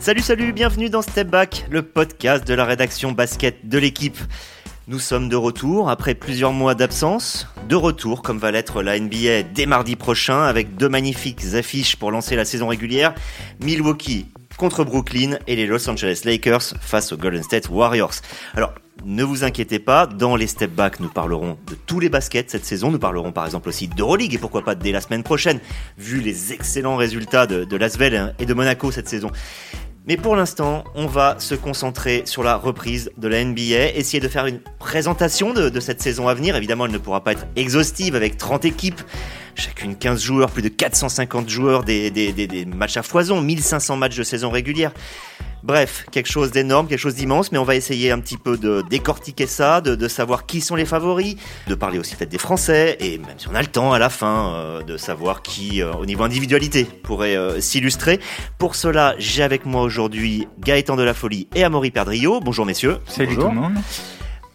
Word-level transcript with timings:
Salut, 0.00 0.22
salut, 0.22 0.54
bienvenue 0.54 0.88
dans 0.88 1.02
Step 1.02 1.28
Back, 1.28 1.66
le 1.70 1.82
podcast 1.82 2.48
de 2.48 2.54
la 2.54 2.64
rédaction 2.64 3.12
basket 3.12 3.68
de 3.68 3.76
l'équipe. 3.76 4.16
Nous 4.88 4.98
sommes 4.98 5.28
de 5.28 5.36
retour 5.36 5.90
après 5.90 6.14
plusieurs 6.14 6.54
mois 6.54 6.74
d'absence. 6.74 7.46
De 7.68 7.76
retour, 7.76 8.22
comme 8.22 8.38
va 8.38 8.50
l'être 8.50 8.82
la 8.82 8.98
NBA 8.98 9.42
dès 9.54 9.66
mardi 9.66 9.96
prochain, 9.96 10.42
avec 10.42 10.74
deux 10.74 10.88
magnifiques 10.88 11.44
affiches 11.52 11.96
pour 11.96 12.10
lancer 12.12 12.34
la 12.34 12.46
saison 12.46 12.68
régulière. 12.68 13.14
Milwaukee 13.62 14.28
contre 14.56 14.84
Brooklyn 14.84 15.38
et 15.46 15.54
les 15.54 15.66
Los 15.66 15.88
Angeles 15.88 16.22
Lakers 16.24 16.74
face 16.80 17.12
aux 17.12 17.18
Golden 17.18 17.42
State 17.42 17.68
Warriors. 17.68 18.14
Alors, 18.54 18.72
ne 19.04 19.22
vous 19.22 19.44
inquiétez 19.44 19.78
pas, 19.78 20.06
dans 20.06 20.34
les 20.34 20.46
step 20.46 20.70
back, 20.70 21.00
nous 21.00 21.08
parlerons 21.08 21.58
de 21.66 21.74
tous 21.74 22.00
les 22.00 22.08
baskets 22.08 22.50
cette 22.50 22.64
saison. 22.64 22.90
Nous 22.90 22.98
parlerons 22.98 23.32
par 23.32 23.44
exemple 23.44 23.68
aussi 23.68 23.86
d'Euroleague 23.88 24.34
et 24.34 24.38
pourquoi 24.38 24.62
pas 24.62 24.74
dès 24.74 24.92
la 24.92 25.00
semaine 25.00 25.22
prochaine, 25.22 25.60
vu 25.98 26.20
les 26.20 26.54
excellents 26.54 26.96
résultats 26.96 27.46
de, 27.46 27.64
de 27.64 27.76
Lasvel 27.76 28.34
et 28.38 28.46
de 28.46 28.54
Monaco 28.54 28.90
cette 28.90 29.08
saison. 29.08 29.30
Mais 30.06 30.16
pour 30.16 30.34
l'instant, 30.34 30.84
on 30.94 31.06
va 31.06 31.38
se 31.38 31.54
concentrer 31.54 32.22
sur 32.24 32.42
la 32.42 32.56
reprise 32.56 33.10
de 33.18 33.28
la 33.28 33.44
NBA, 33.44 33.94
essayer 33.94 34.20
de 34.20 34.28
faire 34.28 34.46
une 34.46 34.60
présentation 34.78 35.52
de, 35.52 35.78
cette 35.80 36.00
saison 36.00 36.26
à 36.26 36.34
venir. 36.34 36.56
Évidemment, 36.56 36.86
elle 36.86 36.92
ne 36.92 36.98
pourra 36.98 37.22
pas 37.22 37.32
être 37.32 37.46
exhaustive 37.54 38.16
avec 38.16 38.38
30 38.38 38.64
équipes, 38.64 39.00
chacune 39.54 39.94
15 39.94 40.22
joueurs, 40.22 40.50
plus 40.50 40.62
de 40.62 40.68
450 40.68 41.48
joueurs, 41.48 41.84
des, 41.84 42.10
des 42.10 42.64
matchs 42.64 42.96
à 42.96 43.02
foison, 43.02 43.40
1500 43.40 43.96
matchs 43.96 44.16
de 44.16 44.22
saison 44.22 44.50
régulière. 44.50 44.92
Bref, 45.62 46.06
quelque 46.10 46.30
chose 46.30 46.50
d'énorme, 46.50 46.86
quelque 46.86 46.98
chose 46.98 47.14
d'immense, 47.14 47.52
mais 47.52 47.58
on 47.58 47.64
va 47.64 47.74
essayer 47.74 48.10
un 48.10 48.18
petit 48.18 48.38
peu 48.38 48.56
de 48.56 48.82
décortiquer 48.88 49.46
ça, 49.46 49.80
de, 49.80 49.94
de, 49.94 50.08
savoir 50.08 50.46
qui 50.46 50.60
sont 50.60 50.74
les 50.74 50.86
favoris, 50.86 51.36
de 51.66 51.74
parler 51.74 51.98
aussi 51.98 52.16
peut-être 52.16 52.30
des 52.30 52.38
Français, 52.38 52.96
et 53.00 53.18
même 53.18 53.38
si 53.38 53.48
on 53.48 53.54
a 53.54 53.60
le 53.60 53.68
temps 53.68 53.92
à 53.92 53.98
la 53.98 54.08
fin, 54.08 54.54
euh, 54.54 54.82
de 54.82 54.96
savoir 54.96 55.42
qui, 55.42 55.82
euh, 55.82 55.92
au 55.92 56.06
niveau 56.06 56.24
individualité, 56.24 56.84
pourrait 56.84 57.36
euh, 57.36 57.60
s'illustrer. 57.60 58.20
Pour 58.58 58.74
cela, 58.74 59.14
j'ai 59.18 59.42
avec 59.42 59.66
moi 59.66 59.82
aujourd'hui 59.82 60.48
Gaëtan 60.58 60.96
de 60.96 61.02
la 61.02 61.14
Folie 61.14 61.48
et 61.54 61.62
Amaury 61.62 61.90
Perdrio. 61.90 62.40
Bonjour 62.40 62.64
messieurs. 62.64 62.98
Salut 63.06 63.34
Bonjour. 63.34 63.50
tout 63.50 63.54
le 63.54 63.60
monde. 63.60 63.74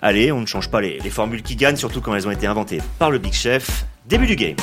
Allez, 0.01 0.31
on 0.31 0.41
ne 0.41 0.45
change 0.45 0.69
pas 0.69 0.81
les, 0.81 0.99
les 0.99 1.09
formules 1.09 1.44
qui 1.44 1.55
gagnent, 1.55 1.77
surtout 1.77 2.01
quand 2.01 2.16
elles 2.16 2.27
ont 2.27 2.31
été 2.31 2.47
inventées 2.47 2.81
par 2.99 3.11
le 3.11 3.19
Big 3.19 3.33
Chef. 3.33 3.85
Début 4.07 4.27
du 4.27 4.35
game. 4.35 4.55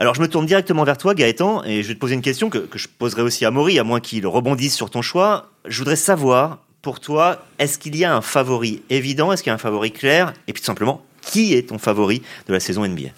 Alors 0.00 0.14
je 0.14 0.22
me 0.22 0.28
tourne 0.28 0.46
directement 0.46 0.84
vers 0.84 0.96
toi 0.96 1.14
Gaëtan 1.14 1.62
et 1.64 1.82
je 1.82 1.88
vais 1.88 1.94
te 1.94 1.98
poser 1.98 2.14
une 2.14 2.22
question 2.22 2.48
que, 2.48 2.56
que 2.56 2.78
je 2.78 2.88
poserai 2.88 3.20
aussi 3.20 3.44
à 3.44 3.50
Maury, 3.50 3.78
à 3.78 3.84
moins 3.84 4.00
qu'il 4.00 4.26
rebondisse 4.26 4.74
sur 4.74 4.88
ton 4.88 5.02
choix. 5.02 5.50
Je 5.66 5.76
voudrais 5.76 5.94
savoir, 5.94 6.56
pour 6.80 7.00
toi, 7.00 7.44
est-ce 7.58 7.78
qu'il 7.78 7.94
y 7.96 8.06
a 8.06 8.16
un 8.16 8.22
favori 8.22 8.82
évident, 8.88 9.30
est-ce 9.30 9.42
qu'il 9.42 9.50
y 9.50 9.52
a 9.52 9.56
un 9.56 9.58
favori 9.58 9.92
clair 9.92 10.32
Et 10.48 10.54
puis 10.54 10.62
tout 10.62 10.66
simplement, 10.66 11.04
qui 11.20 11.52
est 11.52 11.68
ton 11.68 11.76
favori 11.76 12.22
de 12.48 12.54
la 12.54 12.60
saison 12.60 12.86
NBA 12.86 13.10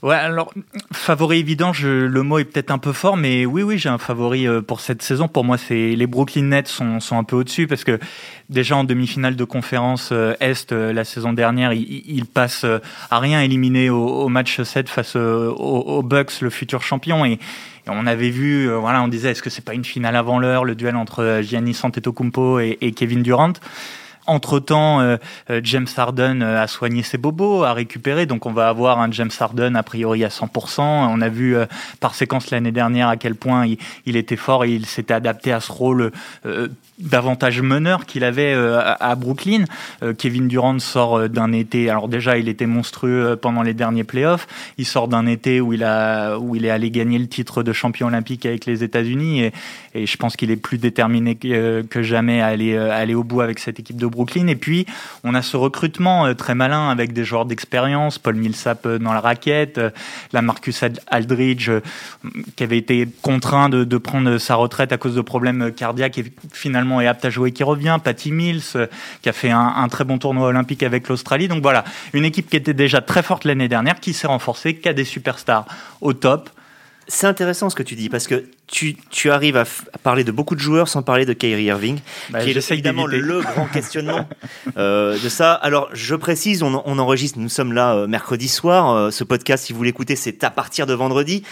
Ouais, 0.00 0.14
alors 0.14 0.52
favori 0.92 1.40
évident, 1.40 1.72
le 1.82 2.22
mot 2.22 2.38
est 2.38 2.44
peut-être 2.44 2.70
un 2.70 2.78
peu 2.78 2.92
fort, 2.92 3.16
mais 3.16 3.44
oui, 3.46 3.64
oui, 3.64 3.78
j'ai 3.78 3.88
un 3.88 3.98
favori 3.98 4.46
euh, 4.46 4.62
pour 4.62 4.80
cette 4.80 5.02
saison. 5.02 5.26
Pour 5.26 5.42
moi, 5.42 5.58
c'est 5.58 5.96
les 5.96 6.06
Brooklyn 6.06 6.44
Nets 6.44 6.68
sont, 6.68 7.00
sont 7.00 7.18
un 7.18 7.24
peu 7.24 7.34
au-dessus 7.34 7.66
parce 7.66 7.82
que 7.82 7.98
déjà 8.48 8.76
en 8.76 8.84
demi-finale 8.84 9.34
de 9.34 9.42
conférence 9.42 10.10
euh, 10.12 10.34
Est 10.38 10.70
euh, 10.70 10.92
la 10.92 11.02
saison 11.02 11.32
dernière, 11.32 11.72
ils, 11.72 12.04
ils 12.06 12.26
passent 12.26 12.64
à 13.10 13.18
rien 13.18 13.42
éliminé 13.42 13.90
au, 13.90 14.28
match 14.28 14.62
7 14.62 14.88
face 14.88 15.16
aux, 15.16 16.02
Bucks, 16.04 16.42
le 16.42 16.50
futur 16.50 16.82
champion, 16.82 17.24
et 17.24 17.40
on 17.88 18.06
avait 18.06 18.30
vu, 18.30 18.70
voilà, 18.70 19.02
on 19.02 19.08
disait 19.08 19.30
est-ce 19.30 19.42
que 19.42 19.50
c'est 19.50 19.64
pas 19.64 19.74
une 19.74 19.84
finale 19.84 20.14
avant 20.14 20.38
l'heure, 20.38 20.64
le 20.64 20.74
duel 20.74 20.94
entre 20.94 21.40
Giannis 21.42 21.78
Antetokounmpo 21.82 22.60
et, 22.60 22.78
et 22.80 22.92
Kevin 22.92 23.22
Durant? 23.22 23.54
Entre-temps, 24.28 25.00
euh, 25.00 25.16
James 25.62 25.86
Harden 25.96 26.42
a 26.42 26.66
soigné 26.66 27.02
ses 27.02 27.16
bobos, 27.16 27.64
a 27.64 27.72
récupéré, 27.72 28.26
donc 28.26 28.44
on 28.44 28.52
va 28.52 28.68
avoir 28.68 29.00
un 29.00 29.10
James 29.10 29.30
Harden 29.40 29.74
a 29.74 29.82
priori 29.82 30.22
à 30.22 30.28
100%. 30.28 30.82
On 30.82 31.20
a 31.20 31.28
vu 31.30 31.56
euh, 31.56 31.64
par 32.00 32.14
séquence 32.14 32.50
l'année 32.50 32.70
dernière 32.70 33.08
à 33.08 33.16
quel 33.16 33.34
point 33.34 33.66
il, 34.04 34.16
était 34.16 34.36
fort 34.36 34.64
et 34.64 34.70
il 34.70 34.84
s'était 34.84 35.14
adapté 35.14 35.50
à 35.50 35.60
ce 35.60 35.72
rôle 35.72 36.12
euh, 36.44 36.68
davantage 36.98 37.62
meneur 37.62 38.06
qu'il 38.06 38.24
avait 38.24 38.52
euh, 38.54 38.80
à 38.82 39.14
Brooklyn. 39.14 39.64
Euh, 40.02 40.12
Kevin 40.14 40.48
Durant 40.48 40.78
sort 40.78 41.18
euh, 41.18 41.28
d'un 41.28 41.52
été, 41.52 41.90
alors 41.90 42.08
déjà 42.08 42.38
il 42.38 42.48
était 42.48 42.66
monstrueux 42.66 43.36
pendant 43.40 43.62
les 43.62 43.74
derniers 43.74 44.04
playoffs, 44.04 44.46
il 44.78 44.86
sort 44.86 45.08
d'un 45.08 45.26
été 45.26 45.60
où 45.60 45.72
il 45.72 45.84
a 45.84 46.38
où 46.38 46.56
il 46.56 46.64
est 46.64 46.70
allé 46.70 46.90
gagner 46.90 47.18
le 47.18 47.26
titre 47.26 47.62
de 47.62 47.72
champion 47.72 48.08
olympique 48.08 48.46
avec 48.46 48.66
les 48.66 48.82
États-Unis 48.82 49.44
et, 49.44 49.52
je 49.94 50.16
pense 50.16 50.36
qu'il 50.36 50.50
est 50.52 50.56
plus 50.56 50.78
déterminé 50.78 51.34
que, 51.34 51.82
que 51.82 52.02
jamais 52.02 52.40
à 52.40 52.46
aller 52.46 52.76
à 52.76 52.94
aller 52.94 53.14
au 53.14 53.24
bout 53.24 53.40
avec 53.40 53.58
cette 53.58 53.80
équipe 53.80 53.96
de 53.96 54.06
Brooklyn. 54.06 54.17
Et 54.48 54.56
puis 54.56 54.86
on 55.24 55.34
a 55.34 55.42
ce 55.42 55.56
recrutement 55.56 56.34
très 56.34 56.54
malin 56.54 56.90
avec 56.90 57.12
des 57.12 57.24
joueurs 57.24 57.44
d'expérience, 57.44 58.18
Paul 58.18 58.34
Millsap 58.34 58.86
dans 58.86 59.12
la 59.12 59.20
raquette, 59.20 59.80
la 60.32 60.42
Marcus 60.42 60.82
Aldridge 61.06 61.70
qui 62.56 62.64
avait 62.64 62.78
été 62.78 63.08
contraint 63.22 63.68
de, 63.68 63.98
prendre 63.98 64.38
sa 64.38 64.54
retraite 64.54 64.92
à 64.92 64.96
cause 64.96 65.14
de 65.14 65.20
problèmes 65.20 65.72
cardiaques 65.72 66.18
et 66.18 66.24
finalement 66.52 67.00
est 67.00 67.06
apte 67.06 67.24
à 67.24 67.30
jouer 67.30 67.52
qui 67.52 67.62
revient, 67.62 67.98
Patty 68.02 68.32
Mills 68.32 68.62
euh, 68.76 68.86
qui 69.22 69.28
a 69.28 69.32
fait 69.32 69.50
un, 69.50 69.74
un 69.76 69.88
très 69.88 70.04
bon 70.04 70.18
tournoi 70.18 70.48
olympique 70.48 70.82
avec 70.82 71.08
l'Australie. 71.08 71.48
Donc 71.48 71.62
voilà, 71.62 71.84
une 72.12 72.24
équipe 72.24 72.48
qui 72.48 72.56
était 72.56 72.74
déjà 72.74 73.00
très 73.00 73.22
forte 73.22 73.44
l'année 73.44 73.68
dernière, 73.68 74.00
qui 74.00 74.12
s'est 74.12 74.26
renforcée, 74.26 74.76
qui 74.76 74.88
a 74.88 74.92
des 74.92 75.04
superstars 75.04 75.66
au 76.00 76.12
top. 76.12 76.50
C'est 77.10 77.26
intéressant 77.26 77.70
ce 77.70 77.74
que 77.74 77.82
tu 77.82 77.94
dis 77.94 78.10
parce 78.10 78.26
que 78.26 78.44
tu, 78.66 78.96
tu 79.10 79.30
arrives 79.30 79.56
à, 79.56 79.62
à, 79.62 79.98
parler 80.02 80.24
de 80.24 80.30
beaucoup 80.30 80.54
de 80.54 80.60
joueurs 80.60 80.88
sans 80.88 81.02
parler 81.02 81.24
de 81.24 81.32
Kyrie 81.32 81.64
Irving, 81.64 81.98
bah, 82.28 82.44
qui 82.44 82.50
est 82.50 82.70
évidemment 82.70 83.06
le, 83.06 83.18
le, 83.18 83.40
grand 83.40 83.64
questionnement 83.72 84.28
euh, 84.76 85.18
de 85.18 85.28
ça. 85.30 85.54
Alors 85.54 85.88
je 85.94 86.14
précise, 86.14 86.62
on, 86.62 86.82
on, 86.84 86.98
enregistre, 86.98 87.38
nous 87.38 87.48
sommes 87.48 87.72
là 87.72 87.94
euh, 87.94 88.06
mercredi 88.06 88.46
soir. 88.46 88.90
Euh, 88.90 89.10
ce 89.10 89.24
podcast, 89.24 89.64
si 89.64 89.72
vous 89.72 89.82
l'écoutez, 89.82 90.16
c'est 90.16 90.44
à 90.44 90.50
partir 90.50 90.86
de 90.86 90.92
vendredi. 90.92 91.44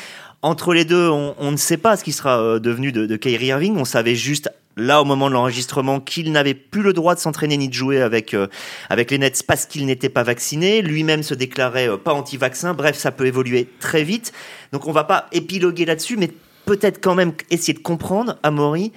Entre 0.43 0.75
les 0.75 0.85
deux, 0.85 1.09
on, 1.09 1.51
ne 1.51 1.57
sait 1.57 1.77
pas 1.77 1.97
ce 1.97 2.05
qui 2.05 2.13
sera 2.13 2.41
euh, 2.41 2.59
devenu 2.59 2.93
de, 2.93 3.07
de 3.07 3.17
Kyrie 3.17 3.47
Irving. 3.47 3.77
On 3.77 3.85
savait 3.85 4.15
juste 4.15 4.51
là 4.77 5.01
au 5.01 5.05
moment 5.05 5.29
de 5.29 5.33
l'enregistrement 5.33 6.01
qu'il 6.01 6.31
n'avait 6.31 6.55
plus 6.55 6.83
le 6.83 6.93
droit 6.93 7.15
de 7.15 7.21
s'entraîner 7.21 7.57
ni 7.57 7.69
de 7.69 7.75
jouer 7.75 8.03
avec 8.03 8.35
euh, 8.35 8.47
avec 8.91 9.11
les 9.11 9.19
Nets 9.19 9.43
parce 9.47 9.65
qu'il 9.65 9.87
n'était 9.87 10.11
pas 10.11 10.23
vacciné. 10.23 10.83
Lui-même 10.83 11.23
se 11.23 11.35
déclarait 11.35 11.89
euh, 11.89 11.97
pas 11.97 12.13
anti-vaccin. 12.13 12.75
Bref, 12.75 12.97
ça 12.97 13.11
peut 13.11 13.27
évoluer 13.27 13.69
très 13.81 14.05
vite. 14.05 14.33
Donc 14.73 14.87
on 14.87 14.93
va 14.93 15.05
pas 15.05 15.27
épiloguer 15.33 15.87
là-dessus, 15.87 16.17
mais 16.17 16.31
peut-être 16.67 17.01
quand 17.01 17.15
même 17.15 17.33
essayer 17.51 17.75
de 17.75 17.79
comprendre, 17.79 18.37
Amaury, 18.43 18.93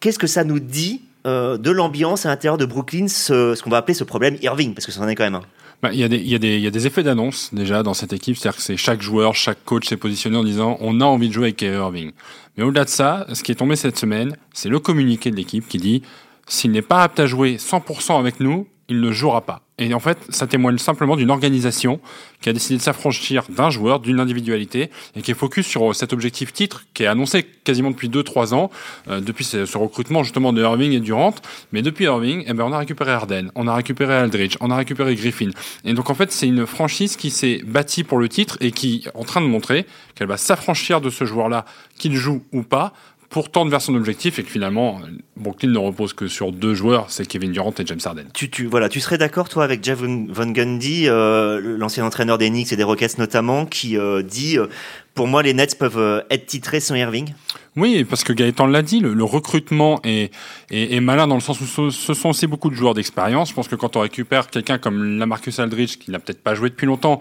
qu'est-ce 0.00 0.18
que 0.18 0.26
ça 0.26 0.44
nous 0.44 0.60
dit 0.60 1.02
de 1.26 1.70
l'ambiance 1.70 2.26
à 2.26 2.28
l'intérieur 2.28 2.58
de 2.58 2.66
Brooklyn, 2.66 3.08
ce, 3.08 3.54
ce 3.54 3.62
qu'on 3.62 3.70
va 3.70 3.78
appeler 3.78 3.94
ce 3.94 4.04
problème 4.04 4.36
Irving, 4.42 4.74
parce 4.74 4.84
que 4.84 4.92
c'en 4.92 5.08
est 5.08 5.14
quand 5.14 5.24
même 5.24 5.36
un. 5.36 5.42
Bah, 5.82 5.90
il, 5.92 5.98
y 5.98 6.04
a 6.04 6.08
des, 6.08 6.18
y 6.18 6.30
y 6.30 6.66
a 6.66 6.70
des 6.70 6.86
effets 6.86 7.02
d'annonce 7.02 7.52
déjà 7.52 7.82
dans 7.82 7.94
cette 7.94 8.12
équipe, 8.12 8.36
c'est-à-dire 8.36 8.56
que 8.56 8.62
c'est 8.62 8.76
chaque 8.76 9.02
joueur, 9.02 9.34
chaque 9.34 9.64
coach 9.64 9.88
s'est 9.88 9.96
positionné 9.96 10.36
en 10.36 10.44
disant 10.44 10.78
on 10.80 11.00
a 11.00 11.04
envie 11.04 11.28
de 11.28 11.34
jouer 11.34 11.44
avec 11.44 11.56
Kyrie 11.56 11.76
Irving. 11.76 12.12
Mais 12.56 12.64
au-delà 12.64 12.84
de 12.84 12.90
ça, 12.90 13.26
ce 13.32 13.42
qui 13.42 13.52
est 13.52 13.56
tombé 13.56 13.76
cette 13.76 13.98
semaine, 13.98 14.36
c'est 14.52 14.68
le 14.68 14.78
communiqué 14.78 15.30
de 15.30 15.36
l'équipe 15.36 15.66
qui 15.68 15.78
dit 15.78 16.02
s'il 16.46 16.70
n'est 16.70 16.82
pas 16.82 17.02
apte 17.02 17.20
à 17.20 17.26
jouer 17.26 17.56
100% 17.56 18.18
avec 18.18 18.40
nous, 18.40 18.66
il 18.88 19.00
ne 19.00 19.12
jouera 19.12 19.40
pas. 19.40 19.62
Et 19.78 19.92
en 19.92 19.98
fait, 19.98 20.18
ça 20.28 20.46
témoigne 20.46 20.78
simplement 20.78 21.16
d'une 21.16 21.30
organisation 21.30 22.00
qui 22.40 22.48
a 22.48 22.52
décidé 22.52 22.76
de 22.76 22.82
s'affranchir 22.82 23.44
d'un 23.48 23.70
joueur, 23.70 23.98
d'une 23.98 24.20
individualité, 24.20 24.90
et 25.16 25.22
qui 25.22 25.32
est 25.32 25.34
focus 25.34 25.66
sur 25.66 25.94
cet 25.96 26.12
objectif 26.12 26.52
titre 26.52 26.84
qui 26.94 27.02
est 27.02 27.06
annoncé 27.06 27.42
quasiment 27.42 27.90
depuis 27.90 28.08
2-3 28.08 28.54
ans, 28.54 28.70
euh, 29.08 29.20
depuis 29.20 29.44
ce, 29.44 29.76
recrutement 29.76 30.22
justement 30.22 30.52
de 30.52 30.62
Irving 30.62 30.92
et 30.92 31.00
Durant. 31.00 31.34
Mais 31.72 31.82
depuis 31.82 32.04
Irving, 32.04 32.44
eh 32.46 32.52
ben, 32.52 32.64
on 32.64 32.72
a 32.72 32.78
récupéré 32.78 33.10
Arden, 33.10 33.50
on 33.56 33.66
a 33.66 33.74
récupéré 33.74 34.14
Aldridge, 34.14 34.56
on 34.60 34.70
a 34.70 34.76
récupéré 34.76 35.16
Griffin. 35.16 35.50
Et 35.84 35.92
donc 35.94 36.08
en 36.08 36.14
fait, 36.14 36.30
c'est 36.30 36.46
une 36.46 36.66
franchise 36.66 37.16
qui 37.16 37.30
s'est 37.30 37.60
bâtie 37.66 38.04
pour 38.04 38.18
le 38.18 38.28
titre 38.28 38.56
et 38.60 38.70
qui 38.70 39.04
est 39.06 39.16
en 39.16 39.24
train 39.24 39.40
de 39.40 39.46
montrer 39.46 39.86
qu'elle 40.14 40.28
va 40.28 40.36
s'affranchir 40.36 41.00
de 41.00 41.10
ce 41.10 41.24
joueur-là, 41.24 41.64
qu'il 41.98 42.14
joue 42.14 42.44
ou 42.52 42.62
pas, 42.62 42.92
pour 43.30 43.50
tendre 43.50 43.70
vers 43.70 43.80
son 43.80 43.94
objectif 43.94 44.38
et 44.38 44.42
que 44.42 44.50
finalement, 44.50 45.00
Brooklyn 45.36 45.70
ne 45.70 45.78
repose 45.78 46.12
que 46.12 46.28
sur 46.28 46.52
deux 46.52 46.74
joueurs, 46.74 47.06
c'est 47.10 47.26
Kevin 47.26 47.52
Durant 47.52 47.74
et 47.78 47.86
James 47.86 48.00
Harden. 48.04 48.26
Tu, 48.32 48.50
tu, 48.50 48.66
voilà, 48.66 48.88
tu 48.88 49.00
serais 49.00 49.18
d'accord, 49.18 49.48
toi, 49.48 49.64
avec 49.64 49.82
Jeff 49.82 50.00
Van 50.00 50.46
Gundy, 50.46 51.08
euh, 51.08 51.76
l'ancien 51.78 52.04
entraîneur 52.04 52.38
des 52.38 52.48
Knicks 52.50 52.72
et 52.72 52.76
des 52.76 52.84
Rockets 52.84 53.18
notamment, 53.18 53.66
qui 53.66 53.98
euh, 53.98 54.22
dit 54.22 54.58
euh, 54.58 54.66
Pour 55.14 55.26
moi, 55.26 55.42
les 55.42 55.54
Nets 55.54 55.78
peuvent 55.78 56.24
être 56.30 56.46
titrés 56.46 56.80
sans 56.80 56.94
Irving 56.94 57.32
oui, 57.76 58.04
parce 58.04 58.22
que 58.22 58.32
Gaëtan 58.32 58.68
l'a 58.68 58.82
dit, 58.82 59.00
le, 59.00 59.14
le 59.14 59.24
recrutement 59.24 59.98
est, 60.04 60.32
est, 60.70 60.94
est, 60.94 61.00
malin 61.00 61.26
dans 61.26 61.34
le 61.34 61.40
sens 61.40 61.60
où 61.60 61.66
ce, 61.66 61.90
ce 61.90 62.14
sont 62.14 62.28
aussi 62.28 62.46
beaucoup 62.46 62.70
de 62.70 62.76
joueurs 62.76 62.94
d'expérience. 62.94 63.48
Je 63.48 63.54
pense 63.54 63.66
que 63.66 63.74
quand 63.74 63.96
on 63.96 64.00
récupère 64.00 64.46
quelqu'un 64.46 64.78
comme 64.78 65.18
Lamarcus 65.18 65.58
Aldridge, 65.58 65.96
qui 65.98 66.12
n'a 66.12 66.20
peut-être 66.20 66.40
pas 66.40 66.54
joué 66.54 66.70
depuis 66.70 66.86
longtemps, 66.86 67.18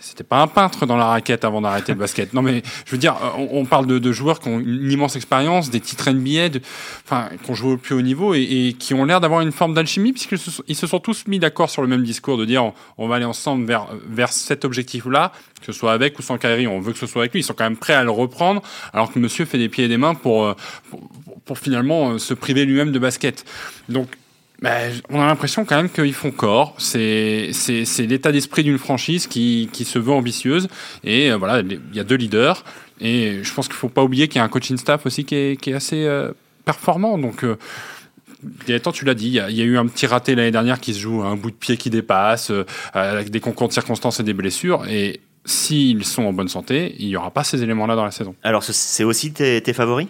c'était 0.00 0.24
pas 0.24 0.40
un 0.40 0.46
peintre 0.46 0.86
dans 0.86 0.96
la 0.96 1.06
raquette 1.06 1.44
avant 1.44 1.60
d'arrêter 1.60 1.92
le 1.92 1.98
basket. 1.98 2.32
Non, 2.32 2.42
mais 2.42 2.62
je 2.84 2.92
veux 2.92 2.98
dire, 2.98 3.16
on, 3.36 3.64
parle 3.64 3.86
de, 3.86 3.98
de, 3.98 4.12
joueurs 4.12 4.40
qui 4.40 4.48
ont 4.48 4.60
une 4.60 4.90
immense 4.90 5.16
expérience, 5.16 5.70
des 5.70 5.80
titres 5.80 6.10
NBA, 6.10 6.50
de, 6.50 6.60
enfin, 7.04 7.28
qui 7.42 7.50
ont 7.50 7.54
joué 7.54 7.72
au 7.72 7.76
plus 7.76 7.94
haut 7.94 8.02
niveau 8.02 8.34
et, 8.34 8.76
qui 8.78 8.94
ont 8.94 9.04
l'air 9.04 9.20
d'avoir 9.20 9.40
une 9.40 9.52
forme 9.52 9.74
d'alchimie 9.74 10.12
puisqu'ils 10.12 10.38
se, 10.38 10.86
sont 10.86 11.00
tous 11.00 11.26
mis 11.26 11.38
d'accord 11.38 11.70
sur 11.70 11.82
le 11.82 11.88
même 11.88 12.02
discours 12.02 12.38
de 12.38 12.44
dire 12.44 12.72
on, 12.96 13.08
va 13.08 13.16
aller 13.16 13.24
ensemble 13.24 13.66
vers, 13.66 13.88
vers 14.08 14.32
cet 14.32 14.64
objectif-là, 14.64 15.32
que 15.60 15.66
ce 15.66 15.72
soit 15.72 15.92
avec 15.92 16.18
ou 16.18 16.22
sans 16.22 16.38
Kyrie, 16.38 16.66
on 16.66 16.80
veut 16.80 16.92
que 16.92 16.98
ce 16.98 17.06
soit 17.06 17.22
avec 17.22 17.32
lui. 17.32 17.40
Ils 17.40 17.44
sont 17.44 17.54
quand 17.54 17.64
même 17.64 17.76
prêts 17.76 17.94
à 17.94 18.04
le 18.04 18.10
reprendre, 18.10 18.62
alors 18.92 19.12
que 19.12 19.18
monsieur 19.18 19.44
fait 19.44 19.58
des 19.58 19.68
pieds 19.68 19.84
et 19.84 19.88
des 19.88 19.98
mains 19.98 20.14
pour, 20.14 20.54
pour, 20.90 21.00
pour 21.44 21.58
finalement 21.58 22.18
se 22.18 22.34
priver 22.34 22.64
lui-même 22.64 22.92
de 22.92 22.98
basket. 22.98 23.44
Donc, 23.88 24.08
Ben, 24.60 24.92
on 25.08 25.20
a 25.20 25.26
l'impression 25.26 25.64
quand 25.64 25.76
même 25.76 25.88
qu'ils 25.88 26.14
font 26.14 26.32
corps. 26.32 26.74
C'est 26.78 27.50
l'état 27.98 28.32
d'esprit 28.32 28.64
d'une 28.64 28.78
franchise 28.78 29.26
qui, 29.26 29.68
se 29.72 29.98
veut 29.98 30.12
ambitieuse. 30.12 30.68
Et 31.04 31.30
euh, 31.30 31.36
voilà, 31.36 31.60
il 31.60 31.96
y 31.96 32.00
a 32.00 32.04
deux 32.04 32.16
leaders. 32.16 32.64
Et 33.00 33.40
je 33.42 33.54
pense 33.54 33.68
qu'il 33.68 33.76
faut 33.76 33.88
pas 33.88 34.02
oublier 34.02 34.26
qu'il 34.26 34.38
y 34.38 34.40
a 34.40 34.44
un 34.44 34.48
coaching 34.48 34.76
staff 34.76 35.06
aussi 35.06 35.24
qui 35.24 35.36
est, 35.36 35.72
assez 35.72 36.04
euh, 36.04 36.32
performant. 36.64 37.18
Donc 37.18 37.44
euh, 37.44 37.56
tu 38.66 39.04
l'as 39.04 39.14
dit, 39.14 39.28
il 39.28 39.34
y, 39.34 39.40
a, 39.40 39.64
eu 39.64 39.78
un 39.78 39.86
petit 39.86 40.06
raté 40.06 40.34
l'année 40.34 40.50
dernière 40.50 40.80
qui 40.80 40.92
se 40.92 40.98
joue, 40.98 41.22
un 41.22 41.36
bout 41.36 41.52
de 41.52 41.56
pied 41.56 41.76
qui 41.76 41.90
dépasse, 41.90 42.50
avec 42.94 43.30
des 43.30 43.40
concours 43.40 43.68
de 43.68 43.72
circonstances 43.72 44.18
et 44.18 44.24
des 44.24 44.34
blessures. 44.34 44.86
Et 44.88 45.20
s'ils 45.44 46.04
sont 46.04 46.24
en 46.24 46.32
bonne 46.32 46.48
santé, 46.48 46.96
il 46.98 47.06
n'y 47.06 47.16
aura 47.16 47.30
pas 47.30 47.44
ces 47.44 47.62
éléments-là 47.62 47.94
dans 47.94 48.04
la 48.04 48.10
saison. 48.10 48.34
Alors, 48.42 48.64
c'est 48.64 49.04
aussi 49.04 49.32
tes 49.32 49.72
favoris? 49.72 50.08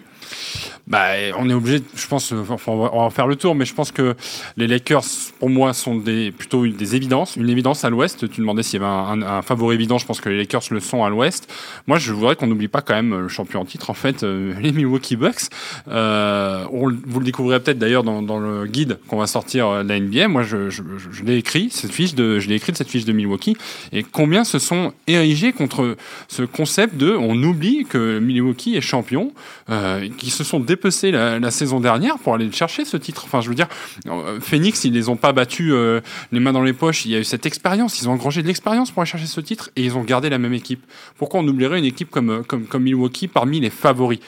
Bah, 0.89 1.09
on 1.37 1.49
est 1.49 1.53
obligé, 1.53 1.81
je 1.95 2.07
pense, 2.07 2.31
enfin, 2.31 2.71
on 2.71 3.03
va 3.03 3.09
faire 3.11 3.27
le 3.27 3.35
tour, 3.35 3.53
mais 3.53 3.65
je 3.65 3.75
pense 3.75 3.91
que 3.91 4.15
les 4.57 4.67
Lakers, 4.67 5.03
pour 5.39 5.49
moi, 5.49 5.73
sont 5.73 5.95
des, 5.95 6.31
plutôt 6.31 6.65
des 6.65 6.95
évidences, 6.95 7.35
une 7.35 7.49
évidence 7.49 7.85
à 7.85 7.89
l'ouest. 7.89 8.29
Tu 8.29 8.41
demandais 8.41 8.63
s'il 8.63 8.81
y 8.81 8.83
avait 8.83 8.91
un, 8.91 9.21
un, 9.21 9.41
favori 9.43 9.75
évident, 9.75 9.99
je 9.99 10.05
pense 10.05 10.19
que 10.19 10.29
les 10.29 10.37
Lakers 10.37 10.63
le 10.71 10.79
sont 10.79 11.03
à 11.03 11.09
l'ouest. 11.09 11.51
Moi, 11.87 11.99
je 11.99 12.11
voudrais 12.11 12.35
qu'on 12.35 12.47
n'oublie 12.47 12.67
pas 12.67 12.81
quand 12.81 12.95
même 12.95 13.19
le 13.19 13.27
champion 13.27 13.61
en 13.61 13.65
titre, 13.65 13.89
en 13.89 13.93
fait, 13.93 14.23
euh, 14.23 14.53
les 14.61 14.71
Milwaukee 14.71 15.15
Bucks. 15.15 15.49
Euh, 15.87 16.65
on, 16.71 16.89
vous 17.05 17.19
le 17.19 17.25
découvrirez 17.25 17.59
peut-être 17.59 17.79
d'ailleurs 17.79 18.03
dans, 18.03 18.21
dans, 18.21 18.39
le 18.39 18.65
guide 18.65 18.97
qu'on 19.07 19.17
va 19.17 19.27
sortir 19.27 19.67
euh, 19.67 19.83
de 19.83 19.89
la 19.89 19.99
NBA. 19.99 20.27
Moi, 20.27 20.41
je, 20.41 20.69
je, 20.69 20.81
je 21.11 21.23
l'ai 21.23 21.37
écrit, 21.37 21.69
cette 21.71 21.91
fiche 21.91 22.15
de, 22.15 22.39
je 22.39 22.49
l'ai 22.49 22.55
écrit 22.55 22.71
de 22.71 22.77
cette 22.77 22.89
fiche 22.89 23.05
de 23.05 23.13
Milwaukee. 23.13 23.55
Et 23.91 24.03
combien 24.03 24.43
se 24.43 24.57
sont 24.57 24.93
érigés 25.07 25.53
contre 25.53 25.97
ce 26.27 26.41
concept 26.41 26.97
de, 26.97 27.11
on 27.11 27.41
oublie 27.43 27.85
que 27.85 28.19
Milwaukee 28.19 28.75
est 28.75 28.81
champion, 28.81 29.31
euh, 29.69 30.07
qui 30.17 30.31
se 30.31 30.43
sont 30.43 30.59
dépecés 30.79 31.11
la, 31.11 31.39
la, 31.39 31.51
saison 31.51 31.79
dernière 31.79 32.17
pour 32.17 32.33
aller 32.33 32.49
chercher 32.51 32.85
ce 32.85 32.95
titre. 32.95 33.23
Enfin, 33.25 33.41
je 33.41 33.49
veux 33.49 33.55
dire, 33.55 33.67
euh, 34.07 34.39
Phoenix, 34.39 34.85
ils 34.85 34.93
les 34.93 35.09
ont 35.09 35.17
pas 35.17 35.33
battus 35.33 35.71
euh, 35.73 35.99
les 36.31 36.39
mains 36.39 36.53
dans 36.53 36.63
les 36.63 36.73
poches. 36.73 37.05
Il 37.05 37.11
y 37.11 37.15
a 37.15 37.19
eu 37.19 37.23
cette 37.23 37.45
expérience. 37.45 38.01
Ils 38.01 38.07
ont 38.07 38.13
engrangé 38.13 38.41
de 38.41 38.47
l'expérience 38.47 38.91
pour 38.91 39.01
aller 39.01 39.11
chercher 39.11 39.27
ce 39.27 39.41
titre 39.41 39.71
et 39.75 39.83
ils 39.83 39.97
ont 39.97 40.03
gardé 40.03 40.29
la 40.29 40.37
même 40.37 40.53
équipe. 40.53 40.83
Pourquoi 41.17 41.41
on 41.41 41.47
oublierait 41.47 41.79
une 41.79 41.85
équipe 41.85 42.09
comme, 42.09 42.29
euh, 42.29 42.43
comme, 42.43 42.65
comme 42.65 42.83
Milwaukee 42.83 43.27
parmi 43.27 43.59
les 43.59 43.69
favoris? 43.69 44.19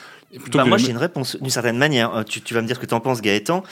Bah 0.53 0.65
moi, 0.65 0.77
j'ai 0.77 0.91
une 0.91 0.97
réponse 0.97 1.35
d'une 1.35 1.49
certaine 1.49 1.77
manière. 1.77 2.23
Tu, 2.25 2.41
tu 2.41 2.53
vas 2.53 2.61
me 2.61 2.67
dire 2.67 2.77
ce 2.77 2.81
que 2.81 2.85
tu 2.85 2.93
en 2.93 3.01
penses, 3.01 3.21
Gaëtan. 3.21 3.63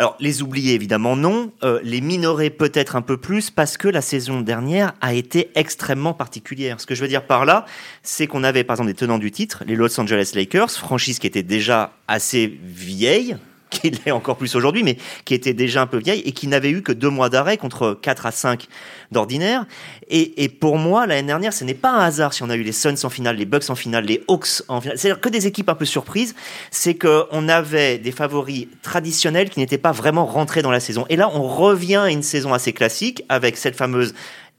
Alors, 0.00 0.16
les 0.18 0.40
oublier, 0.40 0.72
évidemment, 0.72 1.14
non. 1.14 1.52
Euh, 1.62 1.78
les 1.82 2.00
minorer 2.00 2.48
peut-être 2.48 2.96
un 2.96 3.02
peu 3.02 3.18
plus 3.18 3.50
parce 3.50 3.76
que 3.76 3.86
la 3.86 4.00
saison 4.00 4.40
dernière 4.40 4.94
a 5.02 5.12
été 5.12 5.50
extrêmement 5.56 6.14
particulière. 6.14 6.80
Ce 6.80 6.86
que 6.86 6.94
je 6.94 7.02
veux 7.02 7.08
dire 7.08 7.26
par 7.26 7.44
là, 7.44 7.66
c'est 8.02 8.26
qu'on 8.26 8.42
avait, 8.42 8.64
par 8.64 8.76
exemple, 8.76 8.88
des 8.88 8.94
tenants 8.94 9.18
du 9.18 9.30
titre, 9.30 9.62
les 9.66 9.76
Los 9.76 10.00
Angeles 10.00 10.32
Lakers, 10.34 10.70
franchise 10.70 11.18
qui 11.18 11.26
était 11.26 11.42
déjà 11.42 11.92
assez 12.08 12.58
vieille, 12.64 13.36
qui 13.70 13.90
l'est 13.90 14.10
encore 14.10 14.36
plus 14.36 14.54
aujourd'hui, 14.56 14.82
mais 14.82 14.96
qui 15.24 15.34
était 15.34 15.54
déjà 15.54 15.82
un 15.82 15.86
peu 15.86 15.98
vieille 15.98 16.20
et 16.20 16.32
qui 16.32 16.46
n'avait 16.46 16.70
eu 16.70 16.82
que 16.82 16.92
deux 16.92 17.08
mois 17.08 17.28
d'arrêt 17.28 17.56
contre 17.56 17.98
4 18.00 18.26
à 18.26 18.32
5 18.32 18.66
d'ordinaire. 19.10 19.64
Et, 20.08 20.44
et, 20.44 20.48
pour 20.48 20.76
moi, 20.76 21.06
l'année 21.06 21.26
dernière, 21.26 21.52
ce 21.52 21.64
n'est 21.64 21.74
pas 21.74 21.90
un 21.90 22.04
hasard 22.04 22.34
si 22.34 22.42
on 22.42 22.50
a 22.50 22.56
eu 22.56 22.62
les 22.62 22.72
Suns 22.72 23.04
en 23.04 23.10
finale, 23.10 23.36
les 23.36 23.46
Bucks 23.46 23.70
en 23.70 23.74
finale, 23.74 24.04
les 24.04 24.22
Hawks 24.28 24.62
en 24.68 24.80
finale. 24.80 24.98
C'est-à-dire 24.98 25.20
que 25.20 25.28
des 25.28 25.46
équipes 25.46 25.68
un 25.68 25.74
peu 25.74 25.84
surprises. 25.84 26.34
C'est 26.70 26.94
qu'on 26.94 27.48
avait 27.48 27.98
des 27.98 28.12
favoris 28.12 28.66
traditionnels 28.82 29.50
qui 29.50 29.60
n'étaient 29.60 29.78
pas 29.78 29.92
vraiment 29.92 30.26
rentrés 30.26 30.62
dans 30.62 30.70
la 30.70 30.80
saison. 30.80 31.06
Et 31.08 31.16
là, 31.16 31.30
on 31.32 31.42
revient 31.42 31.96
à 31.96 32.10
une 32.10 32.22
saison 32.22 32.52
assez 32.52 32.72
classique 32.72 33.24
avec 33.28 33.56
cette 33.56 33.76
fameuse 33.76 34.14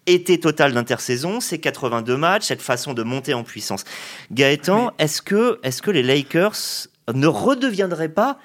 été 0.07 0.39
total 0.39 0.73
d'intersaison, 0.73 1.39
ces 1.39 1.59
82 1.59 2.17
matchs, 2.17 2.45
cette 2.45 2.61
façon 2.61 2.93
de 2.93 3.03
monter 3.03 3.33
en 3.33 3.43
puissance. 3.43 3.83
Gaëtan, 4.31 4.91
est-ce 4.97 5.21
que, 5.21 5.59
est-ce 5.63 5.81
que 5.81 5.91
les 5.91 6.03
Lakers 6.03 6.87
ne 7.13 7.27
redeviendraient 7.27 8.09
pas 8.09 8.39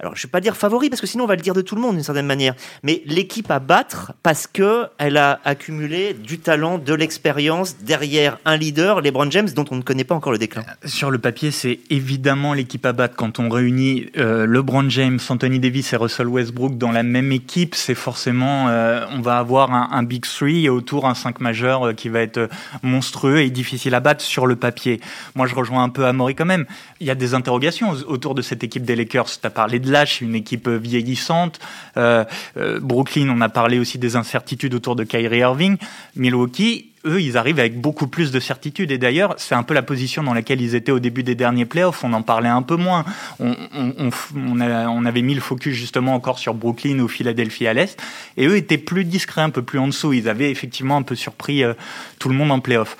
alors 0.00 0.14
je 0.14 0.20
ne 0.20 0.26
vais 0.28 0.30
pas 0.30 0.40
dire 0.40 0.56
favori 0.56 0.90
parce 0.90 1.00
que 1.00 1.06
sinon 1.06 1.24
on 1.24 1.26
va 1.26 1.36
le 1.36 1.42
dire 1.42 1.54
de 1.54 1.60
tout 1.62 1.74
le 1.74 1.80
monde 1.80 1.94
d'une 1.94 2.04
certaine 2.04 2.26
manière, 2.26 2.54
mais 2.82 3.02
l'équipe 3.06 3.50
à 3.50 3.58
battre 3.58 4.12
parce 4.22 4.46
que 4.46 4.86
elle 4.98 5.16
a 5.16 5.40
accumulé 5.44 6.14
du 6.14 6.38
talent, 6.38 6.78
de 6.78 6.94
l'expérience 6.94 7.78
derrière 7.78 8.38
un 8.44 8.56
leader, 8.56 9.00
LeBron 9.00 9.30
James, 9.30 9.48
dont 9.54 9.64
on 9.70 9.76
ne 9.76 9.82
connaît 9.82 10.04
pas 10.04 10.14
encore 10.14 10.32
le 10.32 10.38
déclin. 10.38 10.64
Sur 10.84 11.10
le 11.10 11.18
papier, 11.18 11.50
c'est 11.50 11.80
évidemment 11.90 12.54
l'équipe 12.54 12.84
à 12.84 12.92
battre 12.92 13.16
quand 13.16 13.38
on 13.38 13.48
réunit 13.48 14.10
euh, 14.16 14.46
LeBron 14.46 14.88
James, 14.88 15.18
Anthony 15.28 15.58
Davis 15.60 15.92
et 15.92 15.96
Russell 15.96 16.28
Westbrook 16.28 16.76
dans 16.76 16.92
la 16.92 17.02
même 17.02 17.32
équipe. 17.32 17.74
C'est 17.74 17.94
forcément, 17.94 18.68
euh, 18.68 19.04
on 19.12 19.20
va 19.20 19.38
avoir 19.38 19.72
un, 19.72 20.02
big 20.02 20.24
three 20.24 20.64
et 20.64 20.68
autour 20.68 21.06
un 21.06 21.14
5 21.14 21.40
majeur 21.40 21.88
euh, 21.88 21.92
qui 21.92 22.08
va 22.08 22.20
être 22.20 22.48
monstrueux 22.82 23.38
et 23.38 23.50
difficile 23.50 23.94
à 23.94 24.00
battre 24.00 24.22
sur 24.22 24.46
le 24.46 24.56
papier. 24.56 25.00
Moi, 25.34 25.46
je 25.46 25.54
rejoins 25.54 25.82
un 25.82 25.88
peu 25.88 26.06
Amaury 26.06 26.34
quand 26.34 26.44
même. 26.44 26.66
Il 27.00 27.06
y 27.06 27.10
a 27.10 27.14
des 27.14 27.34
interrogations 27.34 27.90
autour 28.06 28.34
de 28.34 28.42
cette 28.42 28.62
équipe 28.62 28.84
des 28.84 28.96
Lakers. 28.96 29.26
Tu 29.40 29.46
as 29.46 29.50
parlé 29.50 29.78
l'âge, 29.90 30.22
une 30.22 30.34
équipe 30.34 30.68
vieillissante. 30.68 31.58
Euh, 31.96 32.24
euh, 32.56 32.78
Brooklyn, 32.80 33.28
on 33.30 33.40
a 33.40 33.48
parlé 33.48 33.78
aussi 33.78 33.98
des 33.98 34.16
incertitudes 34.16 34.74
autour 34.74 34.96
de 34.96 35.04
Kyrie 35.04 35.38
Irving. 35.38 35.76
Milwaukee, 36.14 36.90
eux, 37.04 37.20
ils 37.20 37.36
arrivent 37.36 37.60
avec 37.60 37.80
beaucoup 37.80 38.06
plus 38.06 38.32
de 38.32 38.40
certitude. 38.40 38.90
Et 38.90 38.98
d'ailleurs, 38.98 39.34
c'est 39.38 39.54
un 39.54 39.62
peu 39.62 39.74
la 39.74 39.82
position 39.82 40.22
dans 40.22 40.34
laquelle 40.34 40.60
ils 40.60 40.74
étaient 40.74 40.92
au 40.92 40.98
début 40.98 41.22
des 41.22 41.34
derniers 41.34 41.64
playoffs. 41.64 42.02
On 42.04 42.12
en 42.12 42.22
parlait 42.22 42.48
un 42.48 42.62
peu 42.62 42.76
moins. 42.76 43.04
On, 43.38 45.04
avait 45.04 45.22
mis 45.22 45.34
le 45.34 45.40
focus 45.40 45.74
justement 45.74 46.14
encore 46.14 46.38
sur 46.38 46.54
Brooklyn 46.54 46.98
ou 46.98 47.08
Philadelphie 47.08 47.66
à 47.66 47.74
l'Est. 47.74 48.00
Et 48.36 48.46
eux 48.46 48.56
étaient 48.56 48.78
plus 48.78 49.04
discrets, 49.04 49.42
un 49.42 49.50
peu 49.50 49.62
plus 49.62 49.78
en 49.78 49.86
dessous. 49.86 50.12
Ils 50.12 50.28
avaient 50.28 50.50
effectivement 50.50 50.96
un 50.96 51.02
peu 51.02 51.14
surpris 51.14 51.62
euh, 51.62 51.74
tout 52.18 52.28
le 52.28 52.34
monde 52.34 52.50
en 52.50 52.60
playoff. 52.60 52.96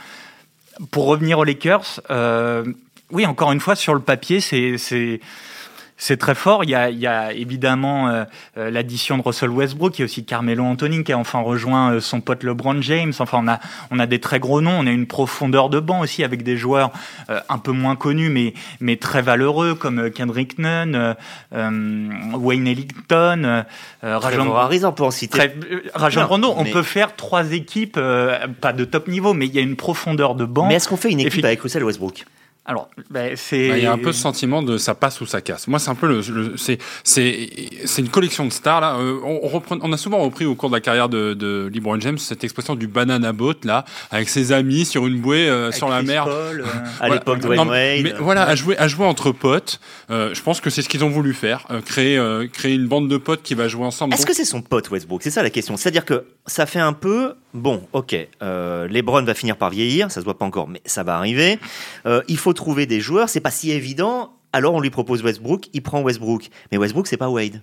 Pour 0.90 1.06
revenir 1.06 1.38
aux 1.38 1.44
Lakers, 1.44 2.00
oui, 3.10 3.24
encore 3.24 3.52
une 3.52 3.60
fois, 3.60 3.76
sur 3.76 3.94
le 3.94 4.00
papier, 4.00 4.40
c'est 4.40 5.20
c'est 5.96 6.18
très 6.18 6.34
fort. 6.34 6.64
Il 6.64 6.70
y 6.70 6.74
a, 6.74 6.90
il 6.90 6.98
y 6.98 7.06
a 7.06 7.32
évidemment 7.32 8.08
euh, 8.08 8.24
euh, 8.58 8.70
l'addition 8.70 9.16
de 9.18 9.22
Russell 9.22 9.50
Westbrook, 9.50 9.98
il 9.98 10.02
y 10.02 10.02
a 10.02 10.06
aussi 10.06 10.24
Carmelo 10.24 10.64
Anthony 10.64 11.04
qui 11.04 11.12
a 11.12 11.18
enfin 11.18 11.40
rejoint 11.40 11.92
euh, 11.94 12.00
son 12.00 12.20
pote 12.20 12.42
LeBron 12.42 12.80
James. 12.82 13.12
Enfin, 13.18 13.38
on 13.42 13.48
a, 13.48 13.60
on 13.90 13.98
a 13.98 14.06
des 14.06 14.20
très 14.20 14.38
gros 14.38 14.60
noms. 14.60 14.78
On 14.78 14.86
a 14.86 14.90
une 14.90 15.06
profondeur 15.06 15.70
de 15.70 15.80
banc 15.80 16.00
aussi 16.00 16.22
avec 16.24 16.42
des 16.42 16.56
joueurs 16.56 16.90
euh, 17.30 17.40
un 17.48 17.58
peu 17.58 17.72
moins 17.72 17.96
connus, 17.96 18.28
mais, 18.28 18.54
mais 18.80 18.96
très 18.96 19.22
valeureux 19.22 19.74
comme 19.74 20.10
Kendrick 20.10 20.58
Nunn, 20.58 21.16
euh, 21.54 22.34
Wayne 22.34 22.66
Ellington, 22.66 23.64
Rajon 24.02 24.54
Harris, 24.54 24.84
on 24.84 24.92
peut 24.92 25.04
en 25.04 25.10
citer. 25.10 25.38
Très, 25.38 25.54
Rajon 25.94 26.26
Rondo. 26.26 26.54
On 26.56 26.64
peut 26.64 26.82
faire 26.82 27.16
trois 27.16 27.52
équipes, 27.52 27.98
pas 28.60 28.72
de 28.72 28.84
top 28.84 29.08
niveau, 29.08 29.34
mais 29.34 29.46
il 29.46 29.54
y 29.54 29.58
a 29.58 29.62
une 29.62 29.76
profondeur 29.76 30.34
de 30.34 30.44
banc. 30.44 30.68
Mais 30.68 30.74
est-ce 30.74 30.88
qu'on 30.88 30.96
fait 30.96 31.10
une 31.10 31.20
équipe 31.20 31.44
avec 31.44 31.60
Russell 31.60 31.84
Westbrook? 31.84 32.24
Alors, 32.68 32.88
ben, 33.10 33.36
c'est. 33.36 33.68
Il 33.68 33.78
y 33.78 33.86
a 33.86 33.92
un 33.92 33.98
peu 33.98 34.10
ce 34.10 34.20
sentiment 34.20 34.60
de 34.60 34.76
ça 34.76 34.96
passe 34.96 35.20
ou 35.20 35.26
ça 35.26 35.40
casse. 35.40 35.68
Moi, 35.68 35.78
c'est 35.78 35.90
un 35.90 35.94
peu 35.94 36.08
le, 36.08 36.20
le 36.20 36.56
c'est 36.56 36.78
c'est 37.04 37.48
c'est 37.84 38.02
une 38.02 38.08
collection 38.08 38.44
de 38.44 38.50
stars 38.50 38.80
là. 38.80 38.96
Euh, 38.96 39.20
on, 39.24 39.38
on, 39.44 39.48
reprend, 39.48 39.78
on 39.82 39.92
a 39.92 39.96
souvent 39.96 40.18
repris 40.18 40.46
au 40.46 40.56
cours 40.56 40.68
de 40.70 40.74
la 40.74 40.80
carrière 40.80 41.08
de, 41.08 41.34
de 41.34 41.70
LeBron 41.72 42.00
James 42.00 42.18
cette 42.18 42.42
expression 42.42 42.74
du 42.74 42.88
banana 42.88 43.32
boat 43.32 43.54
là, 43.62 43.84
avec 44.10 44.28
ses 44.28 44.50
amis 44.50 44.84
sur 44.84 45.06
une 45.06 45.20
bouée 45.20 45.48
euh, 45.48 45.70
sur 45.70 45.88
la 45.88 45.98
Chris 45.98 46.06
mer. 46.08 46.24
Paul, 46.24 46.60
euh... 46.60 46.64
à 46.98 47.08
l'époque 47.08 47.38
de 47.38 47.46
Wayne 47.46 47.68
Wade. 47.68 48.02
Mais 48.02 48.14
voilà, 48.18 48.42
à 48.42 48.56
jouer 48.56 48.76
à 48.78 48.88
jouer 48.88 49.06
entre 49.06 49.30
potes. 49.30 49.78
Euh, 50.10 50.34
je 50.34 50.42
pense 50.42 50.60
que 50.60 50.68
c'est 50.68 50.82
ce 50.82 50.88
qu'ils 50.88 51.04
ont 51.04 51.10
voulu 51.10 51.34
faire, 51.34 51.66
euh, 51.70 51.80
créer 51.80 52.20
créer 52.52 52.74
une 52.74 52.88
bande 52.88 53.08
de 53.08 53.16
potes 53.16 53.42
qui 53.42 53.54
va 53.54 53.68
jouer 53.68 53.84
ensemble. 53.84 54.14
Est-ce 54.14 54.22
Donc, 54.22 54.30
que 54.30 54.34
c'est 54.34 54.44
son 54.44 54.60
pote 54.60 54.90
Westbrook? 54.90 55.22
C'est 55.22 55.30
ça 55.30 55.44
la 55.44 55.50
question. 55.50 55.76
C'est-à-dire 55.76 56.04
que 56.04 56.24
ça 56.46 56.66
fait 56.66 56.80
un 56.80 56.92
peu 56.92 57.34
bon, 57.54 57.86
ok. 57.92 58.16
Euh, 58.42 58.88
LeBron 58.88 59.22
va 59.22 59.34
finir 59.34 59.56
par 59.56 59.70
vieillir, 59.70 60.10
ça 60.10 60.20
se 60.20 60.24
voit 60.24 60.36
pas 60.36 60.44
encore, 60.44 60.68
mais 60.68 60.80
ça 60.84 61.04
va 61.04 61.16
arriver. 61.16 61.58
il 62.28 62.38
faut 62.38 62.55
trouver 62.56 62.86
des 62.86 63.00
joueurs 63.00 63.28
c'est 63.28 63.40
pas 63.40 63.50
si 63.50 63.70
évident. 63.70 64.32
Alors 64.52 64.74
on 64.74 64.80
lui 64.80 64.90
propose 64.90 65.22
Westbrook, 65.22 65.68
il 65.72 65.82
prend 65.82 66.02
Westbrook. 66.02 66.48
Mais 66.72 66.78
Westbrook, 66.78 67.06
c'est 67.06 67.16
pas 67.16 67.28
Wade. 67.28 67.62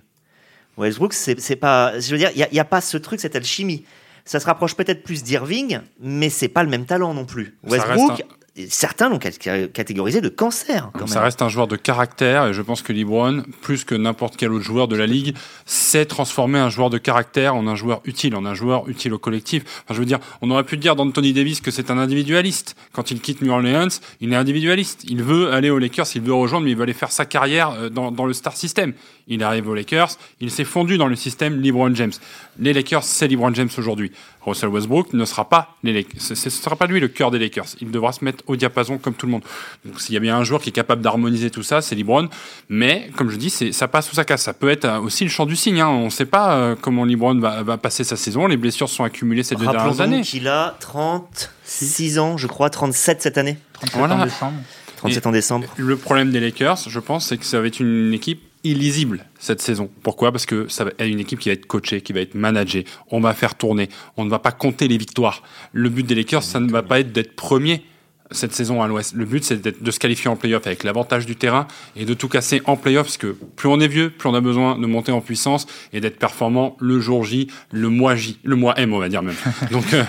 Westbrook, 0.76 1.12
c'est 1.12 1.56
pas. 1.56 1.98
Je 1.98 2.10
veux 2.10 2.18
dire, 2.18 2.30
il 2.34 2.46
n'y 2.52 2.58
a, 2.58 2.62
a, 2.62 2.64
pas 2.64 2.80
ce 2.80 2.96
truc, 2.96 3.20
cette 3.20 3.36
alchimie. 3.36 3.84
Ça 4.24 4.40
se 4.40 4.46
rapproche 4.46 4.74
peut-être 4.74 5.02
plus 5.02 5.22
d'Irving, 5.22 5.80
mais 6.00 6.30
c'est 6.30 6.48
pas 6.48 6.62
le 6.62 6.70
même 6.70 6.86
talent 6.86 7.12
non 7.14 7.26
plus. 7.26 7.56
Westbrook, 7.62 8.24
certains 8.68 9.08
l'ont 9.08 9.18
catégorisé 9.18 10.20
de 10.20 10.28
cancer. 10.28 10.90
Quand 10.96 11.08
ça 11.08 11.16
même. 11.16 11.24
reste 11.24 11.42
un 11.42 11.48
joueur 11.48 11.66
de 11.66 11.76
caractère 11.76 12.46
et 12.46 12.54
je 12.54 12.62
pense 12.62 12.82
que 12.82 12.92
LeBron, 12.92 13.42
plus 13.62 13.84
que 13.84 13.94
n'importe 13.94 14.36
quel 14.36 14.52
autre 14.52 14.64
joueur 14.64 14.86
de 14.86 14.94
la 14.94 15.06
ligue, 15.06 15.36
sait 15.66 16.04
transformer 16.04 16.60
un 16.60 16.70
joueur 16.70 16.88
de 16.88 16.98
caractère 16.98 17.56
en 17.56 17.66
un 17.66 17.74
joueur 17.74 18.00
utile, 18.04 18.36
en 18.36 18.44
un 18.44 18.54
joueur 18.54 18.88
utile 18.88 19.12
au 19.12 19.18
collectif. 19.18 19.64
Enfin, 19.84 19.94
je 19.94 19.98
veux 19.98 20.06
dire, 20.06 20.20
on 20.40 20.50
aurait 20.50 20.64
pu 20.64 20.76
dire 20.76 20.94
d'Anthony 20.94 21.32
Davis 21.32 21.60
que 21.60 21.72
c'est 21.72 21.90
un 21.90 21.98
individualiste. 21.98 22.76
Quand 22.92 23.10
il 23.10 23.20
quitte 23.20 23.42
New 23.42 23.50
Orleans, 23.50 23.88
il 24.20 24.32
est 24.32 24.36
individualiste. 24.36 25.04
Il 25.08 25.22
veut 25.22 25.52
aller 25.52 25.70
aux 25.70 25.78
Lakers, 25.78 26.06
il 26.14 26.22
veut 26.22 26.34
rejoindre, 26.34 26.64
mais 26.64 26.70
il 26.70 26.76
veut 26.76 26.84
aller 26.84 26.92
faire 26.92 27.10
sa 27.10 27.24
carrière 27.24 27.90
dans, 27.90 28.12
dans 28.12 28.26
le 28.26 28.34
star 28.34 28.56
system. 28.56 28.92
Il 29.26 29.42
arrive 29.42 29.68
aux 29.68 29.74
Lakers, 29.74 30.10
il 30.40 30.50
s'est 30.50 30.64
fondu 30.64 30.98
dans 30.98 31.08
le 31.08 31.16
système 31.16 31.60
LeBron 31.60 31.94
James. 31.94 32.12
Les 32.58 32.72
Lakers, 32.72 33.02
c'est 33.02 33.26
LeBron 33.26 33.54
James 33.54 33.70
aujourd'hui. 33.78 34.12
Russell 34.46 34.68
Westbrook 34.68 35.12
ne 35.12 35.24
sera 35.24 35.48
pas 35.48 35.76
les 35.82 35.92
Lakers. 35.92 36.20
Ce 36.20 36.32
ne 36.32 36.50
sera 36.50 36.76
pas 36.76 36.86
lui 36.86 37.00
le 37.00 37.08
cœur 37.08 37.30
des 37.30 37.38
Lakers. 37.38 37.66
Il 37.80 37.90
devra 37.90 38.12
se 38.12 38.24
mettre 38.24 38.44
au 38.46 38.56
diapason 38.56 38.98
comme 38.98 39.14
tout 39.14 39.26
le 39.26 39.32
monde. 39.32 39.42
Donc 39.84 40.00
s'il 40.00 40.14
y 40.14 40.16
a 40.16 40.20
bien 40.20 40.36
un 40.36 40.44
joueur 40.44 40.60
qui 40.60 40.70
est 40.70 40.72
capable 40.72 41.02
d'harmoniser 41.02 41.50
tout 41.50 41.62
ça, 41.62 41.80
c'est 41.80 41.94
LeBron. 41.94 42.28
Mais 42.68 43.10
comme 43.16 43.30
je 43.30 43.36
dis, 43.36 43.50
c'est 43.50 43.72
ça 43.72 43.88
passe 43.88 44.10
ou 44.12 44.14
ça 44.14 44.24
casse. 44.24 44.42
Ça 44.42 44.52
peut 44.52 44.68
être 44.68 45.00
aussi 45.02 45.24
le 45.24 45.30
champ 45.30 45.46
du 45.46 45.56
signe. 45.56 45.80
Hein. 45.80 45.88
On 45.88 46.06
ne 46.06 46.10
sait 46.10 46.26
pas 46.26 46.54
euh, 46.54 46.76
comment 46.80 47.04
LeBron 47.04 47.38
va, 47.38 47.62
va, 47.62 47.76
passer 47.78 48.04
sa 48.04 48.16
saison. 48.16 48.46
Les 48.46 48.56
blessures 48.56 48.88
sont 48.88 49.04
accumulées 49.04 49.42
ces 49.42 49.56
deux 49.56 49.66
dernières 49.66 50.00
années. 50.00 50.22
qu'il 50.22 50.48
a 50.48 50.76
36 50.80 52.18
ans, 52.18 52.36
je 52.36 52.46
crois, 52.46 52.70
37 52.70 53.22
cette 53.22 53.38
année. 53.38 53.58
37 53.74 53.98
voilà. 53.98 54.16
en 54.16 54.24
décembre. 54.24 54.58
37 54.96 55.26
en 55.26 55.32
décembre. 55.32 55.66
Le 55.76 55.96
problème 55.96 56.30
des 56.30 56.40
Lakers, 56.40 56.88
je 56.88 57.00
pense, 57.00 57.28
c'est 57.28 57.36
que 57.36 57.44
ça 57.44 57.60
va 57.60 57.66
être 57.66 57.80
une 57.80 58.12
équipe 58.14 58.42
illisible 58.64 59.26
cette 59.38 59.60
saison. 59.60 59.90
Pourquoi? 60.02 60.32
Parce 60.32 60.46
que 60.46 60.68
ça 60.68 60.84
va 60.84 60.90
être 60.98 61.08
une 61.08 61.20
équipe 61.20 61.38
qui 61.38 61.48
va 61.50 61.52
être 61.52 61.66
coachée, 61.66 62.00
qui 62.00 62.12
va 62.12 62.20
être 62.20 62.34
managée. 62.34 62.84
On 63.10 63.20
va 63.20 63.34
faire 63.34 63.54
tourner. 63.54 63.88
On 64.16 64.24
ne 64.24 64.30
va 64.30 64.38
pas 64.38 64.52
compter 64.52 64.88
les 64.88 64.98
victoires. 64.98 65.42
Le 65.72 65.88
but 65.88 66.04
des 66.04 66.14
Lakers, 66.14 66.42
ça 66.42 66.60
ne 66.60 66.70
va 66.70 66.82
pas 66.82 67.00
être 67.00 67.12
d'être 67.12 67.36
premier 67.36 67.84
cette 68.30 68.52
saison 68.52 68.82
à 68.82 68.88
l'Ouest. 68.88 69.14
Le 69.14 69.24
but, 69.24 69.44
c'est 69.44 69.82
de 69.82 69.90
se 69.90 69.98
qualifier 69.98 70.28
en 70.30 70.36
playoff 70.36 70.66
avec 70.66 70.82
l'avantage 70.82 71.26
du 71.26 71.36
terrain 71.36 71.66
et 71.94 72.04
de 72.04 72.14
tout 72.14 72.28
casser 72.28 72.62
en 72.64 72.76
playoff, 72.76 73.06
parce 73.06 73.16
que 73.16 73.36
plus 73.56 73.68
on 73.68 73.80
est 73.80 73.88
vieux, 73.88 74.10
plus 74.10 74.28
on 74.28 74.34
a 74.34 74.40
besoin 74.40 74.78
de 74.78 74.86
monter 74.86 75.12
en 75.12 75.20
puissance 75.20 75.66
et 75.92 76.00
d'être 76.00 76.18
performant 76.18 76.76
le 76.80 77.00
jour 77.00 77.24
J, 77.24 77.48
le 77.70 77.88
mois 77.88 78.16
J, 78.16 78.38
le 78.42 78.56
mois 78.56 78.78
M, 78.78 78.92
on 78.92 78.98
va 78.98 79.08
dire 79.08 79.22
même. 79.22 79.36
Donc, 79.70 79.92
euh, 79.92 80.02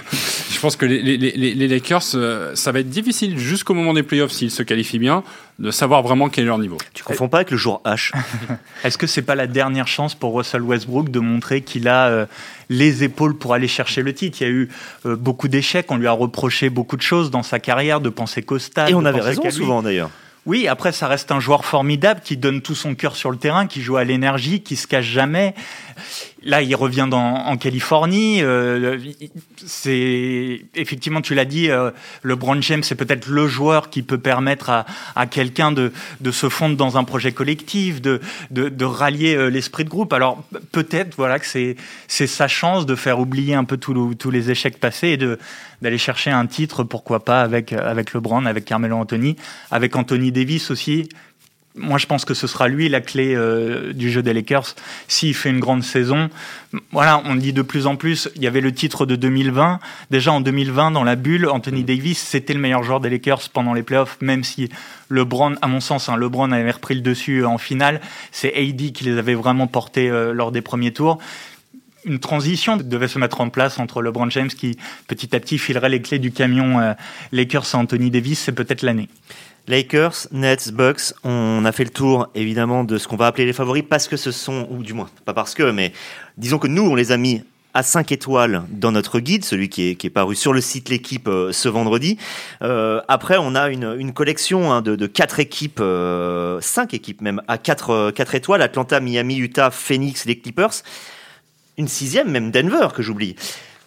je 0.56 0.60
pense 0.62 0.78
que 0.78 0.86
les, 0.86 1.02
les, 1.02 1.18
les, 1.18 1.68
Lakers, 1.68 2.02
euh, 2.16 2.56
ça 2.56 2.72
va 2.72 2.80
être 2.80 2.90
difficile 2.90 3.38
jusqu'au 3.38 3.74
moment 3.74 3.94
des 3.94 4.04
playoffs, 4.04 4.32
s'ils 4.32 4.52
se 4.52 4.64
qualifient 4.64 5.00
bien, 5.00 5.24
de 5.60 5.70
savoir 5.70 6.02
vraiment 6.02 6.30
quel 6.30 6.46
est 6.46 6.48
leur 6.48 6.58
niveau. 6.58 6.78
Tu 6.94 7.04
confonds 7.04 7.28
pas 7.28 7.38
avec 7.40 7.52
le 7.52 7.58
jour 7.58 7.82
H 7.86 8.14
Est-ce 8.84 8.98
que 8.98 9.06
c'est 9.06 9.22
pas 9.22 9.36
la 9.36 9.48
dernière 9.48 9.88
chance 9.88 10.16
pour 10.16 10.34
Russell 10.36 10.62
Westbrook 10.62 11.12
de 11.12 11.20
montrer 11.20 11.62
qu'il 11.62 11.90
a 11.90 12.08
euh, 12.08 12.26
les 12.70 13.04
épaules 13.04 13.38
pour 13.38 13.54
aller 13.54 13.68
chercher 13.68 14.02
le 14.02 14.14
titre? 14.14 14.38
Il 14.42 14.44
y 14.46 14.48
a 14.48 14.54
eu 14.54 14.70
euh, 15.06 15.18
beaucoup 15.18 15.50
d'échecs, 15.50 15.88
on 15.90 15.98
lui 15.98 16.08
a 16.08 16.14
reproché 16.14 16.70
beaucoup 16.70 16.96
de 16.96 17.02
choses 17.02 17.32
dans 17.32 17.44
sa 17.44 17.60
carrière, 17.60 18.00
de 18.00 18.10
penser 18.10 18.42
qu'au 18.42 18.58
stade. 18.58 18.90
Et 18.90 18.94
on 18.94 19.04
avait 19.04 19.22
raison 19.22 19.50
souvent 19.52 19.84
d'ailleurs. 19.84 20.10
Oui, 20.46 20.68
après, 20.68 20.92
ça 20.92 21.08
reste 21.08 21.32
un 21.32 21.40
joueur 21.40 21.66
formidable 21.66 22.22
qui 22.24 22.38
donne 22.38 22.62
tout 22.62 22.76
son 22.76 22.94
cœur 22.94 23.16
sur 23.16 23.32
le 23.32 23.38
terrain, 23.38 23.66
qui 23.66 23.82
joue 23.82 23.98
à 23.98 24.04
l'énergie, 24.04 24.62
qui 24.62 24.76
se 24.76 24.86
cache 24.86 25.06
jamais. 25.06 25.56
Là, 26.44 26.62
il 26.62 26.76
revient 26.76 27.10
en 27.12 27.58
Californie. 27.58 28.42
Euh, 28.42 29.00
c'est 29.66 30.62
effectivement, 30.76 31.22
tu 31.22 31.34
l'as 31.34 31.46
dit, 31.46 31.70
euh, 31.70 31.92
LeBron 32.24 32.62
James, 32.62 32.84
c'est 32.84 32.96
peut-être 32.96 33.28
le 33.28 33.48
joueur 33.48 33.90
qui 33.90 34.04
peut 34.04 34.18
permettre 34.18 34.70
à, 34.70 34.86
à 35.16 35.26
quelqu'un 35.26 35.72
de, 35.72 35.92
de, 36.22 36.32
se 36.32 36.50
fondre 36.50 36.78
dans 36.78 36.98
un 36.98 37.04
projet 37.04 37.32
collectif, 37.32 38.02
de, 38.02 38.22
de, 38.52 38.70
de 38.70 38.86
rallier 38.86 39.36
euh, 39.36 39.48
l'esprit 39.48 39.86
de 39.86 39.90
groupe. 39.90 40.14
Alors 40.14 40.44
peut-être, 40.72 41.16
voilà, 41.16 41.40
que 41.40 41.48
c'est 41.48 41.76
c'est 42.08 42.28
sa 42.28 42.48
chance 42.48 42.86
de 42.86 42.96
faire 42.96 43.20
oublier 43.20 43.56
un 43.56 43.64
peu 43.64 43.78
tous 43.78 44.32
les 44.32 44.52
échecs 44.52 44.80
passés 44.80 45.10
et 45.10 45.18
de 45.18 45.40
d'aller 45.82 45.98
chercher 45.98 46.32
un 46.32 46.46
titre, 46.46 46.84
pourquoi 46.84 47.26
pas 47.26 47.42
avec 47.42 47.74
avec 47.74 48.14
LeBron, 48.14 48.46
avec 48.46 48.66
Carmelo 48.66 48.98
Anthony, 48.98 49.36
avec 49.72 49.96
Anthony 49.96 50.32
Davis 50.32 50.72
aussi, 50.72 51.10
moi, 51.78 51.98
je 51.98 52.06
pense 52.06 52.24
que 52.24 52.34
ce 52.34 52.48
sera 52.48 52.68
lui 52.68 52.88
la 52.88 53.02
clé 53.02 53.36
euh, 53.36 53.92
du 53.94 54.10
jeu 54.10 54.24
des 54.24 54.34
Lakers. 54.34 54.76
S'il 55.08 55.34
fait 55.34 55.50
une 55.50 55.60
grande 55.60 55.84
saison, 55.84 56.30
voilà, 56.92 57.22
on 57.26 57.36
dit 57.36 57.54
de 57.54 57.62
plus 57.62 57.86
en 57.86 57.98
plus. 57.98 58.30
Il 58.36 58.44
y 58.44 58.48
avait 58.48 58.62
le 58.62 58.74
titre 58.74 59.06
de 59.06 59.16
2020. 59.16 59.80
Déjà 60.10 60.32
en 60.32 60.42
2020, 60.42 60.92
dans 60.92 61.04
la 61.04 61.16
bulle, 61.16 61.48
Anthony 61.48 61.84
Davis, 61.84 62.20
c'était 62.20 62.54
le 62.54 62.60
meilleur 62.60 62.84
joueur 62.84 63.02
des 63.02 63.10
Lakers 63.10 63.50
pendant 63.52 63.74
les 63.74 63.84
playoffs, 63.84 64.18
même 64.22 64.44
si 64.44 64.70
LeBron, 65.10 65.56
à 65.62 65.68
mon 65.68 65.82
sens, 65.82 66.08
hein, 66.08 66.16
LeBron 66.16 66.52
avait 66.52 66.72
repris 66.72 66.96
le 66.96 67.02
dessus 67.02 67.44
en 67.44 67.58
finale. 67.58 68.00
C'est 68.32 68.56
AD 68.56 68.94
qui 68.94 69.04
les 69.04 69.18
avait 69.18 69.36
vraiment 69.36 69.68
portés 69.68 70.10
euh, 70.10 70.34
lors 70.34 70.52
des 70.52 70.62
premiers 70.62 70.94
tours 70.94 71.20
une 72.08 72.20
transition 72.20 72.78
devait 72.78 73.08
se 73.08 73.18
mettre 73.18 73.42
en 73.42 73.50
place 73.50 73.80
entre 73.80 74.04
LeBron 74.04 74.30
James 74.30 74.48
qui 74.48 74.78
petit 75.08 75.36
à 75.36 75.40
petit 75.40 75.58
filerait 75.58 75.90
les 75.90 76.04
clés 76.04 76.20
du 76.20 76.32
camion 76.32 76.80
euh, 76.80 76.94
Lakers 77.32 77.74
à 77.74 77.78
Anthony 77.80 78.12
Davis, 78.12 78.40
c'est 78.40 78.52
peut-être 78.52 78.84
l'année. 78.84 79.10
Lakers, 79.68 80.28
Nets, 80.32 80.72
Bucks, 80.72 81.14
on 81.24 81.66
a 81.66 81.72
fait 81.72 81.84
le 81.84 81.90
tour 81.90 82.30
évidemment 82.36 82.84
de 82.84 82.98
ce 82.98 83.08
qu'on 83.08 83.16
va 83.16 83.28
appeler 83.28 83.46
les 83.46 83.54
favoris 83.54 83.84
parce 83.88 84.08
que 84.08 84.18
ce 84.18 84.32
sont, 84.32 84.68
ou 84.70 84.84
du 84.84 84.94
moins, 84.94 85.10
pas 85.26 85.34
parce 85.34 85.54
que, 85.56 85.72
mais 85.72 85.92
disons 86.38 86.60
que 86.60 86.68
nous, 86.68 86.84
on 86.84 86.96
les 86.96 87.12
a 87.12 87.18
mis 87.18 87.44
à 87.76 87.84
5 87.84 88.12
étoiles 88.14 88.64
dans 88.70 88.94
notre 88.94 89.20
guide, 89.20 89.44
celui 89.44 89.68
qui 89.68 89.90
est, 89.90 89.96
qui 89.96 90.08
est 90.08 90.12
paru 90.12 90.34
sur 90.36 90.54
le 90.54 90.62
site 90.62 90.88
L'équipe 90.88 91.28
euh, 91.28 91.52
ce 91.52 91.68
vendredi. 91.68 92.18
Euh, 92.62 93.02
après, 93.10 93.36
on 93.38 93.54
a 93.54 93.70
une, 93.70 94.14
collection 94.14 94.72
hein, 94.72 94.82
de, 94.82 94.96
de 94.96 95.08
4 95.08 95.42
équipes, 95.42 95.80
euh, 95.82 96.62
5 96.62 96.94
équipes 96.94 97.22
même, 97.22 97.42
à 97.50 97.58
4, 97.58 98.12
4 98.12 98.36
étoiles, 98.36 98.62
Atlanta, 98.62 99.02
Miami, 99.02 99.36
Utah, 99.36 99.72
Phoenix, 99.72 100.26
les 100.26 100.40
Clippers. 100.40 100.84
Une 101.78 101.90
sixième, 101.90 102.32
même 102.32 102.52
Denver, 102.52 102.88
que 102.96 103.02
j'oublie. 103.02 103.36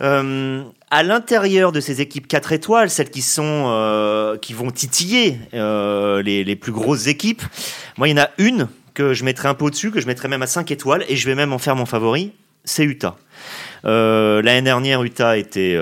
Euh, 0.00 0.62
à 0.90 1.02
l'intérieur 1.02 1.72
de 1.72 1.80
ces 1.80 2.00
équipes 2.00 2.28
4 2.28 2.52
étoiles, 2.52 2.88
celles 2.88 3.10
qui 3.10 3.22
sont 3.22 3.64
euh, 3.66 4.36
qui 4.36 4.52
vont 4.52 4.70
titiller 4.70 5.38
euh, 5.54 6.22
les, 6.22 6.44
les, 6.44 6.56
plus 6.56 6.72
grosses 6.72 7.08
équipes, 7.08 7.42
moi 7.96 8.08
il 8.08 8.12
y 8.12 8.14
en 8.14 8.22
a 8.22 8.30
une 8.38 8.68
que 8.94 9.12
je 9.12 9.24
mettrai 9.24 9.48
un 9.48 9.54
peu 9.54 9.64
au-dessus, 9.64 9.90
que 9.90 10.00
je 10.00 10.06
mettrai 10.06 10.28
même 10.28 10.42
à 10.42 10.46
5 10.46 10.70
étoiles, 10.70 11.04
et 11.08 11.16
je 11.16 11.26
vais 11.26 11.34
même 11.34 11.52
en 11.52 11.58
faire 11.58 11.76
mon 11.76 11.86
favori, 11.86 12.32
c'est 12.64 12.84
Utah. 12.84 13.16
L'année 13.84 14.62
dernière, 14.62 15.02
Utah 15.02 15.36
était 15.36 15.78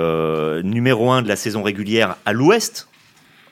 numéro 0.62 1.10
1 1.10 1.22
de 1.22 1.28
la 1.28 1.36
saison 1.36 1.62
régulière 1.62 2.16
à 2.26 2.32
l'ouest, 2.32 2.88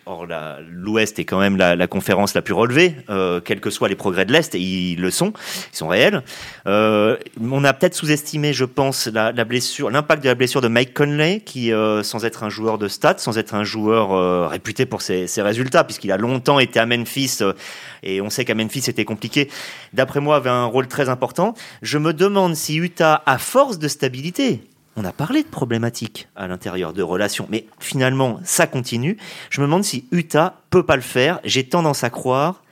Or, 0.06 0.26
l'Ouest 0.70 1.18
est 1.18 1.25
quand 1.25 1.40
même 1.40 1.56
la, 1.56 1.76
la, 1.76 1.87
conférence 1.87 2.34
la 2.34 2.42
plus 2.42 2.52
relevée, 2.52 2.94
euh, 3.08 3.40
quels 3.40 3.61
que 3.61 3.70
soient 3.70 3.88
les 3.88 3.94
progrès 3.94 4.26
de 4.26 4.32
l'Est, 4.32 4.54
et 4.54 4.58
ils 4.58 5.00
le 5.00 5.11
sont, 5.11 5.32
ils 5.73 5.76
sont 5.76 5.88
réels. 5.88 6.23
Euh, 6.66 7.16
on 7.40 7.64
a 7.64 7.73
peut-être 7.73 7.94
sous-estimé, 7.94 8.52
je 8.52 8.66
pense, 8.66 9.06
la, 9.06 9.32
la 9.32 9.44
blessure, 9.46 9.88
l'impact 9.88 10.23
de 10.23 10.28
la 10.28 10.34
blessure 10.34 10.61
de 10.61 10.68
Mike 10.68 10.92
Conley, 10.92 11.40
qui, 11.40 11.73
euh, 11.73 12.02
sans 12.02 12.26
être 12.26 12.44
un 12.44 12.50
joueur 12.50 12.76
de 12.76 12.87
stats, 12.87 13.16
sans 13.16 13.38
être 13.38 13.54
un 13.54 13.64
joueur 13.64 14.12
euh, 14.12 14.46
réputé 14.46 14.84
pour 14.84 15.00
ses, 15.00 15.26
ses 15.26 15.40
résultats, 15.40 15.84
puisqu'il 15.84 16.12
a 16.12 16.18
longtemps 16.18 16.58
été 16.58 16.78
à 16.78 16.84
Memphis, 16.84 17.38
euh, 17.40 17.54
et 18.02 18.20
on 18.20 18.28
sait 18.28 18.44
qu'à 18.44 18.54
Memphis 18.54 18.82
c'était 18.82 19.06
compliqué, 19.06 19.49
d'après 19.94 20.20
moi 20.20 20.37
avait 20.37 20.50
un 20.50 20.66
rôle 20.66 20.87
très 20.87 21.08
important. 21.08 21.54
Je 21.80 21.96
me 21.96 22.12
demande 22.12 22.56
si 22.56 22.76
Utah, 22.76 23.23
à 23.25 23.38
force 23.38 23.78
de 23.78 23.88
stabilité, 23.88 24.61
on 24.96 25.04
a 25.04 25.12
parlé 25.12 25.42
de 25.42 25.48
problématiques 25.48 26.28
à 26.36 26.46
l'intérieur 26.46 26.92
de 26.92 27.02
relations, 27.02 27.46
mais 27.50 27.66
finalement, 27.78 28.40
ça 28.44 28.66
continue. 28.66 29.16
Je 29.50 29.60
me 29.60 29.66
demande 29.66 29.84
si 29.84 30.06
Utah 30.12 30.60
peut 30.70 30.84
pas 30.84 30.96
le 30.96 31.02
faire. 31.02 31.40
J'ai 31.44 31.64
tendance 31.64 32.04
à 32.04 32.10
croire. 32.10 32.62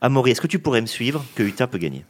Amaury, 0.00 0.32
est-ce 0.32 0.40
que 0.40 0.46
tu 0.46 0.58
pourrais 0.58 0.80
me 0.80 0.86
suivre 0.86 1.24
que 1.34 1.42
Utah 1.42 1.66
peut 1.66 1.78
gagner? 1.78 2.04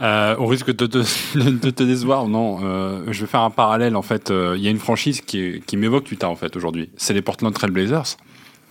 Euh, 0.00 0.36
au 0.36 0.46
risque 0.46 0.74
de, 0.74 0.86
de, 0.86 1.04
de, 1.34 1.70
te 1.70 1.82
décevoir, 1.82 2.26
non. 2.26 2.58
Euh, 2.62 3.04
je 3.10 3.20
vais 3.20 3.26
faire 3.26 3.42
un 3.42 3.50
parallèle. 3.50 3.96
En 3.96 4.02
fait, 4.02 4.30
euh, 4.30 4.54
il 4.56 4.62
y 4.62 4.66
a 4.66 4.70
une 4.70 4.78
franchise 4.78 5.20
qui, 5.20 5.62
qui 5.66 5.76
m'évoque 5.76 6.10
Utah 6.10 6.28
en 6.28 6.36
fait 6.36 6.56
aujourd'hui. 6.56 6.90
C'est 6.96 7.14
les 7.14 7.22
Portland 7.22 7.54
Trail 7.54 7.70
Blazers 7.70 8.16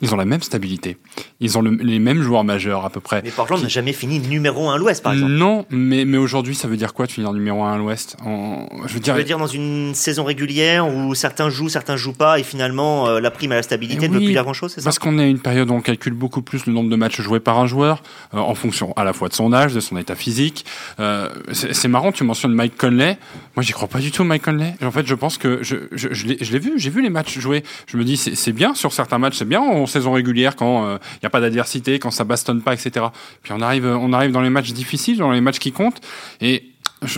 ils 0.04 0.14
ont 0.14 0.18
la 0.18 0.26
même 0.26 0.44
stabilité. 0.44 0.98
Ils 1.40 1.58
ont 1.58 1.62
les 1.62 2.00
mêmes 2.00 2.22
joueurs 2.22 2.44
majeurs 2.44 2.86
à 2.86 2.90
peu 2.92 3.00
près. 3.00 3.22
Mais 3.24 3.32
Portland 3.32 3.62
n'a 3.62 3.70
jamais 3.70 3.94
fini 3.94 4.20
numéro 4.20 4.70
1 4.70 4.76
à 4.76 4.78
l'Ouest, 4.78 5.02
par 5.02 5.14
exemple. 5.14 5.32
Non, 5.32 5.66
mais, 5.72 6.06
mais 6.06 6.18
aujourd'hui, 6.18 6.54
ça 6.54 6.68
veut 6.68 6.78
dire 6.78 6.94
quoi 6.94 7.08
de 7.08 7.12
finir 7.12 7.34
numéro 7.34 7.64
1 7.64 7.74
à 7.74 7.78
l'Ouest 7.78 8.18
en... 8.24 8.68
Je 8.86 8.94
veux 8.94 9.00
dire... 9.00 9.14
Ça 9.14 9.18
veut 9.18 9.26
dire 9.26 9.40
dans 9.40 9.48
une 9.48 9.96
saison 9.96 10.24
régulière 10.24 10.88
où 10.88 11.16
certains 11.16 11.50
jouent, 11.50 11.70
certains 11.70 11.96
jouent 11.98 12.14
pas, 12.14 12.40
et 12.40 12.44
finalement 12.44 13.20
la 13.20 13.32
prime 13.32 13.52
à 13.52 13.56
la 13.56 13.64
stabilité 13.64 14.08
ne 14.08 14.14
veut 14.14 14.20
plus 14.20 14.34
dire 14.34 14.44
grand-chose, 14.44 14.72
c'est 14.74 14.82
ça? 14.82 14.86
Parce 14.86 15.00
qu'on 15.00 15.18
est 15.18 15.24
à 15.24 15.28
une 15.28 15.40
période 15.40 15.70
où 15.70 15.74
on 15.74 15.82
calcule 15.82 16.14
beaucoup 16.14 16.42
plus 16.42 16.66
le 16.66 16.74
nombre 16.74 16.90
de 16.90 16.96
matchs 16.96 17.22
joués 17.22 17.40
par 17.40 17.60
un 17.60 17.68
joueur, 17.68 18.04
euh, 18.34 18.38
en 18.38 18.56
fonction 18.56 18.94
à 18.96 19.04
la 19.04 19.14
fois 19.14 19.30
de 19.30 19.34
son 19.34 19.54
âge, 19.54 19.74
de 19.74 19.80
son 19.80 19.98
état 19.98 20.16
physique. 20.16 20.66
Euh, 21.00 21.30
c'est 21.52 21.88
marrant, 21.88 22.12
tu 22.12 22.24
mentionnes 22.24 22.54
Mike 22.54 22.78
Conley. 22.78 23.18
Moi, 23.56 23.64
j'y 23.64 23.72
crois 23.72 23.88
pas 23.88 24.00
du 24.00 24.12
tout, 24.12 24.24
Mike 24.24 24.44
Conley. 24.44 24.76
En 24.84 24.92
fait, 24.92 25.08
je 25.08 25.16
pense 25.16 25.38
que 25.38 25.64
je, 25.64 25.76
je, 25.92 26.10
je 26.12 26.52
l'ai 26.52 26.60
vu, 26.60 26.74
j'ai 26.78 26.90
vu 26.90 27.02
les 27.02 27.10
matchs 27.10 27.40
joués. 27.40 27.64
Je 27.88 27.98
me 27.98 28.04
dis, 28.04 28.18
c'est 28.18 28.52
bien 28.52 28.74
sur 28.74 28.94
certains 28.94 29.18
matchs, 29.18 29.38
c'est 29.38 29.48
bien 29.48 29.62
en 29.62 29.86
saison 29.94 30.12
régulière 30.12 30.56
quand 30.56 30.84
il 30.84 30.96
euh, 30.96 30.98
n'y 31.22 31.28
a 31.28 31.30
pas 31.30 31.40
d'adversité, 31.40 32.00
quand 32.00 32.12
ça 32.12 32.24
bastonne 32.24 32.62
pas, 32.62 32.74
etc. 32.74 33.06
Puis 33.42 33.54
on 33.56 33.62
arrive, 33.62 33.86
on 33.86 34.12
arrive 34.14 34.32
dans 34.32 34.42
les 34.42 34.50
matchs 34.50 34.74
difficiles, 34.74 35.18
dans 35.18 35.32
les 35.32 35.42
matchs 35.42 35.60
qui 35.60 35.72
comptent, 35.72 36.02
et 36.42 36.73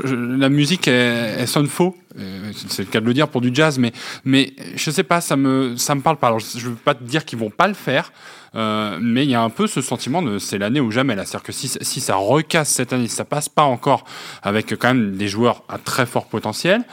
la 0.10 0.50
musique, 0.50 0.88
elle, 0.88 1.48
sonne 1.48 1.68
faux. 1.68 1.96
Euh, 2.18 2.51
c'est 2.70 2.84
le 2.84 2.89
cas 2.89 3.01
de 3.01 3.06
le 3.06 3.13
dire 3.13 3.27
pour 3.27 3.42
du 3.42 3.51
jazz, 3.54 3.77
mais 3.77 3.92
mais 4.24 4.54
je 4.75 4.89
sais 4.89 5.04
pas, 5.04 5.22
ça 5.22 5.36
me 5.36 5.75
ça 5.77 5.96
me 5.96 6.01
parle 6.01 6.18
pas. 6.18 6.27
Alors 6.27 6.39
je 6.39 6.70
veux 6.70 6.75
pas 6.75 6.94
te 6.94 7.04
dire 7.04 7.25
qu'ils 7.25 7.39
vont 7.39 7.50
pas 7.50 7.68
le 7.68 7.74
faire, 7.74 8.13
euh, 8.56 8.98
mais 9.01 9.25
il 9.25 9.30
y 9.30 9.36
a 9.36 9.42
un 9.42 9.50
peu 9.50 9.68
ce 9.68 9.82
sentiment 9.82 10.22
de 10.22 10.39
c'est 10.39 10.58
l'année 10.58 10.80
ou 10.80 10.92
jamais. 10.92 11.15
C'est-à-dire 11.15 11.44
que 11.44 11.51
si 11.51 11.68
si 11.68 12.00
ça 12.00 12.15
recasse 12.15 12.70
cette 12.70 12.94
année, 12.94 13.08
si 13.08 13.15
ça 13.15 13.25
passe 13.25 13.50
pas 13.50 13.63
encore 13.63 14.06
avec 14.44 14.75
quand 14.75 14.94
même 14.94 15.18
des 15.18 15.27
joueurs 15.27 15.63
à 15.68 15.77
très 15.77 16.06
fort 16.06 16.27
potentiel. 16.27 16.84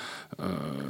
Euh, 0.41 0.49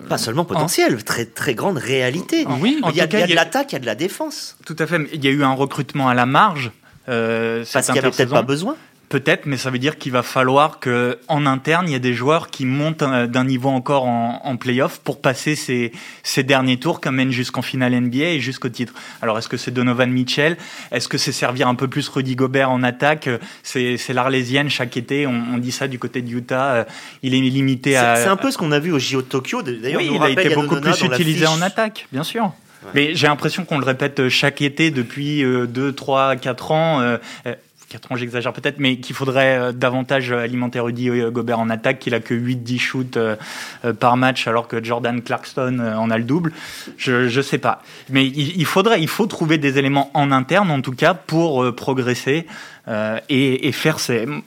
pas 0.08 0.18
seulement 0.18 0.44
potentiel, 0.44 1.02
très 1.04 1.26
très 1.26 1.54
grande 1.54 1.76
réalité. 1.76 2.44
Ah 2.48 2.56
oui, 2.60 2.80
il 2.88 2.96
y 2.96 3.00
a, 3.00 3.06
il 3.06 3.18
y 3.18 3.22
a 3.22 3.26
de 3.26 3.34
l'attaque, 3.34 3.72
il 3.72 3.74
y 3.74 3.76
a 3.76 3.80
de 3.80 3.86
la 3.86 3.96
défense. 3.96 4.56
Tout 4.64 4.76
à 4.78 4.86
fait. 4.86 5.00
Il 5.12 5.22
y 5.22 5.28
a 5.28 5.30
eu 5.30 5.42
un 5.42 5.52
recrutement 5.52 6.08
à 6.08 6.14
la 6.14 6.26
marge. 6.26 6.70
Euh, 7.08 7.64
Parce 7.72 7.86
qu'il 7.86 7.94
n'y 7.94 7.98
avait 7.98 8.10
peut-être 8.10 8.30
pas 8.30 8.42
besoin. 8.42 8.76
Peut-être, 9.12 9.44
mais 9.44 9.58
ça 9.58 9.68
veut 9.68 9.78
dire 9.78 9.98
qu'il 9.98 10.10
va 10.10 10.22
falloir 10.22 10.80
que 10.80 11.18
en 11.28 11.44
interne, 11.44 11.86
il 11.86 11.92
y 11.92 11.94
ait 11.94 12.00
des 12.00 12.14
joueurs 12.14 12.48
qui 12.48 12.64
montent 12.64 13.04
d'un 13.04 13.44
niveau 13.44 13.68
encore 13.68 14.06
en, 14.06 14.40
en 14.42 14.56
playoff 14.56 15.00
pour 15.00 15.20
passer 15.20 15.54
ces, 15.54 15.92
ces 16.22 16.42
derniers 16.42 16.78
tours, 16.78 16.98
qui 16.98 17.10
mènent 17.10 17.30
jusqu'en 17.30 17.60
finale 17.60 17.92
NBA 17.92 18.24
et 18.24 18.40
jusqu'au 18.40 18.70
titre. 18.70 18.94
Alors, 19.20 19.36
est-ce 19.36 19.50
que 19.50 19.58
c'est 19.58 19.70
Donovan 19.70 20.10
Mitchell? 20.10 20.56
Est-ce 20.92 21.08
que 21.08 21.18
c'est 21.18 21.30
servir 21.30 21.68
un 21.68 21.74
peu 21.74 21.88
plus 21.88 22.08
Rudy 22.08 22.36
Gobert 22.36 22.70
en 22.70 22.82
attaque? 22.82 23.28
C'est 23.62 23.98
l'Arlésienne 24.14 24.70
chaque 24.70 24.96
été. 24.96 25.26
On, 25.26 25.42
on, 25.52 25.58
dit 25.58 25.72
ça 25.72 25.88
du 25.88 25.98
côté 25.98 26.22
de 26.22 26.30
Utah. 26.30 26.72
Euh, 26.72 26.84
il 27.22 27.34
est 27.34 27.40
limité 27.40 27.98
à. 27.98 28.16
C'est 28.16 28.28
un 28.28 28.36
peu 28.36 28.50
ce 28.50 28.56
qu'on 28.56 28.72
a 28.72 28.78
vu 28.78 28.92
au 28.92 28.98
JO 28.98 29.20
de 29.20 29.26
Tokyo. 29.26 29.60
D'ailleurs, 29.60 30.00
oui, 30.00 30.10
il 30.14 30.22
a 30.22 30.30
été 30.30 30.54
beaucoup 30.54 30.80
plus 30.80 31.02
utilisé 31.02 31.46
en 31.46 31.60
attaque, 31.60 32.08
bien 32.12 32.22
sûr. 32.22 32.44
Ouais. 32.44 32.90
Mais 32.94 33.14
j'ai 33.14 33.26
l'impression 33.26 33.66
qu'on 33.66 33.78
le 33.78 33.84
répète 33.84 34.30
chaque 34.30 34.62
été 34.62 34.90
depuis 34.90 35.42
2, 35.42 35.92
3, 35.92 36.36
4 36.36 36.70
ans. 36.70 37.18
Euh, 37.94 37.98
4 37.98 38.12
ans, 38.12 38.16
j'exagère 38.16 38.52
peut-être, 38.52 38.78
mais 38.78 38.96
qu'il 38.96 39.14
faudrait 39.14 39.72
davantage 39.72 40.32
alimenter 40.32 40.80
Rudy 40.80 41.10
Gobert 41.30 41.58
en 41.58 41.70
attaque, 41.70 41.98
qu'il 41.98 42.14
a 42.14 42.20
que 42.20 42.34
8-10 42.34 42.78
shoots 42.78 43.18
par 44.00 44.16
match, 44.16 44.46
alors 44.46 44.68
que 44.68 44.82
Jordan 44.82 45.22
Clarkson 45.22 45.78
en 45.78 46.10
a 46.10 46.18
le 46.18 46.24
double. 46.24 46.52
Je 46.96 47.34
ne 47.36 47.42
sais 47.42 47.58
pas. 47.58 47.82
Mais 48.08 48.26
il, 48.26 48.64
faudrait, 48.64 49.00
il 49.00 49.08
faut 49.08 49.26
trouver 49.26 49.58
des 49.58 49.78
éléments 49.78 50.10
en 50.14 50.32
interne, 50.32 50.70
en 50.70 50.80
tout 50.80 50.92
cas, 50.92 51.14
pour 51.14 51.74
progresser. 51.74 52.46
Euh, 52.88 53.20
et, 53.28 53.70
faire 53.70 53.98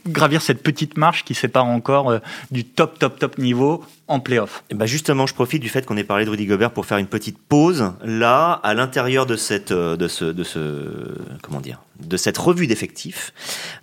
gravir 0.08 0.42
cette 0.42 0.62
petite 0.62 0.98
marche 0.98 1.24
qui 1.24 1.34
sépare 1.34 1.66
encore 1.66 2.12
euh, 2.12 2.20
du 2.52 2.66
top, 2.66 3.00
top, 3.00 3.18
top 3.18 3.38
niveau 3.38 3.84
en 4.08 4.20
playoff. 4.20 4.64
Et 4.70 4.76
ben 4.76 4.86
justement, 4.86 5.26
je 5.26 5.34
profite 5.34 5.62
du 5.62 5.70
fait 5.70 5.86
qu'on 5.86 5.96
ait 5.96 6.04
parlé 6.04 6.26
de 6.26 6.30
Rudy 6.30 6.46
Gobert 6.46 6.72
pour 6.72 6.86
faire 6.86 6.98
une 6.98 7.08
petite 7.08 7.38
pause 7.38 7.94
là, 8.04 8.60
à 8.64 8.74
l'intérieur 8.74 9.26
de 9.26 9.38
cette, 9.38 9.72
euh, 9.72 9.96
de 9.96 10.08
ce, 10.10 10.26
de 10.26 10.44
ce, 10.44 10.60
comment 11.42 11.62
dire, 11.62 11.80
de 12.00 12.18
cette 12.18 12.38
revue 12.38 12.68
d'effectifs, 12.68 13.34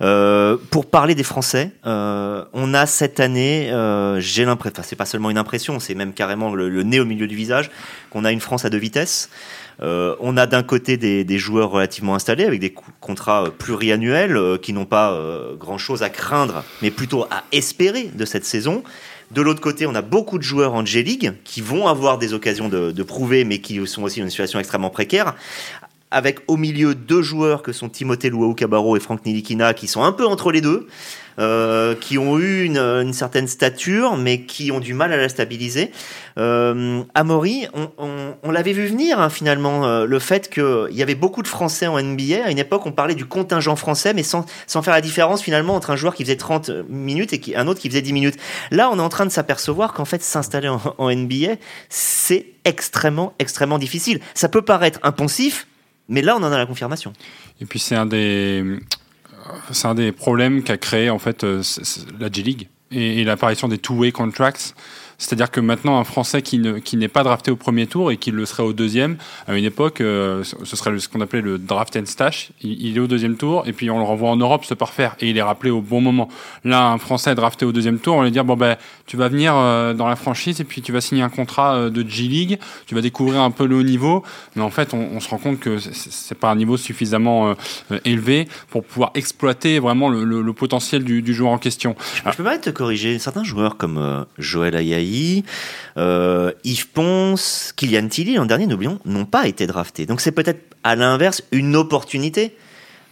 euh, 0.00 0.56
pour 0.70 0.86
parler 0.86 1.14
des 1.14 1.22
Français. 1.22 1.70
Euh, 1.86 2.44
on 2.52 2.74
a 2.74 2.86
cette 2.86 3.20
année, 3.20 3.70
euh, 3.72 4.20
j'ai 4.20 4.44
l'impression, 4.44 4.82
c'est 4.84 4.96
pas 4.96 5.06
seulement 5.06 5.30
une 5.30 5.38
impression, 5.38 5.80
c'est 5.80 5.94
même 5.94 6.12
carrément 6.12 6.54
le, 6.54 6.82
nez 6.82 7.00
au 7.00 7.04
milieu 7.04 7.26
du 7.26 7.36
visage, 7.36 7.70
qu'on 8.10 8.24
a 8.24 8.32
une 8.32 8.40
France 8.40 8.64
à 8.64 8.70
deux 8.70 8.78
vitesses. 8.78 9.30
On 9.80 10.36
a 10.36 10.46
d'un 10.46 10.62
côté 10.62 10.96
des, 10.96 11.38
joueurs 11.38 11.70
relativement 11.70 12.14
installés 12.14 12.44
avec 12.44 12.60
des 12.60 12.72
contrats 13.00 13.50
pluriannuels 13.58 14.58
qui 14.62 14.72
n'ont 14.72 14.84
pas 14.84 15.18
grand-chose 15.58 16.04
à 16.04 16.08
craindre, 16.08 16.62
mais 16.82 16.92
plutôt 16.92 17.24
à 17.24 17.42
espérer 17.50 18.08
de 18.14 18.24
cette 18.24 18.44
saison. 18.44 18.84
De 19.32 19.40
l'autre 19.40 19.62
côté, 19.62 19.86
on 19.86 19.94
a 19.94 20.02
beaucoup 20.02 20.36
de 20.36 20.42
joueurs 20.42 20.74
en 20.74 20.84
J-League 20.84 21.32
qui 21.42 21.62
vont 21.62 21.88
avoir 21.88 22.18
des 22.18 22.34
occasions 22.34 22.68
de, 22.68 23.02
prouver, 23.02 23.44
mais 23.44 23.58
qui 23.58 23.84
sont 23.86 24.02
aussi 24.02 24.20
dans 24.20 24.26
une 24.26 24.30
situation 24.30 24.58
extrêmement 24.58 24.90
précaire. 24.90 25.34
Avec 26.12 26.40
au 26.46 26.56
milieu 26.56 26.94
deux 26.94 27.22
joueurs 27.22 27.62
que 27.62 27.72
sont 27.72 27.88
Timothée 27.88 28.30
Luau 28.30 28.54
Cabarro 28.54 28.96
et 28.96 29.00
Franck 29.00 29.24
Nilikina 29.26 29.74
qui 29.74 29.88
sont 29.88 30.04
un 30.04 30.12
peu 30.12 30.26
entre 30.26 30.52
les 30.52 30.60
deux. 30.60 30.86
Euh, 31.38 31.94
qui 31.94 32.18
ont 32.18 32.38
eu 32.38 32.64
une, 32.64 33.12
certaine 33.14 33.48
stature, 33.48 34.18
mais 34.18 34.42
qui 34.42 34.70
ont 34.70 34.80
du 34.80 34.92
mal 34.92 35.14
à 35.14 35.16
la 35.16 35.30
stabiliser. 35.30 35.90
Euh, 36.38 37.02
Amaury, 37.14 37.66
on, 37.96 38.50
l'avait 38.50 38.74
vu 38.74 38.86
venir 38.86 39.18
hein, 39.18 39.30
finalement, 39.30 39.86
euh, 39.86 40.04
le 40.04 40.18
fait 40.18 40.50
qu'il 40.50 40.88
y 40.90 41.02
avait 41.02 41.14
beaucoup 41.14 41.42
de 41.42 41.48
Français 41.48 41.86
en 41.86 41.98
NBA. 41.98 42.44
À 42.44 42.50
une 42.50 42.58
époque, 42.58 42.84
on 42.84 42.92
parlait 42.92 43.14
du 43.14 43.24
contingent 43.24 43.76
français, 43.76 44.12
mais 44.12 44.22
sans, 44.22 44.44
faire 44.66 44.92
la 44.92 45.00
différence 45.00 45.40
finalement 45.40 45.74
entre 45.74 45.90
un 45.90 45.96
joueur 45.96 46.14
qui 46.14 46.22
faisait 46.22 46.36
30 46.36 46.70
minutes 46.90 47.32
et 47.32 47.56
un 47.56 47.66
autre 47.66 47.80
qui 47.80 47.88
faisait 47.88 48.02
10 48.02 48.12
minutes. 48.12 48.36
Là, 48.70 48.90
on 48.92 48.98
est 48.98 49.02
en 49.02 49.08
train 49.08 49.24
de 49.24 49.32
s'apercevoir 49.32 49.94
qu'en 49.94 50.04
fait, 50.04 50.22
s'installer 50.22 50.68
en, 50.68 50.82
en 50.98 51.10
NBA, 51.10 51.56
c'est 51.88 52.46
extrêmement, 52.66 53.32
extrêmement 53.38 53.78
difficile. 53.78 54.20
Ça 54.34 54.50
peut 54.50 54.62
paraître 54.62 55.00
impensif, 55.02 55.66
mais 56.08 56.22
là, 56.22 56.36
on 56.36 56.42
en 56.42 56.52
a 56.52 56.58
la 56.58 56.66
confirmation. 56.66 57.12
Et 57.60 57.66
puis, 57.66 57.78
c'est 57.78 57.96
un 57.96 58.06
des 58.06 58.78
c'est 59.72 59.88
un 59.88 59.94
des 59.94 60.12
problèmes 60.12 60.62
qu'a 60.62 60.76
créé 60.76 61.10
en 61.10 61.18
fait 61.18 61.44
euh, 61.44 61.62
la 62.18 62.30
G-League 62.30 62.68
et, 62.90 63.20
et 63.20 63.24
l'apparition 63.24 63.68
des 63.68 63.78
two-way 63.78 64.12
contracts 64.12 64.74
c'est-à-dire 65.22 65.52
que 65.52 65.60
maintenant, 65.60 66.00
un 66.00 66.04
Français 66.04 66.42
qui, 66.42 66.58
ne, 66.58 66.78
qui 66.78 66.96
n'est 66.96 67.06
pas 67.06 67.22
drafté 67.22 67.52
au 67.52 67.56
premier 67.56 67.86
tour 67.86 68.10
et 68.10 68.16
qui 68.16 68.32
le 68.32 68.44
serait 68.44 68.64
au 68.64 68.72
deuxième, 68.72 69.16
à 69.46 69.56
une 69.56 69.64
époque, 69.64 70.00
euh, 70.00 70.42
ce 70.42 70.76
serait 70.76 70.98
ce 70.98 71.08
qu'on 71.08 71.20
appelait 71.20 71.40
le 71.40 71.58
draft 71.58 71.96
and 71.96 72.06
stash. 72.06 72.50
Il, 72.60 72.96
est 72.96 73.00
au 73.00 73.06
deuxième 73.06 73.36
tour 73.36 73.62
et 73.66 73.72
puis 73.72 73.88
on 73.88 73.98
le 73.98 74.04
renvoie 74.04 74.30
en 74.30 74.36
Europe 74.36 74.64
se 74.64 74.74
parfaire 74.74 75.14
et 75.20 75.30
il 75.30 75.38
est 75.38 75.42
rappelé 75.42 75.70
au 75.70 75.80
bon 75.80 76.00
moment. 76.00 76.28
Là, 76.64 76.88
un 76.88 76.98
Français 76.98 77.36
drafté 77.36 77.64
au 77.64 77.70
deuxième 77.70 78.00
tour, 78.00 78.16
on 78.16 78.22
lui 78.24 78.32
dire 78.32 78.44
bon 78.44 78.56
ben 78.56 78.76
tu 79.06 79.16
vas 79.16 79.28
venir 79.28 79.54
euh, 79.54 79.94
dans 79.94 80.08
la 80.08 80.16
franchise 80.16 80.60
et 80.60 80.64
puis 80.64 80.82
tu 80.82 80.90
vas 80.90 81.00
signer 81.00 81.22
un 81.22 81.28
contrat 81.28 81.76
euh, 81.76 81.90
de 81.90 82.04
G 82.06 82.24
League, 82.24 82.58
tu 82.86 82.96
vas 82.96 83.00
découvrir 83.00 83.42
un 83.42 83.52
peu 83.52 83.66
le 83.66 83.76
haut 83.76 83.82
niveau, 83.84 84.24
mais 84.56 84.62
en 84.62 84.70
fait, 84.70 84.92
on, 84.92 85.20
se 85.20 85.28
rend 85.28 85.38
compte 85.38 85.60
que 85.60 85.78
c'est 85.78 86.34
pas 86.34 86.50
un 86.50 86.56
niveau 86.56 86.76
suffisamment 86.76 87.54
élevé 88.04 88.48
pour 88.70 88.82
pouvoir 88.82 89.12
exploiter 89.14 89.78
vraiment 89.78 90.08
le, 90.08 90.52
potentiel 90.52 91.04
du, 91.04 91.32
joueur 91.32 91.52
en 91.52 91.58
question. 91.58 91.94
Je, 92.24 92.30
je 92.30 92.36
peux 92.36 92.44
pas 92.44 92.58
te 92.58 92.70
corriger. 92.70 93.20
Certains 93.20 93.44
joueurs 93.44 93.76
comme 93.76 94.26
Joël 94.38 94.74
Ayaï 94.74 95.11
euh, 95.96 96.52
Yves 96.64 96.88
Ponce, 96.88 97.72
Kylian 97.76 98.08
Tilly 98.08 98.34
l'an 98.34 98.46
dernier, 98.46 98.66
n'oublions, 98.66 98.98
n'ont 99.04 99.24
pas 99.24 99.46
été 99.46 99.66
draftés. 99.66 100.06
Donc 100.06 100.20
c'est 100.20 100.32
peut-être 100.32 100.60
à 100.84 100.96
l'inverse 100.96 101.42
une 101.52 101.76
opportunité 101.76 102.54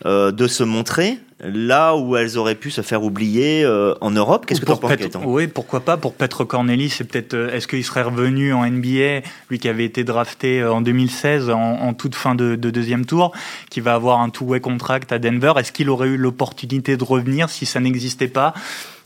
euh, 0.07 0.33
de 0.33 0.47
se 0.47 0.63
montrer 0.63 1.19
là 1.43 1.97
où 1.97 2.17
elles 2.17 2.37
auraient 2.39 2.55
pu 2.55 2.71
se 2.71 2.83
faire 2.83 3.03
oublier 3.03 3.65
euh, 3.65 3.95
en 4.01 4.11
Europe. 4.11 4.47
Qu'est-ce 4.47 4.61
que 4.61 4.71
tu 4.71 4.79
penses, 4.79 4.97
Gaëtan? 4.97 5.23
Oui, 5.25 5.47
pourquoi 5.47 5.81
pas 5.81 5.97
pour 5.97 6.15
Petre 6.15 6.45
Corneli, 6.45 6.91
c'est 6.91 7.05
peut-être 7.05 7.35
euh, 7.35 7.53
est-ce 7.53 7.67
qu'il 7.67 7.85
serait 7.85 8.03
revenu 8.03 8.53
en 8.53 8.67
NBA, 8.67 9.21
lui 9.49 9.59
qui 9.59 9.69
avait 9.69 9.85
été 9.85 10.05
drafté 10.05 10.61
euh, 10.61 10.73
en 10.73 10.81
2016 10.81 11.51
en, 11.51 11.59
en 11.59 11.95
toute 11.95 12.15
fin 12.15 12.35
de, 12.35 12.57
de, 12.57 12.71
deuxième 12.71 13.07
tour, 13.07 13.33
qui 13.71 13.81
va 13.81 13.95
avoir 13.95 14.21
un 14.21 14.31
two-way 14.31 14.61
contract 14.61 15.13
à 15.13 15.19
Denver, 15.19 15.55
est-ce 15.57 15.73
qu'il 15.73 15.89
aurait 15.91 16.09
eu 16.09 16.17
l'opportunité 16.17 16.97
de 16.97 17.05
revenir 17.05 17.49
si 17.49 17.67
ça 17.67 17.81
n'existait 17.81 18.29
pas? 18.29 18.55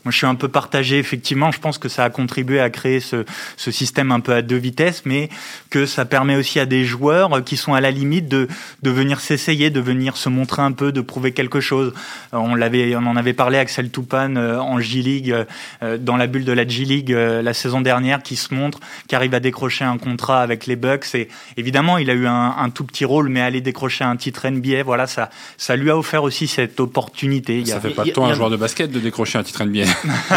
Moi, 0.05 0.11
je 0.11 0.17
suis 0.17 0.27
un 0.27 0.35
peu 0.35 0.47
partagé. 0.47 0.99
Effectivement, 0.99 1.51
je 1.51 1.59
pense 1.59 1.79
que 1.79 1.89
ça 1.89 2.03
a 2.03 2.11
contribué 2.11 2.59
à 2.59 2.69
créer 2.69 2.99
ce, 2.99 3.25
ce, 3.57 3.71
système 3.71 4.11
un 4.11 4.19
peu 4.19 4.33
à 4.33 4.43
deux 4.43 4.55
vitesses, 4.55 5.01
mais 5.03 5.29
que 5.71 5.87
ça 5.87 6.05
permet 6.05 6.35
aussi 6.35 6.59
à 6.59 6.67
des 6.67 6.85
joueurs 6.85 7.43
qui 7.43 7.57
sont 7.57 7.73
à 7.73 7.81
la 7.81 7.89
limite 7.89 8.27
de, 8.27 8.47
de 8.83 8.89
venir 8.91 9.19
s'essayer, 9.19 9.71
de 9.71 9.79
venir 9.79 10.15
se 10.15 10.29
montrer 10.29 10.61
un 10.61 10.73
peu, 10.73 10.91
de 10.91 11.01
prouver 11.01 11.31
quelque 11.31 11.59
chose. 11.59 11.91
Euh, 12.35 12.37
on 12.37 12.53
l'avait, 12.53 12.95
on 12.95 13.07
en 13.07 13.15
avait 13.15 13.33
parlé 13.33 13.57
Axel 13.57 13.89
Toupane 13.89 14.37
euh, 14.37 14.61
en 14.61 14.79
J 14.79 15.01
League, 15.01 15.35
euh, 15.81 15.97
dans 15.97 16.17
la 16.17 16.27
bulle 16.27 16.45
de 16.45 16.53
la 16.53 16.67
J 16.67 16.85
League 16.85 17.09
la 17.09 17.53
saison 17.53 17.81
dernière, 17.81 18.21
qui 18.21 18.35
se 18.35 18.53
montre, 18.53 18.79
qui 19.07 19.15
arrive 19.15 19.33
à 19.33 19.39
décrocher 19.39 19.85
un 19.85 19.97
contrat 19.97 20.43
avec 20.43 20.67
les 20.67 20.75
Bucks. 20.75 21.15
Et 21.15 21.29
évidemment, 21.57 21.97
il 21.97 22.11
a 22.11 22.13
eu 22.13 22.27
un, 22.27 22.55
un 22.57 22.69
tout 22.69 22.83
petit 22.83 23.05
rôle, 23.05 23.29
mais 23.29 23.41
aller 23.41 23.61
décrocher 23.61 24.03
un 24.03 24.17
titre 24.17 24.47
NBA, 24.47 24.83
voilà, 24.83 25.07
ça, 25.07 25.31
ça 25.57 25.75
lui 25.75 25.89
a 25.89 25.97
offert 25.97 26.21
aussi 26.21 26.45
cette 26.45 26.79
opportunité. 26.79 27.65
Ça 27.65 27.79
fait 27.79 27.89
pas 27.89 28.03
de 28.03 28.11
temps 28.11 28.25
un 28.25 28.33
joueur 28.35 28.51
de 28.51 28.57
basket 28.57 28.91
de 28.91 28.99
décrocher 28.99 29.39
un 29.39 29.43
titre 29.43 29.63
NBA. 29.63 29.85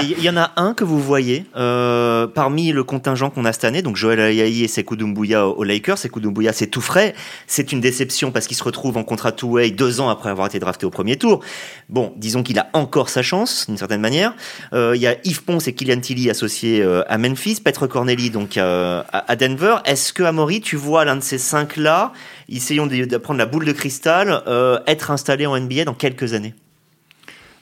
Il 0.02 0.22
y 0.22 0.30
en 0.30 0.36
a 0.36 0.52
un 0.56 0.74
que 0.74 0.84
vous 0.84 1.00
voyez 1.00 1.44
euh, 1.56 2.26
parmi 2.26 2.72
le 2.72 2.84
contingent 2.84 3.30
qu'on 3.30 3.44
a 3.44 3.52
cette 3.52 3.64
année, 3.64 3.82
donc 3.82 3.96
Joël 3.96 4.20
Ayayi 4.20 4.64
et 4.64 4.68
Sekou 4.68 4.96
Doumbouya 4.96 5.46
aux 5.46 5.64
Lakers. 5.64 5.98
Sekou 5.98 6.20
Doumbouya, 6.20 6.52
c'est 6.52 6.66
tout 6.66 6.80
frais. 6.80 7.14
C'est 7.46 7.72
une 7.72 7.80
déception 7.80 8.30
parce 8.30 8.46
qu'il 8.46 8.56
se 8.56 8.64
retrouve 8.64 8.96
en 8.96 9.04
contrat 9.04 9.32
two-way 9.32 9.70
deux 9.70 10.00
ans 10.00 10.08
après 10.08 10.30
avoir 10.30 10.46
été 10.46 10.58
drafté 10.58 10.86
au 10.86 10.90
premier 10.90 11.16
tour. 11.16 11.40
Bon, 11.88 12.12
disons 12.16 12.42
qu'il 12.42 12.58
a 12.58 12.68
encore 12.72 13.08
sa 13.08 13.22
chance, 13.22 13.66
d'une 13.66 13.78
certaine 13.78 14.00
manière. 14.00 14.34
Euh, 14.72 14.92
il 14.94 15.02
y 15.02 15.06
a 15.06 15.16
Yves 15.24 15.44
Ponce 15.44 15.68
et 15.68 15.74
Kylian 15.74 16.00
Tilly 16.00 16.30
associés 16.30 16.82
euh, 16.82 17.02
à 17.08 17.18
Memphis, 17.18 17.60
Petre 17.62 17.86
Corneli 17.86 18.30
donc 18.30 18.56
euh, 18.56 19.02
à 19.12 19.36
Denver. 19.36 19.76
Est-ce 19.84 20.12
que 20.12 20.22
Amaury, 20.22 20.60
tu 20.60 20.76
vois 20.76 21.04
l'un 21.04 21.16
de 21.16 21.22
ces 21.22 21.38
cinq-là, 21.38 22.12
essayons 22.48 22.86
de, 22.86 23.16
prendre 23.16 23.38
la 23.38 23.46
boule 23.46 23.64
de 23.64 23.72
cristal, 23.72 24.42
être 24.86 25.10
installé 25.10 25.46
en 25.46 25.58
NBA 25.58 25.84
dans 25.84 25.94
quelques 25.94 26.34
années? 26.34 26.54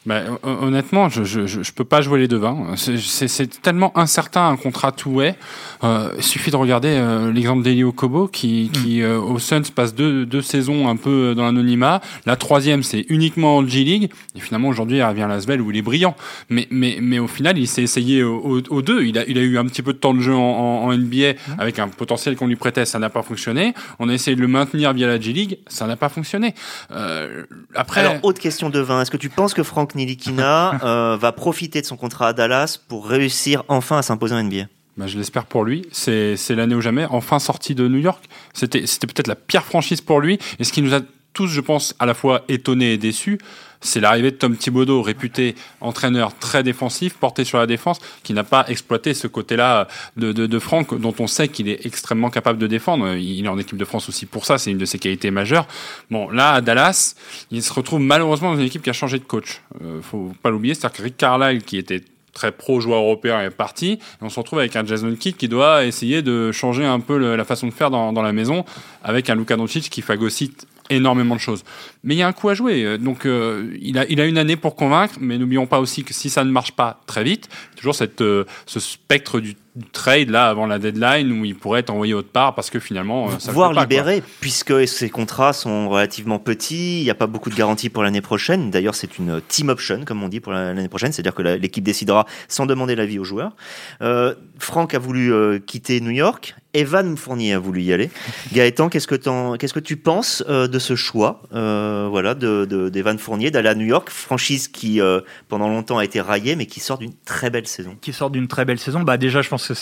Bah, 0.07 0.23
honnêtement, 0.45 1.09
je, 1.09 1.25
je, 1.25 1.47
je, 1.47 1.73
peux 1.73 1.85
pas 1.85 2.01
jouer 2.01 2.21
les 2.21 2.29
devins. 2.29 2.75
C'est 2.77 3.61
tellement 3.61 3.97
incertain 3.99 4.49
un 4.49 4.57
contrat 4.57 4.93
two-way. 4.93 5.35
Euh, 5.83 6.13
il 6.17 6.23
suffit 6.23 6.53
de 6.53 6.57
regarder 6.57 6.91
euh, 6.91 7.33
l'exemple 7.33 7.65
d'Elio 7.65 7.91
Kobo 7.91 8.29
qui, 8.29 8.71
mm. 8.71 8.77
qui 8.77 9.03
euh, 9.03 9.19
au 9.19 9.41
Suns 9.41 9.63
passe 9.75 9.95
deux, 9.95 10.25
deux 10.25 10.43
saisons 10.43 10.89
un 10.89 10.95
peu 10.95 11.35
dans 11.35 11.45
l'anonymat. 11.45 12.01
La 12.25 12.37
troisième, 12.37 12.85
c'est 12.85 13.05
uniquement 13.09 13.57
en 13.57 13.67
G-League. 13.67 14.11
Et 14.37 14.41
finalement, 14.41 14.69
aujourd'hui, 14.69 14.99
il 14.99 15.03
revient 15.03 15.23
à 15.23 15.29
Lasvel 15.29 15.61
où 15.61 15.73
il 15.73 15.77
est 15.77 15.83
brillant. 15.83 16.15
Mais, 16.51 16.69
mais, 16.71 16.99
mais 17.01 17.19
au 17.19 17.27
final, 17.27 17.59
il 17.59 17.67
s'est 17.67 17.83
essayé 17.83 18.23
aux, 18.23 18.63
aux, 18.71 18.83
deux. 18.83 19.03
Il 19.05 19.19
a, 19.19 19.25
il 19.27 19.39
a 19.39 19.43
eu 19.43 19.59
un 19.59 19.65
petit 19.65 19.83
peu 19.83 19.93
de 19.93 19.99
temps 19.99 20.15
de 20.15 20.21
jeu 20.21 20.35
en, 20.35 20.39
en, 20.39 20.85
en 20.85 20.93
NBA 20.97 21.33
mm. 21.33 21.37
avec 21.59 21.81
un 21.81 21.89
potentiel 21.89 22.37
qu'on 22.37 22.47
lui 22.47 22.57
prêtait. 22.57 22.85
Ça 22.85 23.01
n'a 23.01 23.11
pas 23.11 23.23
fonctionné. 23.23 23.75
On 23.99 24.09
a 24.09 24.13
essayé 24.13 24.37
de 24.37 24.41
le 24.41 24.49
maintenir 24.49 24.93
via 24.93 25.09
la 25.09 25.21
G-League. 25.21 25.59
Ça 25.67 25.89
n'a 25.89 25.97
pas 25.97 26.09
fonctionné. 26.09 26.55
Euh, 26.93 27.43
après. 27.75 28.03
Alors, 28.03 28.25
autre 28.25 28.41
question 28.41 28.71
de 28.71 28.79
vin. 28.79 29.03
Est-ce 29.03 29.11
que 29.11 29.17
tu 29.17 29.31
penses 29.31 29.53
que 29.53 29.65
Franck 29.65 29.96
Nilikina 29.97 30.85
euh, 30.85 31.17
va 31.17 31.33
profiter 31.33 31.81
de 31.81 31.87
son 31.87 31.97
contrat 31.97 32.29
à 32.29 32.33
Dallas 32.33 32.79
pour 32.89 33.07
réussir 33.09 33.65
enfin 33.69 33.99
à 33.99 34.03
s'imposer 34.03 34.35
en 34.35 34.43
NBA 34.43 34.67
bah, 34.97 35.07
je 35.07 35.19
l'espère 35.19 35.45
pour 35.45 35.63
lui. 35.65 35.87
C'est 35.93 36.37
l'année 36.51 36.75
ou 36.75 36.81
jamais. 36.81 37.05
Enfin 37.11 37.39
sorti 37.39 37.75
de 37.75 37.87
New 37.87 37.99
York. 37.99 38.25
C'était 38.55 38.81
peut-être 38.81 39.27
la 39.27 39.35
pire 39.35 39.63
franchise 39.63 40.01
pour 40.01 40.21
lui. 40.21 40.39
Et 40.59 40.65
ce 40.65 40.73
qui 40.73 40.81
nous 40.81 40.95
a 40.95 41.01
tous, 41.35 41.49
je 41.49 41.61
pense, 41.61 41.95
à 41.99 42.07
la 42.07 42.15
fois 42.15 42.45
étonnés 42.49 42.95
et 42.95 42.97
déçus, 42.97 43.39
c'est 43.87 44.01
l'arrivée 44.01 44.31
de 44.31 44.37
Tom 44.37 44.57
Thibodeau, 44.57 45.03
réputé 45.03 45.55
entraîneur 45.81 46.37
très 46.39 46.63
défensif, 46.63 47.15
porté 47.15 47.45
sur 47.45 47.59
la 47.59 47.67
défense, 47.67 47.99
qui 48.23 48.33
n'a 48.35 48.45
pas 48.45 48.65
exploité 48.69 49.15
ce 49.15 49.27
côté-là 49.27 49.89
de, 50.17 50.33
de, 50.33 50.47
de, 50.47 50.59
Franck, 50.59 50.99
dont 50.99 51.15
on 51.19 51.27
sait 51.27 51.49
qu'il 51.49 51.69
est 51.69 51.87
extrêmement 51.87 52.31
capable 52.31 52.59
de 52.59 52.67
défendre. 52.67 53.15
Il 53.15 53.45
est 53.45 53.49
en 53.49 53.59
équipe 53.59 53.79
de 53.79 53.85
France 53.85 54.09
aussi 54.09 54.27
pour 54.27 54.45
ça, 54.45 54.59
c'est 54.59 54.71
une 54.71 54.79
de 54.79 54.85
ses 54.85 54.99
qualités 54.99 55.31
majeures. 55.31 55.67
Bon, 56.11 56.29
là, 56.31 56.53
à 56.53 56.61
Dallas, 56.61 57.15
il 57.51 57.63
se 57.63 57.73
retrouve 57.73 58.01
malheureusement 58.01 58.53
dans 58.53 58.61
une 58.61 58.67
équipe 58.67 58.83
qui 58.83 58.91
a 58.91 58.95
changé 58.95 59.19
de 59.19 59.25
coach. 59.25 59.63
Euh, 59.83 60.01
faut 60.03 60.33
pas 60.43 60.51
l'oublier, 60.51 60.75
c'est-à-dire 60.75 60.99
que 60.99 61.03
Rick 61.03 61.17
Carlisle, 61.17 61.63
qui 61.63 61.79
était 61.79 62.03
très 62.37 62.53
pro 62.53 62.81
joueur 62.81 63.01
européen 63.01 63.41
est 63.41 63.51
parti. 63.51 63.99
On 64.21 64.29
se 64.29 64.39
retrouve 64.39 64.59
avec 64.59 64.77
un 64.77 64.85
Jason 64.85 65.15
Kidd 65.17 65.37
qui 65.37 65.49
doit 65.49 65.87
essayer 65.87 66.21
de 66.21 66.53
changer 66.53 66.85
un 66.85 67.01
peu 67.01 67.35
la 67.35 67.45
façon 67.47 67.67
de 67.67 67.73
faire 67.73 67.91
dans, 67.91 68.13
dans, 68.13 68.21
la 68.21 68.35
maison, 68.35 68.67
avec 69.03 69.31
un 69.31 69.35
Luka 69.35 69.57
Doncic 69.57 69.89
qui 69.89 70.03
phagocyte 70.03 70.67
énormément 70.91 71.35
de 71.35 71.41
choses. 71.41 71.65
Mais 72.05 72.15
il 72.15 72.19
y 72.19 72.23
a 72.23 72.29
un 72.29 72.33
coup 72.33 72.49
à 72.49 72.55
jouer. 72.55 72.99
Donc 72.99 73.27
euh, 73.27 73.77
il, 73.81 73.99
a, 73.99 74.07
il 74.09 74.21
a 74.21 74.27
une 74.27 74.39
année 74.39 74.57
pour 74.57 74.77
convaincre, 74.77 75.15
mais 75.21 75.39
n'oublions 75.39 75.67
pas 75.67 75.81
aussi 75.81 76.05
que 76.05 76.15
si 76.15 76.31
ça 76.31 76.45
ne 76.45 76.51
marche 76.51 76.73
pas 76.73 77.01
très 77.07 77.25
vite, 77.25 77.49
toujours 77.77 77.95
cette, 77.95 78.21
euh, 78.21 78.45
ce 78.67 78.81
spectre 78.81 79.41
du 79.41 79.57
trade 79.93 80.31
là 80.31 80.49
avant 80.49 80.67
la 80.67 80.79
deadline 80.79 81.31
où 81.33 81.45
il 81.45 81.55
pourrait 81.55 81.81
être 81.81 81.91
envoyé 81.91 82.15
autre 82.15 82.31
part 82.31 82.55
parce 82.55 82.71
que 82.71 82.81
finalement 82.81 83.39
ça 83.39 83.53
voire 83.53 83.73
libéré 83.73 84.23
puisque 84.41 84.89
ses 84.89 85.11
contrats 85.11 85.53
sont 85.53 85.89
relativement 85.89 86.39
petits 86.39 87.01
il 87.01 87.05
n'y 87.05 87.11
a 87.11 87.15
pas 87.15 87.27
beaucoup 87.27 87.51
de 87.51 87.55
garanties 87.55 87.91
pour 87.91 88.03
l'année 88.03 88.21
prochaine. 88.21 88.71
D'ailleurs 88.71 88.95
c'est 88.95 89.19
une 89.19 89.41
team 89.47 89.69
option 89.69 90.05
comme 90.05 90.23
on 90.23 90.29
dit 90.29 90.41
pour 90.41 90.53
l'année 90.53 90.89
prochaine. 90.89 91.13
C'est-à-dire 91.13 91.35
que 91.35 91.43
l'équipe 91.43 91.85
décidera 91.85 92.27
sans 92.49 92.67
demander 92.67 92.95
l'avis 92.95 93.19
aux 93.19 93.25
joueurs. 93.25 93.55
Euh, 94.03 94.35
Franck 94.59 94.95
a 94.95 94.99
voulu 94.99 95.33
euh, 95.33 95.59
quitter 95.59 96.01
New 96.01 96.11
York 96.11 96.57
Evan 96.77 97.17
Fournier 97.17 97.55
a 97.55 97.59
voulu 97.59 97.83
y 97.83 97.93
aller. 97.93 98.11
Gaëtan, 98.53 98.91
qu'est-ce 98.91 99.07
que, 99.07 99.81
tu 99.81 99.97
penses 99.97 100.45
euh, 100.49 100.69
de 100.69 100.79
ce 100.79 100.95
choix 100.95 101.43
euh, 101.55 102.07
voilà, 102.11 102.35
d'Evan 102.35 103.17
de, 103.17 103.21
Fournier 103.21 103.51
d'aller 103.51 103.71
à 103.71 103.75
New 103.75 103.87
York, 103.87 104.11
franchise 104.11 104.69
qui 104.69 105.01
euh, 105.01 105.21
pendant 105.49 105.69
longtemps 105.69 105.97
a 105.97 106.05
été 106.05 106.21
raillée, 106.21 106.55
mais 106.55 106.67
qui 106.67 106.81
sort 106.81 106.99
d'une 106.99 107.15
très 107.25 107.49
belle 107.49 107.67
saison? 107.67 107.97
Qui 108.03 108.13
sort 108.13 108.31
d'une 108.31 108.47
très 108.47 108.67
belle 108.67 108.79
saison. 108.79 109.01
Bah, 109.01 109.17
déjà, 109.17 109.41
je 109.41 109.49
pense 109.49 109.67
que 109.67 109.75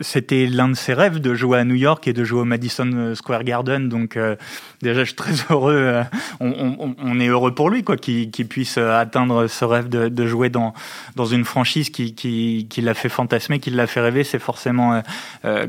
c'était 0.00 0.46
l'un 0.46 0.68
de 0.68 0.74
ses 0.74 0.94
rêves 0.94 1.20
de 1.20 1.34
jouer 1.34 1.58
à 1.58 1.64
New 1.64 1.74
York 1.74 2.08
et 2.08 2.14
de 2.14 2.24
jouer 2.24 2.40
au 2.40 2.44
Madison 2.44 3.14
Square 3.14 3.44
Garden. 3.44 3.88
Donc, 3.88 4.18
déjà, 4.80 5.00
je 5.00 5.06
suis 5.06 5.16
très 5.16 5.32
heureux. 5.50 6.02
On, 6.40 7.20
est 7.20 7.28
heureux 7.28 7.54
pour 7.54 7.68
lui 7.68 7.82
quoi, 7.82 7.96
qu'il, 7.96 8.30
puisse 8.30 8.78
atteindre 8.78 9.48
ce 9.48 9.64
rêve 9.64 9.88
de, 9.88 10.26
jouer 10.26 10.48
dans, 10.48 10.72
une 11.30 11.44
franchise 11.44 11.90
qui, 11.90 12.14
qui, 12.14 12.80
l'a 12.80 12.94
fait 12.94 13.10
fantasmer, 13.10 13.58
qui 13.58 13.70
l'a 13.70 13.86
fait 13.86 14.00
rêver. 14.00 14.24
C'est 14.24 14.38
forcément 14.38 15.02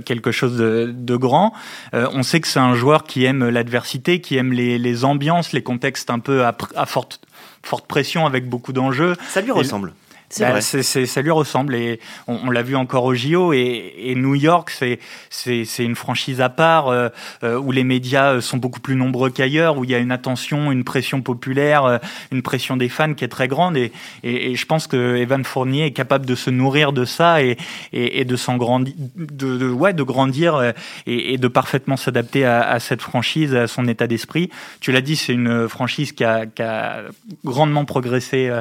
quelque 0.05 0.31
chose 0.37 0.57
de, 0.57 1.15
grand. 1.17 1.53
Euh, 1.93 2.07
on 2.13 2.23
sait 2.23 2.39
que 2.39 2.47
c'est 2.47 2.59
un 2.59 2.75
joueur 2.75 3.03
qui 3.03 3.25
aime 3.25 3.47
l'adversité, 3.49 4.21
qui 4.21 4.37
aime 4.37 4.53
les, 4.53 5.05
ambiances, 5.05 5.53
les 5.53 5.63
contextes 5.63 6.09
un 6.09 6.19
peu 6.19 6.45
à, 6.45 6.85
forte, 6.85 7.19
forte 7.63 7.87
pression 7.87 8.25
avec 8.25 8.47
beaucoup 8.49 8.73
d'enjeux. 8.73 9.15
Ça 9.29 9.41
lui 9.41 9.51
ressemble. 9.51 9.93
Bah, 10.39 10.59
ça 10.59 11.21
lui 11.21 11.31
ressemble 11.31 11.73
et 11.73 12.01
on, 12.27 12.51
l'a 12.51 12.61
vu 12.61 12.75
encore 12.75 13.05
au 13.05 13.15
JO 13.15 13.53
et, 13.53 14.13
New 14.17 14.35
York 14.35 14.77
c'est 15.29 15.85
une 15.85 15.95
franchise 15.95 16.41
à 16.41 16.49
part 16.49 16.89
euh, 16.89 17.07
euh, 17.43 17.57
où 17.57 17.71
les 17.71 17.85
médias 17.85 18.33
euh, 18.33 18.41
sont 18.41 18.57
beaucoup 18.57 18.81
plus 18.81 18.95
nombreux 18.95 19.29
qu'ailleurs 19.29 19.77
où 19.77 19.85
il 19.85 19.89
y 19.89 19.95
a 19.95 19.99
une 19.99 20.11
attention 20.11 20.71
une 20.71 20.83
pression 20.83 21.21
populaire 21.21 22.01
une 22.31 22.41
pression 22.41 22.75
des 22.75 22.89
fans 22.89 23.13
qui 23.13 23.23
est 23.23 23.29
très 23.29 23.47
grande 23.47 23.77
et, 23.77 23.93
et, 24.23 24.55
je 24.55 24.65
pense 24.65 24.87
que 24.87 25.15
Evan 25.15 25.45
Fournier 25.45 25.85
est 25.85 25.91
capable 25.91 26.25
de 26.25 26.35
se 26.35 26.49
nourrir 26.49 26.91
de 26.91 27.05
ça 27.05 27.41
et, 27.41 27.55
et, 27.93 28.25
de 28.25 28.35
s'en 28.35 28.57
grandir 28.57 28.93
de, 29.15 29.57
de, 29.57 29.69
ouais 29.69 29.93
de 29.93 30.03
grandir 30.03 30.73
et, 31.05 31.37
de 31.37 31.47
parfaitement 31.47 31.95
s'adapter 31.95 32.43
à, 32.43 32.69
à, 32.69 32.79
cette 32.81 33.01
franchise 33.01 33.55
à 33.55 33.67
son 33.67 33.87
état 33.87 34.07
d'esprit. 34.07 34.49
Tu 34.81 34.91
l'as 34.91 35.01
dit 35.01 35.15
c'est 35.15 35.33
une 35.33 35.69
franchise 35.69 36.11
qui 36.11 36.25
a, 36.25 36.45
qui 36.45 36.63
a 36.63 37.03
grandement 37.45 37.85
progressé 37.85 38.51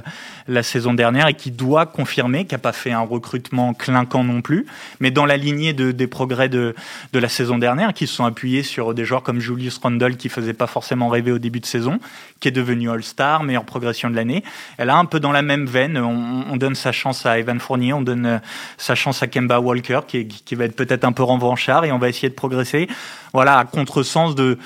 la 0.47 0.63
saison 0.63 0.95
dernière 0.95 1.27
et 1.27 1.35
qui 1.35 1.51
doit 1.57 1.87
confirmer, 1.87 2.45
qui 2.45 2.55
n'a 2.55 2.59
pas 2.59 2.73
fait 2.73 2.93
un 2.93 3.01
recrutement 3.01 3.75
clinquant 3.75 4.25
non 4.25 4.43
plus, 4.43 4.67
mais 5.01 5.11
dans 5.11 5.27
la 5.27 5.37
lignée 5.37 5.73
de, 5.73 5.91
des 5.91 6.07
progrès 6.07 6.49
de, 6.49 6.75
de 7.13 7.19
la 7.19 7.29
saison 7.29 7.59
dernière, 7.59 7.95
qui 7.95 8.07
se 8.07 8.15
sont 8.15 8.25
appuyés 8.25 8.63
sur 8.63 8.95
des 8.95 9.05
joueurs 9.05 9.23
comme 9.23 9.41
Julius 9.41 9.79
Randle, 9.79 10.17
qui 10.17 10.29
faisait 10.29 10.53
pas 10.53 10.67
forcément 10.67 11.09
rêver 11.09 11.33
au 11.33 11.39
début 11.39 11.61
de 11.61 11.67
saison, 11.67 11.99
qui 12.41 12.49
est 12.49 12.53
devenu 12.53 12.91
All-Star, 12.91 13.43
meilleure 13.43 13.65
progression 13.65 14.11
de 14.11 14.17
l'année. 14.17 14.45
Elle 14.79 14.91
a 14.91 14.97
un 14.97 15.05
peu 15.05 15.21
dans 15.21 15.33
la 15.33 15.43
même 15.43 15.67
veine. 15.67 15.99
On, 15.99 16.57
donne 16.57 16.75
sa 16.75 16.91
chance 16.91 17.27
à 17.27 17.39
Evan 17.39 17.61
Fournier, 17.61 17.93
on 17.93 18.01
donne 18.01 18.27
euh, 18.27 18.39
sa 18.79 18.95
chance 18.95 19.23
à 19.23 19.27
Kemba 19.27 19.61
Walker, 19.61 20.01
qui, 20.09 20.27
qui 20.27 20.55
va 20.55 20.65
être 20.65 20.75
peut-être 20.75 21.05
un 21.05 21.13
peu 21.13 21.23
revanchard, 21.23 21.85
et 21.85 21.93
on 21.93 21.99
va 21.99 22.09
essayer 22.09 22.31
de 22.31 22.35
progresser. 22.35 22.89
Voilà, 23.35 23.59
à 23.59 23.65
contresens 23.65 24.35
de 24.35 24.59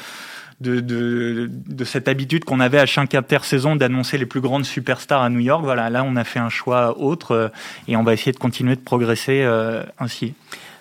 de, 0.61 0.81
de, 0.81 1.85
cette 1.85 2.07
habitude 2.07 2.45
qu'on 2.45 2.61
avait 2.61 2.79
à 2.79 2.87
chaque 2.87 3.15
intersaison 3.15 3.77
d'annoncer 3.77 4.19
les 4.19 4.27
plus 4.27 4.41
grandes 4.41 4.67
superstars 4.67 5.23
à 5.23 5.31
New 5.31 5.41
York. 5.41 5.65
Voilà, 5.65 5.89
là, 5.89 6.05
on 6.05 6.17
a 6.17 6.25
fait 6.25 6.39
un 6.39 6.51
choix 6.51 6.99
autre 6.99 7.33
euh, 7.33 7.49
et 7.89 7.97
on 7.97 8.03
va 8.03 8.13
essayer 8.13 8.33
de 8.33 8.39
continuer 8.39 8.77
de 8.77 8.81
progresser 8.81 9.43
euh, 9.43 9.83
ainsi. 9.99 10.35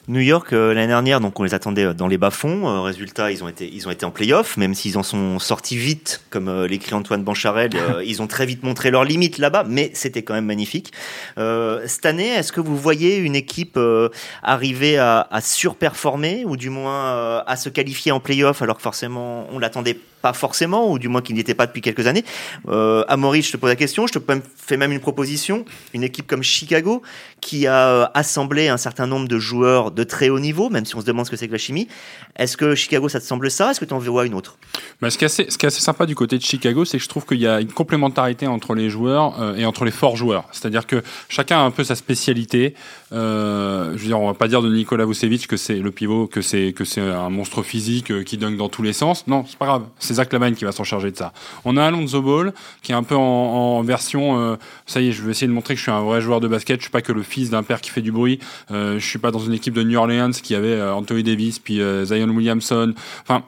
New 0.09 0.21
York 0.21 0.53
euh, 0.53 0.73
l'année 0.73 0.87
dernière, 0.87 1.21
donc 1.21 1.39
on 1.39 1.43
les 1.43 1.53
attendait 1.53 1.93
dans 1.93 2.07
les 2.07 2.17
bas-fonds. 2.17 2.81
résultat, 2.81 3.31
ils 3.31 3.43
ont 3.43 3.47
été 3.47 3.69
ils 3.71 3.87
ont 3.87 3.91
été 3.91 4.05
en 4.05 4.11
play-off, 4.11 4.57
même 4.57 4.73
s'ils 4.73 4.97
en 4.97 5.03
sont 5.03 5.37
sortis 5.37 5.77
vite, 5.77 6.23
comme 6.31 6.65
l'écrit 6.65 6.95
Antoine 6.95 7.23
Bancharel. 7.23 7.69
ils 8.05 8.19
ont 8.21 8.25
très 8.27 8.47
vite 8.47 8.63
montré 8.63 8.89
leurs 8.89 9.03
limites 9.03 9.37
là-bas, 9.37 9.65
mais 9.67 9.91
c'était 9.93 10.23
quand 10.23 10.33
même 10.33 10.45
magnifique. 10.45 10.91
cette 11.37 12.05
année, 12.05 12.29
est-ce 12.29 12.51
que 12.51 12.59
vous 12.59 12.75
voyez 12.75 13.17
une 13.17 13.35
équipe 13.35 13.79
arriver 14.41 14.97
à, 14.97 15.27
à, 15.29 15.41
surperformer 15.41 16.43
ou 16.43 16.57
du 16.57 16.71
moins 16.71 17.43
à 17.45 17.55
se 17.55 17.69
qualifier 17.69 18.11
en 18.11 18.19
play-off 18.19 18.63
alors 18.63 18.77
que 18.77 18.81
forcément 18.81 19.47
on 19.51 19.59
l'attendait 19.59 19.99
pas 20.21 20.33
forcément, 20.33 20.91
ou 20.91 20.99
du 20.99 21.07
moins 21.07 21.21
qu'il 21.21 21.35
n'y 21.35 21.41
était 21.41 21.53
pas 21.53 21.67
depuis 21.67 21.81
quelques 21.81 22.07
années. 22.07 22.23
Euh, 22.67 23.03
Amaury, 23.07 23.41
je 23.41 23.51
te 23.51 23.57
pose 23.57 23.69
la 23.69 23.75
question, 23.75 24.07
je 24.07 24.13
te 24.13 24.19
fais 24.55 24.77
même 24.77 24.91
une 24.91 24.99
proposition. 24.99 25.65
Une 25.93 26.03
équipe 26.03 26.27
comme 26.27 26.43
Chicago, 26.43 27.01
qui 27.41 27.67
a 27.67 27.87
euh, 27.89 28.07
assemblé 28.13 28.67
un 28.67 28.77
certain 28.77 29.07
nombre 29.07 29.27
de 29.27 29.39
joueurs 29.39 29.91
de 29.91 30.03
très 30.03 30.29
haut 30.29 30.39
niveau, 30.39 30.69
même 30.69 30.85
si 30.85 30.95
on 30.95 31.01
se 31.01 31.05
demande 31.05 31.25
ce 31.25 31.31
que 31.31 31.37
c'est 31.37 31.47
que 31.47 31.53
la 31.53 31.57
chimie. 31.57 31.87
Est-ce 32.37 32.57
que 32.57 32.75
Chicago, 32.75 33.09
ça 33.09 33.19
te 33.19 33.25
semble 33.25 33.49
ça? 33.49 33.71
Est-ce 33.71 33.79
que 33.79 33.85
tu 33.85 33.93
en 33.93 33.99
vois 33.99 34.25
une 34.25 34.33
autre? 34.33 34.57
Bah, 35.01 35.09
ce, 35.09 35.17
qui 35.17 35.23
est 35.23 35.27
assez, 35.27 35.45
qui 35.45 35.71
sympa 35.71 36.05
du 36.05 36.15
côté 36.15 36.37
de 36.37 36.43
Chicago, 36.43 36.85
c'est 36.85 36.97
que 36.97 37.03
je 37.03 37.09
trouve 37.09 37.25
qu'il 37.25 37.39
y 37.39 37.47
a 37.47 37.61
une 37.61 37.71
complémentarité 37.71 38.47
entre 38.47 38.75
les 38.75 38.89
joueurs 38.89 39.41
euh, 39.41 39.55
et 39.55 39.65
entre 39.65 39.85
les 39.85 39.91
forts 39.91 40.15
joueurs. 40.15 40.45
C'est-à-dire 40.51 40.87
que 40.87 41.01
chacun 41.29 41.59
a 41.59 41.61
un 41.61 41.71
peu 41.71 41.83
sa 41.83 41.95
spécialité. 41.95 42.75
Euh, 43.11 43.93
je 43.95 44.01
veux 44.01 44.07
dire, 44.07 44.19
on 44.19 44.27
va 44.27 44.33
pas 44.33 44.47
dire 44.47 44.61
de 44.61 44.73
Nikola 44.73 45.05
Vucevic 45.05 45.47
que 45.47 45.57
c'est 45.57 45.79
le 45.79 45.91
pivot, 45.91 46.27
que 46.27 46.41
c'est 46.41 46.73
un 46.97 47.29
monstre 47.29 47.63
physique 47.63 48.11
euh, 48.11 48.23
qui 48.23 48.37
dunk 48.37 48.57
dans 48.57 48.69
tous 48.69 48.83
les 48.83 48.93
sens. 48.93 49.25
Non, 49.27 49.45
c'est 49.47 49.57
pas 49.57 49.65
grave. 49.65 49.83
C'est 50.09 50.15
Zach 50.15 50.33
Lavine 50.33 50.55
qui 50.55 50.65
va 50.65 50.71
s'en 50.71 50.83
charger 50.83 51.11
de 51.11 51.17
ça. 51.17 51.33
On 51.65 51.77
a 51.77 51.85
Alonso 51.85 52.19
Ball 52.23 52.51
qui 52.81 52.93
est 52.93 52.95
un 52.95 53.03
peu 53.03 53.13
en, 53.15 53.83
version. 53.83 54.39
Euh, 54.39 54.55
ça 54.87 55.01
y 55.01 55.09
est, 55.09 55.11
je 55.11 55.21
vais 55.21 55.29
essayer 55.29 55.45
de 55.45 55.51
montrer 55.51 55.75
que 55.75 55.77
je 55.77 55.83
suis 55.83 55.91
un 55.91 56.01
vrai 56.01 56.19
joueur 56.19 56.39
de 56.39 56.47
basket. 56.47 56.79
Je 56.79 56.85
suis 56.85 56.91
pas 56.91 57.03
que 57.03 57.11
le 57.11 57.21
fils 57.21 57.51
d'un 57.51 57.61
père 57.61 57.79
qui 57.79 57.91
fait 57.91 58.01
du 58.01 58.11
bruit. 58.11 58.39
Euh, 58.71 58.97
je 58.97 59.05
suis 59.05 59.19
pas 59.19 59.29
dans 59.29 59.37
une 59.37 59.53
équipe 59.53 59.75
de 59.75 59.83
New 59.83 59.99
Orleans 59.99 60.31
qui 60.31 60.55
avait 60.55 60.69
euh, 60.69 60.95
Anthony 60.95 61.21
Davis 61.21 61.59
puis 61.59 61.79
Zion 62.05 62.29
Williamson. 62.29 62.95
Enfin, 63.21 63.43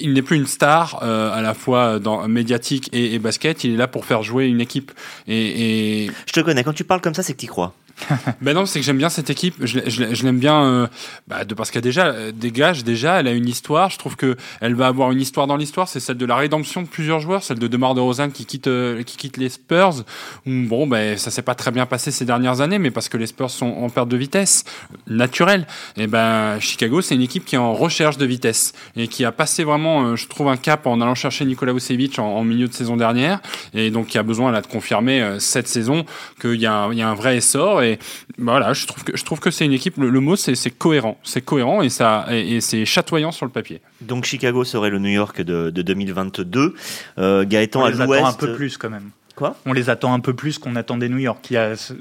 il 0.00 0.14
n'est 0.14 0.22
plus 0.22 0.36
une 0.36 0.46
star 0.46 1.02
à 1.02 1.42
la 1.42 1.52
fois 1.52 1.98
dans 1.98 2.26
médiatique 2.28 2.88
et, 2.94 3.12
et, 3.12 3.18
basket. 3.18 3.62
Il 3.64 3.74
est 3.74 3.76
là 3.76 3.86
pour 3.86 4.06
faire 4.06 4.22
jouer 4.22 4.46
une 4.46 4.62
équipe. 4.62 4.90
Et, 5.28 6.04
et... 6.04 6.10
je 6.24 6.32
te 6.32 6.40
connais. 6.40 6.64
Quand 6.64 6.72
tu 6.72 6.84
parles 6.84 7.02
comme 7.02 7.12
ça, 7.12 7.22
c'est 7.22 7.34
que 7.34 7.40
tu 7.40 7.46
crois 7.46 7.74
ben 8.40 8.54
non, 8.54 8.66
c'est 8.66 8.80
que 8.80 8.84
j'aime 8.86 8.98
bien 8.98 9.08
cette 9.08 9.30
équipe. 9.30 9.54
Je, 9.60 9.80
je, 9.86 10.24
l'aime 10.24 10.38
bien 10.38 10.64
euh, 10.64 10.86
bah, 11.28 11.44
de 11.44 11.54
parce 11.54 11.70
qu'elle 11.70 11.82
déjà 11.82 12.06
euh, 12.06 12.32
dégage 12.32 12.84
déjà. 12.84 13.20
Elle 13.20 13.28
a 13.28 13.32
une 13.32 13.48
histoire. 13.48 13.90
Je 13.90 13.98
trouve 13.98 14.16
que 14.16 14.36
elle 14.60 14.74
va 14.74 14.86
avoir 14.86 15.10
une 15.12 15.20
histoire 15.20 15.46
dans 15.46 15.56
l'histoire. 15.56 15.88
C'est 15.88 16.00
celle 16.00 16.16
de 16.16 16.26
la 16.26 16.36
rédemption 16.36 16.82
de 16.82 16.86
plusieurs 16.86 17.20
joueurs, 17.20 17.42
celle 17.42 17.58
de 17.58 17.68
Demar 17.68 17.94
Derozan 17.94 18.30
qui 18.30 18.46
quitte 18.46 18.66
euh, 18.66 19.02
qui 19.02 19.16
quitte 19.16 19.36
les 19.36 19.48
Spurs. 19.48 20.04
bon, 20.46 20.86
ben 20.86 21.16
ça 21.16 21.30
s'est 21.30 21.42
pas 21.42 21.54
très 21.54 21.70
bien 21.70 21.86
passé 21.86 22.10
ces 22.10 22.24
dernières 22.24 22.60
années, 22.60 22.78
mais 22.78 22.90
parce 22.90 23.08
que 23.08 23.16
les 23.16 23.26
Spurs 23.26 23.50
sont 23.50 23.66
en 23.66 23.88
perte 23.88 24.08
de 24.08 24.16
vitesse 24.16 24.64
naturelle. 25.06 25.66
Et 25.96 26.06
ben 26.06 26.58
Chicago, 26.60 27.00
c'est 27.00 27.14
une 27.14 27.22
équipe 27.22 27.44
qui 27.44 27.54
est 27.54 27.58
en 27.58 27.74
recherche 27.74 28.16
de 28.18 28.26
vitesse 28.26 28.72
et 28.96 29.08
qui 29.08 29.24
a 29.24 29.32
passé 29.32 29.64
vraiment, 29.64 30.16
je 30.16 30.26
trouve, 30.28 30.48
un 30.48 30.56
cap 30.56 30.86
en 30.86 31.00
allant 31.00 31.14
chercher 31.14 31.44
Nikola 31.44 31.72
Vucevic 31.72 32.18
en, 32.18 32.44
milieu 32.44 32.68
de 32.68 32.72
saison 32.72 32.96
dernière, 32.96 33.40
et 33.72 33.90
donc 33.90 34.08
qui 34.08 34.18
a 34.18 34.22
besoin 34.22 34.52
là 34.52 34.60
de 34.60 34.66
confirmer 34.66 35.36
cette 35.38 35.68
saison 35.68 36.04
qu'il 36.40 36.60
y 36.60 36.64
y 36.64 36.66
a 36.66 37.08
un 37.08 37.14
vrai 37.14 37.36
essor 37.36 37.82
et 37.82 37.93
voilà, 38.38 38.72
je 38.72 38.86
trouve 38.86 39.04
que 39.04 39.16
je 39.16 39.24
trouve 39.24 39.40
que 39.40 39.50
c'est 39.50 39.64
une 39.64 39.72
équipe. 39.72 39.96
Le, 39.96 40.20
mot 40.20 40.36
c'est 40.36 40.70
cohérent, 40.70 41.18
c'est 41.22 41.42
cohérent 41.42 41.82
et 41.82 41.88
ça 41.88 42.26
et, 42.30 42.60
c'est 42.60 42.84
chatoyant 42.84 43.32
sur 43.32 43.46
le 43.46 43.52
papier. 43.52 43.80
Donc 44.00 44.24
Chicago 44.24 44.64
serait 44.64 44.90
le 44.90 44.98
New 44.98 45.10
York 45.10 45.40
de, 45.40 45.70
2022. 45.70 46.74
Euh, 47.18 47.44
Gaëtan 47.44 47.80
On 47.80 47.84
à 47.84 47.90
les 47.90 48.00
attend 48.00 48.26
un 48.26 48.32
peu 48.32 48.54
plus 48.54 48.76
quand 48.76 48.90
même. 48.90 49.10
Quoi? 49.36 49.56
On 49.66 49.72
les 49.72 49.90
attend 49.90 50.14
un 50.14 50.20
peu 50.20 50.32
plus 50.32 50.58
qu'on 50.58 50.76
attendait 50.76 51.08
New 51.08 51.18
York. 51.18 51.52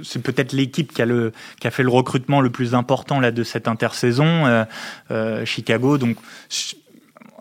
C'est 0.03 0.21
peut-être 0.21 0.53
l'équipe 0.53 0.93
qui 0.93 1.01
a 1.01 1.05
le 1.05 1.31
qui 1.59 1.67
a 1.67 1.71
fait 1.71 1.81
le 1.81 1.89
recrutement 1.89 2.41
le 2.41 2.51
plus 2.51 2.75
important 2.75 3.19
là 3.19 3.31
de 3.31 3.43
cette 3.43 3.67
intersaison. 3.67 4.45
Euh, 4.45 4.65
euh, 5.09 5.43
Chicago, 5.43 5.97
donc 5.97 6.17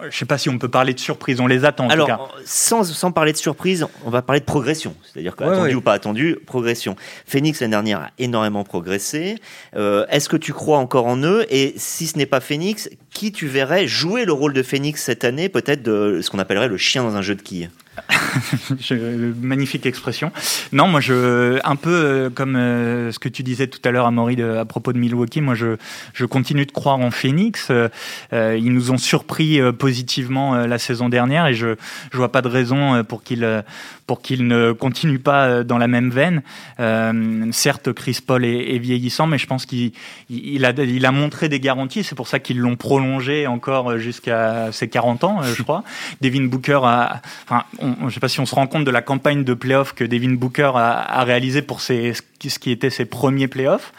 je 0.01 0.07
ne 0.07 0.11
sais 0.11 0.25
pas 0.25 0.39
si 0.39 0.49
on 0.49 0.59
peut 0.59 0.69
parler 0.69 0.95
de 0.95 0.99
surprise, 1.01 1.41
on 1.41 1.47
les 1.47 1.65
attend 1.65 1.87
en 1.87 1.91
Alors, 1.91 2.09
tout 2.09 2.35
cas. 2.37 2.43
Sans, 2.45 2.83
sans 2.85 3.13
parler 3.13 3.33
de 3.33 3.37
surprise, 3.37 3.87
on 4.05 4.11
va 4.11 4.23
parler 4.23 4.41
de 4.41 4.45
progression. 4.45 4.97
C'est-à-dire 5.03 5.37
qu'attendu 5.37 5.75
ou 5.75 5.81
pas 5.81 5.93
attendu, 5.93 6.39
progression. 6.47 6.97
Phoenix 7.27 7.61
l'année 7.61 7.73
dernière 7.73 8.01
a 8.01 8.11
énormément 8.19 8.65
progressé. 8.65 9.37
Euh, 9.77 10.07
est-ce 10.11 10.29
que 10.29 10.37
tu 10.37 10.53
crois 10.53 10.79
encore 10.79 11.07
en 11.07 11.19
eux? 11.19 11.47
Et 11.51 11.75
si 11.77 12.07
ce 12.07 12.19
n'est 12.19 12.27
pas 12.27 12.41
Phoenix, 12.41 12.91
qui 13.11 13.33
tu 13.33 13.47
verrais 13.47 13.87
jouer 13.87 14.25
le 14.25 14.33
rôle 14.33 14.55
de 14.55 14.63
Phoenix 14.63 15.03
cette 15.03 15.25
année 15.25 15.49
Peut-être 15.49 15.83
de 15.83 16.21
ce 16.23 16.31
qu'on 16.31 16.39
appellerait 16.39 16.69
le 16.69 16.79
chien 16.79 17.03
dans 17.03 17.17
un 17.17 17.23
jeu 17.23 17.35
de 17.35 17.43
quilles? 17.43 17.71
magnifique 19.41 19.87
expression. 19.87 20.33
Non, 20.73 20.89
moi, 20.89 21.01
je, 21.01 21.61
un 21.65 21.77
peu 21.77 21.91
euh, 21.91 22.31
comme 22.31 22.57
euh, 22.57 23.13
ce 23.13 23.19
que 23.19 23.29
tu 23.29 23.43
disais 23.43 23.67
tout 23.67 23.81
à 23.85 23.91
l'heure, 23.91 24.07
Amaury, 24.07 24.41
à 24.43 24.65
propos 24.65 24.93
de 24.93 24.99
Milwaukee, 24.99 25.41
moi, 25.41 25.55
je, 25.55 25.77
je 26.15 26.25
continue 26.25 26.67
de 26.67 26.73
croire 26.73 26.99
en 26.99 27.11
Phoenix. 27.11 27.69
Euh, 27.71 27.89
ils 28.33 28.73
nous 28.73 28.91
ont 28.91 28.99
surpris 28.99 29.61
positivement 29.79 30.67
la 30.67 30.79
saison 30.79 31.09
dernière 31.09 31.47
et 31.47 31.55
je, 31.55 31.77
je 32.11 32.17
vois 32.17 32.33
pas 32.33 32.43
de 32.43 32.49
raison 32.49 33.05
pour 33.05 33.23
qu'ils 33.23 33.65
pour 34.13 34.21
qu'il 34.21 34.47
ne 34.47 34.73
continue 34.73 35.19
pas 35.19 35.65
dans 35.65 35.79
la 35.79 35.89
même 35.89 36.11
veine. 36.11 36.43
certes, 37.51 37.95
Chris 37.95 38.19
Paul 38.27 38.45
est, 38.45 38.77
vieillissant, 38.77 39.27
mais 39.27 39.39
je 39.39 39.47
pense 39.47 39.65
qu'il 39.65 39.93
il 40.29 40.67
a, 40.67 40.73
il 40.73 41.07
a 41.07 41.13
montré 41.13 41.49
des 41.49 41.61
garanties. 41.61 42.05
C'est 42.05 42.15
pour 42.15 42.29
ça 42.29 42.39
qu'ils 42.39 42.59
l'ont 42.59 42.77
prolongé 42.77 43.47
encore 43.47 43.97
jusqu'à 43.97 44.71
ses 44.71 44.91
40 44.91 45.25
ans, 45.25 45.43
je 45.43 45.63
crois. 45.63 45.83
Devin 46.21 46.45
Booker 46.45 46.81
a, 46.85 47.23
enfin, 47.49 47.65
je 47.81 48.05
ne 48.05 48.11
sais 48.11 48.21
pas 48.21 48.29
si 48.29 48.39
on 48.41 48.45
se 48.45 48.55
rend 48.55 48.67
compte 48.67 48.85
de 48.85 48.91
la 48.91 49.01
campagne 49.01 49.45
de 49.45 49.55
playoff 49.55 49.95
que 49.95 50.05
Devin 50.05 50.35
Booker 50.35 50.73
a, 50.75 51.21
a 51.21 51.25
réalisé 51.25 51.63
pour 51.63 51.81
ses, 51.81 52.13
ce 52.51 52.59
qui 52.59 52.71
était 52.71 52.91
ses 52.91 53.05
premiers 53.05 53.49
playoffs. 53.49 53.93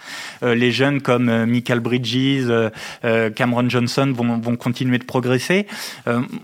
Euh, 0.44 0.56
les 0.56 0.72
jeunes 0.72 1.02
comme 1.02 1.30
euh, 1.30 1.46
Michael 1.46 1.80
Bridges, 1.80 2.48
euh, 2.50 3.30
Cameron 3.32 3.70
Johnson 3.70 4.12
vont, 4.16 4.38
vont, 4.38 4.56
continuer 4.56 4.98
de 4.98 5.04
progresser. 5.04 5.68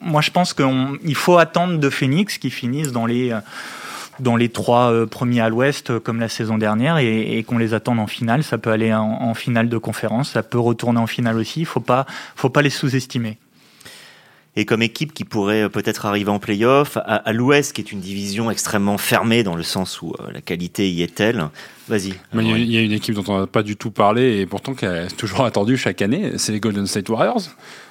moi, 0.02 0.22
je 0.22 0.32
pense 0.32 0.54
qu'il 0.54 1.16
faut 1.16 1.38
attendre 1.38 1.78
de 1.78 1.90
Phoenix 1.90 2.38
qui 2.38 2.50
finissent 2.50 2.92
dans 2.92 3.06
les 3.06 3.34
dans 4.20 4.36
les 4.36 4.50
trois 4.50 5.06
premiers 5.08 5.42
à 5.42 5.50
l'Ouest 5.50 5.98
comme 6.00 6.20
la 6.20 6.28
saison 6.28 6.58
dernière 6.58 6.98
et, 6.98 7.44
qu'on 7.48 7.58
les 7.58 7.74
attende 7.74 8.00
en 8.00 8.08
finale. 8.08 8.44
Ça 8.44 8.58
peut 8.58 8.72
aller 8.72 8.94
en, 8.94 9.34
finale 9.34 9.70
de 9.70 9.78
conférence, 9.78 10.32
ça 10.32 10.44
peut 10.44 10.60
retourner 10.60 11.00
en 11.00 11.08
finale 11.08 11.38
aussi. 11.38 11.62
Il 11.62 11.66
faut 11.66 11.80
pas, 11.80 12.06
faut 12.36 12.50
pas 12.50 12.62
les 12.62 12.70
sous-estimer 12.70 13.38
et 14.56 14.66
comme 14.66 14.82
équipe 14.82 15.14
qui 15.14 15.24
pourrait 15.24 15.64
euh, 15.64 15.70
peut-être 15.70 16.06
arriver 16.06 16.30
en 16.30 16.40
playoff, 16.40 16.98
à, 16.98 17.02
à 17.02 17.34
l'Ouest, 17.34 17.74
qui 17.74 17.82
est 17.82 17.92
une 17.92 18.02
division 18.02 18.52
extrêmement 18.52 18.98
fermée 18.98 19.44
dans 19.44 19.56
le 19.56 19.64
sens 19.64 20.02
où 20.02 20.14
euh, 20.20 20.32
la 20.34 20.42
qualité 20.42 20.90
y 20.90 21.02
est 21.02 21.16
telle. 21.16 21.50
Vas-y. 21.90 22.14
Il 22.34 22.72
y, 22.72 22.78
a 22.78 22.82
une 22.82 22.92
équipe 22.92 23.16
dont 23.16 23.24
on 23.28 23.40
n'a 23.40 23.48
pas 23.48 23.64
du 23.64 23.76
tout 23.76 23.90
parlé 23.90 24.40
et 24.40 24.46
pourtant 24.46 24.74
qui 24.76 24.86
est 24.86 25.08
toujours 25.18 25.44
attendue 25.44 25.76
chaque 25.76 26.02
année, 26.02 26.34
c'est 26.38 26.52
les 26.52 26.60
Golden 26.60 26.86
State 26.86 27.10
Warriors 27.10 27.42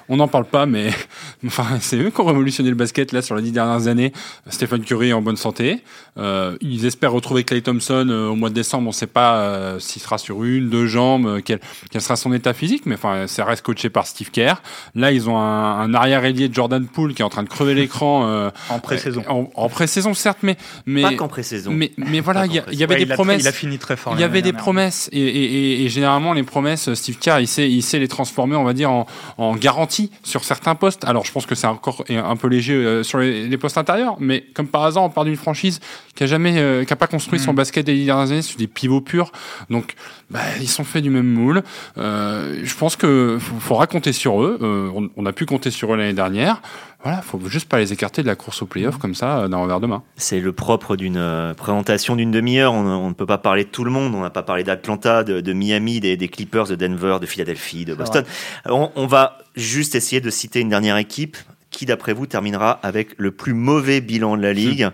on 0.09 0.17
n'en 0.17 0.27
parle 0.27 0.45
pas, 0.45 0.65
mais 0.65 0.89
enfin, 1.45 1.77
c'est 1.79 1.97
eux 1.97 2.09
qui 2.09 2.19
ont 2.19 2.25
révolutionné 2.25 2.69
le 2.69 2.75
basket 2.75 3.11
là 3.11 3.21
sur 3.21 3.35
les 3.35 3.43
dix 3.43 3.51
dernières 3.51 3.87
années. 3.87 4.11
Stephen 4.49 4.83
Curry 4.83 5.09
est 5.09 5.13
en 5.13 5.21
bonne 5.21 5.37
santé. 5.37 5.83
Euh, 6.17 6.57
ils 6.61 6.85
espèrent 6.85 7.11
retrouver 7.11 7.43
Clay 7.43 7.61
Thompson 7.61 8.07
euh, 8.09 8.27
au 8.27 8.35
mois 8.35 8.49
de 8.49 8.55
décembre. 8.55 8.87
On 8.87 8.89
ne 8.89 8.93
sait 8.93 9.07
pas 9.07 9.37
euh, 9.37 9.79
s'il 9.79 10.01
sera 10.01 10.17
sur 10.17 10.43
une, 10.43 10.69
deux 10.69 10.87
jambes, 10.87 11.27
euh, 11.27 11.41
quel, 11.45 11.59
quel, 11.91 12.01
sera 12.01 12.15
son 12.15 12.33
état 12.33 12.53
physique, 12.53 12.87
mais 12.87 12.95
enfin, 12.95 13.27
ça 13.27 13.45
reste 13.45 13.61
coaché 13.61 13.89
par 13.89 14.07
Steve 14.07 14.31
Kerr. 14.31 14.55
Là, 14.95 15.11
ils 15.11 15.29
ont 15.29 15.37
un, 15.37 15.79
un 15.79 15.93
arrière 15.93 16.25
ailier 16.25 16.49
de 16.49 16.55
Jordan 16.55 16.85
Poole 16.87 17.13
qui 17.13 17.21
est 17.21 17.25
en 17.25 17.29
train 17.29 17.43
de 17.43 17.49
crever 17.49 17.75
l'écran 17.75 18.49
en 18.69 18.79
pré-saison. 18.79 19.23
En, 19.27 19.69
pré-saison, 19.69 20.13
certes, 20.15 20.39
mais 20.41 20.57
mais 20.87 21.03
pas 21.03 21.13
qu'en 21.13 21.27
pré-saison. 21.27 21.71
Mais 21.71 21.91
mais 21.97 22.19
voilà, 22.19 22.47
il 22.47 22.53
y, 22.53 22.83
avait 22.83 23.05
des 23.05 23.13
promesses. 23.13 23.41
il 23.41 23.47
a 23.47 23.51
fini 23.51 23.77
très 23.77 23.88
fort. 23.95 24.13
Il 24.15 24.21
y 24.21 24.23
avait 24.23 24.41
des 24.41 24.53
promesses 24.53 25.09
et, 25.11 25.19
et, 25.19 25.83
et, 25.83 25.89
généralement 25.89 26.33
les 26.33 26.43
promesses, 26.43 26.93
Steve 26.93 27.17
Kerr, 27.17 27.39
il 27.39 27.47
sait 27.47 27.69
il 27.69 27.81
sait 27.81 27.99
les 27.99 28.07
transformer, 28.07 28.55
on 28.55 28.63
va 28.63 28.73
dire, 28.73 28.91
en, 28.91 29.05
en 29.37 29.55
garantie 29.55 30.11
sur 30.23 30.43
certains 30.43 30.75
postes. 30.75 31.05
Alors, 31.05 31.25
je 31.25 31.31
pense 31.31 31.45
que 31.45 31.55
c'est 31.55 31.67
encore 31.67 32.03
un 32.09 32.35
peu 32.35 32.47
léger 32.47 32.73
euh, 32.73 33.03
sur 33.03 33.19
les, 33.19 33.57
postes 33.57 33.77
intérieurs, 33.77 34.15
mais 34.19 34.45
comme 34.53 34.67
par 34.67 34.83
hasard, 34.83 35.03
on 35.03 35.09
part 35.09 35.25
d'une 35.25 35.35
franchise 35.35 35.79
qui 36.15 36.23
a 36.23 36.27
jamais, 36.27 36.57
euh, 36.57 36.83
qui 36.85 36.93
a 36.93 36.95
pas 36.95 37.07
construit 37.07 37.39
son 37.39 37.53
mm. 37.53 37.55
basket 37.55 37.85
des 37.85 38.05
dernières 38.05 38.31
années 38.31 38.41
sur 38.41 38.57
des 38.57 38.67
pivots 38.67 39.01
purs. 39.01 39.31
Donc, 39.69 39.95
bah, 40.29 40.39
ils 40.59 40.69
sont 40.69 40.83
faits 40.83 41.03
du 41.03 41.09
même 41.09 41.27
moule. 41.27 41.63
Euh, 41.97 42.61
je 42.63 42.75
pense 42.75 42.95
que 42.95 43.37
faudra 43.39 43.87
compter 43.87 44.13
sur 44.13 44.41
eux. 44.43 44.91
on, 45.15 45.25
a 45.25 45.33
pu 45.33 45.45
compter 45.45 45.71
sur 45.71 45.93
eux 45.93 45.97
l'année 45.97 46.13
dernière. 46.13 46.61
Voilà, 47.03 47.21
faut 47.21 47.39
juste 47.47 47.69
pas 47.69 47.79
les 47.79 47.93
écarter 47.93 48.23
de 48.23 48.27
la 48.27 48.35
course 48.35 48.61
au 48.61 48.65
playoff 48.65 48.97
comme 48.97 49.15
ça 49.15 49.47
d'un 49.47 49.57
revers 49.57 49.79
de 49.79 49.87
main. 49.87 50.03
C'est 50.17 50.41
le 50.41 50.51
propre 50.51 50.97
d'une 50.97 51.53
présentation 51.55 52.17
d'une 52.17 52.31
demi-heure. 52.31 52.73
On, 52.73 53.07
ne 53.07 53.13
peut 53.13 53.25
pas 53.25 53.37
parler 53.37 53.63
de 53.63 53.69
tout 53.69 53.85
le 53.85 53.91
monde. 53.91 54.13
On 54.15 54.21
n'a 54.21 54.29
pas 54.29 54.43
parlé 54.43 54.63
d'Atlanta, 54.65 55.23
de, 55.23 55.53
Miami, 55.53 56.01
des, 56.01 56.27
Clippers, 56.27 56.67
de 56.67 56.75
Denver, 56.75 57.17
de 57.21 57.25
Philadelphie, 57.25 57.85
de 57.85 57.93
Boston. 57.93 58.25
On, 58.65 58.91
on, 58.97 59.07
va 59.07 59.37
juste 59.55 59.95
essayer 59.95 60.19
de 60.19 60.29
citer 60.29 60.59
une 60.59 60.69
dernière 60.69 60.97
équipe 60.97 61.37
qui, 61.71 61.85
d'après 61.85 62.13
vous, 62.13 62.25
terminera 62.25 62.71
avec 62.83 63.09
le 63.17 63.31
plus 63.31 63.53
mauvais 63.53 64.01
bilan 64.01 64.35
de 64.37 64.41
la 64.41 64.53
ligue. 64.53 64.89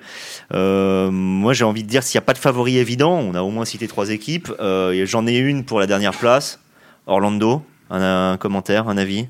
Euh, 0.53 1.09
moi, 1.11 1.53
j'ai 1.53 1.63
envie 1.63 1.83
de 1.83 1.89
dire, 1.89 2.03
s'il 2.03 2.17
n'y 2.19 2.23
a 2.23 2.25
pas 2.25 2.33
de 2.33 2.37
favori 2.37 2.77
évident, 2.77 3.13
on 3.13 3.33
a 3.33 3.41
au 3.41 3.49
moins 3.49 3.65
cité 3.65 3.87
trois 3.87 4.09
équipes. 4.09 4.51
Euh, 4.59 5.05
J'en 5.05 5.25
ai 5.25 5.37
une 5.37 5.63
pour 5.63 5.79
la 5.79 5.87
dernière 5.87 6.13
place, 6.13 6.59
Orlando. 7.07 7.63
un 7.89 8.37
commentaire, 8.37 8.89
un 8.89 8.97
avis? 8.97 9.27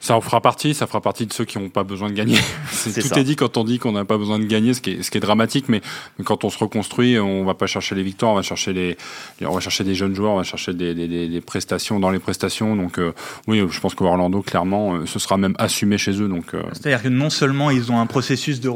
Ça 0.00 0.14
en 0.14 0.20
fera 0.20 0.40
partie, 0.40 0.74
ça 0.74 0.86
fera 0.86 1.00
partie 1.00 1.26
de 1.26 1.32
ceux 1.32 1.44
qui 1.44 1.58
n'ont 1.58 1.70
pas 1.70 1.82
besoin 1.82 2.08
de 2.08 2.14
gagner. 2.14 2.38
tout 2.84 3.18
est 3.18 3.24
dit 3.24 3.34
quand 3.34 3.56
on 3.56 3.64
dit 3.64 3.78
qu'on 3.78 3.92
n'a 3.92 4.04
pas 4.04 4.16
besoin 4.16 4.38
de 4.38 4.44
gagner, 4.44 4.72
ce 4.72 4.80
qui 4.80 4.92
est, 4.92 5.02
ce 5.02 5.10
qui 5.10 5.18
est 5.18 5.20
dramatique, 5.20 5.68
mais, 5.68 5.80
quand 6.24 6.44
on 6.44 6.50
se 6.50 6.58
reconstruit, 6.58 7.18
on 7.18 7.44
va 7.44 7.54
pas 7.54 7.66
chercher 7.66 7.94
les 7.94 8.02
victoires, 8.02 8.32
on 8.32 8.36
va 8.36 8.42
chercher 8.42 8.72
les, 8.72 8.96
on 9.44 9.52
va 9.52 9.60
chercher 9.60 9.82
des 9.82 9.94
jeunes 9.94 10.14
joueurs, 10.14 10.32
on 10.32 10.36
va 10.36 10.44
chercher 10.44 10.72
des, 10.72 10.94
des, 10.94 11.08
des 11.08 11.40
prestations 11.40 11.98
dans 11.98 12.10
les 12.10 12.20
prestations. 12.20 12.76
Donc 12.76 12.98
euh, 12.98 13.12
oui, 13.48 13.62
je 13.68 13.80
pense 13.80 13.94
que 13.94 14.04
Orlando, 14.04 14.40
clairement, 14.42 14.94
euh, 14.94 15.06
ce 15.06 15.18
sera 15.18 15.36
même 15.36 15.54
assumé 15.58 15.98
chez 15.98 16.12
eux. 16.22 16.28
Donc 16.28 16.54
euh. 16.54 16.62
c'est-à-dire 16.72 17.02
que 17.02 17.08
non 17.08 17.30
seulement 17.30 17.70
ils 17.70 17.90
ont 17.90 18.00
un 18.00 18.06
processus 18.06 18.60
de, 18.60 18.70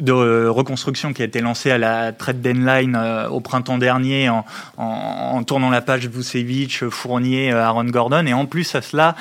de 0.00 0.46
reconstruction 0.46 1.12
qui 1.12 1.22
a 1.22 1.24
été 1.24 1.40
lancé 1.40 1.70
à 1.70 1.78
la 1.78 2.12
trade 2.12 2.40
deadline 2.40 2.96
au 3.30 3.40
printemps 3.40 3.78
dernier 3.78 4.28
en, 4.28 4.44
en, 4.76 5.42
tournant 5.44 5.70
la 5.70 5.82
page 5.82 6.08
Vucevic, 6.08 6.88
Fournier, 6.88 7.52
Aaron 7.52 7.84
Gordon, 7.84 8.26
et 8.26 8.32
en 8.32 8.46
plus 8.46 8.74
à 8.74 8.82
cela 8.82 9.14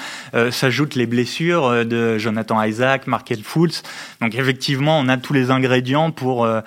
s'ajoutent 0.52 0.96
les 0.96 1.06
blessures 1.06 1.43
euh, 1.52 1.84
de 1.84 2.18
Jonathan 2.18 2.62
Isaac, 2.62 3.08
Markel 3.08 3.44
Fultz. 3.44 3.84
Donc 4.22 4.36
effectivement, 4.36 5.00
on 5.00 5.08
a 5.08 5.18
tous 5.18 5.34
les 5.34 5.52
ingrédients 5.52 6.12
pour 6.12 6.46
euh, 6.46 6.62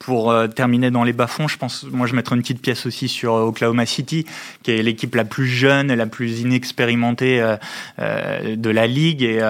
pour 0.00 0.32
euh, 0.32 0.48
terminer 0.48 0.90
dans 0.90 1.04
les 1.04 1.12
bas-fonds, 1.12 1.46
je 1.46 1.58
pense, 1.58 1.84
moi 1.84 2.08
je 2.08 2.16
mettrais 2.16 2.34
une 2.34 2.42
petite 2.42 2.60
pièce 2.60 2.86
aussi 2.86 3.06
sur 3.06 3.34
Oklahoma 3.34 3.86
City, 3.86 4.26
qui 4.62 4.72
est 4.72 4.82
l'équipe 4.82 5.14
la 5.14 5.24
plus 5.24 5.46
jeune 5.46 5.90
et 5.90 5.96
la 5.96 6.06
plus 6.06 6.40
inexpérimentée 6.40 7.56
de 7.98 8.70
la 8.70 8.86
ligue. 8.86 9.22
Et 9.22 9.40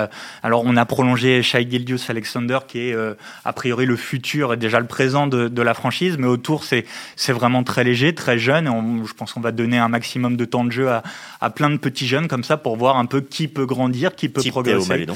alors 0.43 0.65
on 0.67 0.77
a 0.77 0.85
prolongé 0.85 1.43
Shai 1.43 1.67
Gildius 1.71 2.11
Alexander, 2.11 2.59
qui 2.67 2.81
est 2.81 2.97
a 3.45 3.53
priori 3.53 3.87
le 3.87 3.97
futur 3.97 4.53
et 4.53 4.57
déjà 4.57 4.81
le 4.81 4.87
présent 4.87 5.29
de, 5.29 5.49
de 5.49 5.63
la 5.63 5.73
franchise, 5.73 6.17
mais 6.19 6.27
autour 6.27 6.65
c'est 6.65 6.85
c'est 7.15 7.33
vraiment 7.33 7.63
très 7.63 7.85
léger, 7.85 8.15
très 8.15 8.39
jeune. 8.39 8.67
Et 8.67 9.07
je 9.07 9.15
pense 9.15 9.33
qu'on 9.33 9.41
va 9.41 9.53
donner 9.53 9.79
un 9.79 9.89
maximum 9.89 10.37
de 10.37 10.45
temps 10.45 10.65
de 10.65 10.73
jeu 10.73 10.89
à, 10.89 11.05
à 11.41 11.51
plein 11.51 11.71
de 11.71 11.77
petits 11.77 12.09
jeunes 12.09 12.27
comme 12.27 12.45
ça 12.45 12.57
pour 12.57 12.77
voir 12.77 12.97
un 12.99 13.07
peu 13.07 13.21
qui 13.21 13.47
peut 13.47 13.67
grandir, 13.67 14.17
qui 14.17 14.29
peut 14.29 14.43
progresser. 14.51 15.07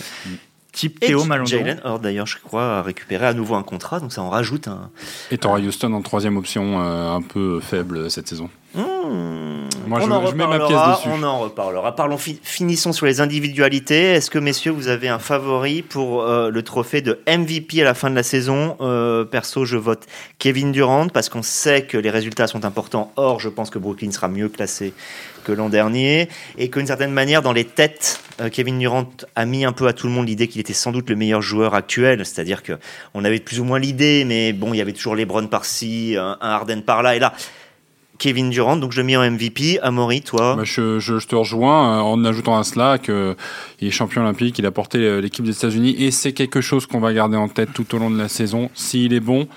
Type 0.75 1.01
Théo 1.01 1.25
Maledon. 1.25 1.47
Jalen 1.47 1.81
d'ailleurs, 2.03 2.27
je 2.27 2.39
crois, 2.39 2.79
a 2.79 2.83
récupéré 2.83 3.27
à 3.27 3.33
nouveau 3.33 3.55
un 3.55 3.63
contrat, 3.63 4.01
donc 4.01 4.13
ça 4.13 4.23
en 4.23 4.29
rajoute 4.29 4.69
un. 4.69 4.91
Et 5.31 5.39
t'auras 5.39 5.61
Houston 5.61 5.93
en 5.93 6.03
troisième 6.03 6.37
option, 6.37 6.83
euh, 6.83 7.13
un 7.13 7.23
peu 7.23 7.61
faible 7.61 8.11
cette 8.11 8.29
saison. 8.29 8.51
Mmh. 8.75 9.55
Moi, 9.87 10.01
on 10.03 10.07
je, 10.07 10.11
en 10.11 10.27
je 10.27 10.35
mets 10.35 10.47
ma 10.47 10.59
pièce 10.59 10.71
dessus. 10.71 11.09
On 11.13 11.23
en 11.23 11.39
reparlera. 11.41 11.95
Parlons, 11.95 12.19
finissons 12.19 12.93
sur 12.93 13.07
les 13.07 13.21
individualités. 13.21 14.13
Est-ce 14.13 14.31
que, 14.31 14.39
messieurs, 14.39 14.73
vous 14.73 14.89
avez 14.89 15.09
un 15.09 15.19
favori 15.19 15.83
pour 15.83 16.23
euh, 16.23 16.51
le 16.51 16.63
trophée 16.63 17.03
de 17.03 17.21
MVP 17.29 17.83
à 17.83 17.85
la 17.85 17.95
fin 17.95 18.11
de 18.11 18.15
la 18.15 18.23
saison? 18.23 18.77
Euh, 18.81 19.25
Perso, 19.25 19.65
je 19.65 19.77
vote 19.77 20.07
Kevin 20.39 20.73
Durant 20.73 21.09
parce 21.09 21.29
qu'on 21.29 21.43
sait 21.43 21.83
que 21.83 21.99
les 21.99 22.11
résultats 22.11 22.47
sont 22.47 22.65
importants. 22.65 23.13
Or, 23.17 23.41
je 23.41 23.49
pense 23.49 23.71
que 23.71 23.79
Brooklyn 23.79 24.11
sera 24.11 24.29
mieux 24.29 24.49
classé 24.49 24.95
que 25.45 25.53
l'an 25.53 25.69
dernier 25.69 26.29
et 26.57 26.71
qu'une 26.71 26.87
certaine 26.87 27.13
manière, 27.13 27.43
dans 27.43 27.53
les 27.53 27.65
têtes, 27.65 28.21
euh, 28.41 28.49
Kevin 28.49 28.79
Durant 28.79 29.07
a 29.37 29.45
mis 29.45 29.65
un 29.65 29.73
peu 29.73 29.87
à 29.87 29.93
tout 29.93 30.07
le 30.07 30.13
monde 30.13 30.27
l'idée 30.27 30.49
qu'il 30.49 30.61
était 30.61 30.73
sans 30.73 30.91
doute 30.91 31.11
le 31.11 31.17
meilleur 31.17 31.43
joueur 31.43 31.75
actuel. 31.75 32.25
C'est-à-dire 32.25 32.63
que 32.63 32.73
on 33.13 33.25
avait 33.25 33.41
plus 33.41 33.61
ou 33.61 33.65
moins 33.65 33.79
l'idée, 33.79 34.25
mais 34.25 34.53
bon, 34.53 34.73
il 34.73 34.79
y 34.79 34.81
avait 34.81 34.93
toujours 34.93 35.15
LeBron 35.15 35.47
par-ci, 35.47 36.17
un 36.19 36.39
Harden 36.41 36.81
par-là 36.81 37.17
et 37.17 37.19
là. 37.19 37.35
Kevin 38.19 38.51
Durant, 38.51 38.77
donc 38.77 38.93
je 38.93 39.01
le 39.01 39.05
mets 39.05 39.17
en 39.17 39.29
MVP. 39.29 39.81
Amaury, 39.83 40.23
toi 40.23 40.55
bah, 40.57 40.63
je, 40.65 40.99
je, 41.01 41.15
te 41.27 41.35
rejoins 41.35 41.99
euh, 41.99 42.01
en 42.01 42.25
ajoutant 42.25 42.57
à 42.57 42.65
cela 42.65 42.99
qu'il 42.99 43.35
est 43.81 43.91
champion 43.91 44.23
olympique, 44.23 44.59
il 44.59 44.67
a 44.67 44.71
porté 44.71 44.99
euh, 44.99 45.21
l'équipe 45.21 45.45
des 45.45 45.57
États-Unis 45.57 45.97
et 45.99 46.11
c'est 46.11 46.33
quelque 46.33 46.61
chose 46.61 46.87
qu'on 46.87 47.01
va 47.01 47.13
garder 47.13 47.37
en 47.37 47.49
tête 47.49 47.71
tout 47.75 47.95
au 47.95 47.99
long 47.99 48.11
de 48.11 48.19
la 48.19 48.29
saison. 48.29 48.71
S'il 48.75 49.13
est 49.13 49.21
bon, 49.21 49.49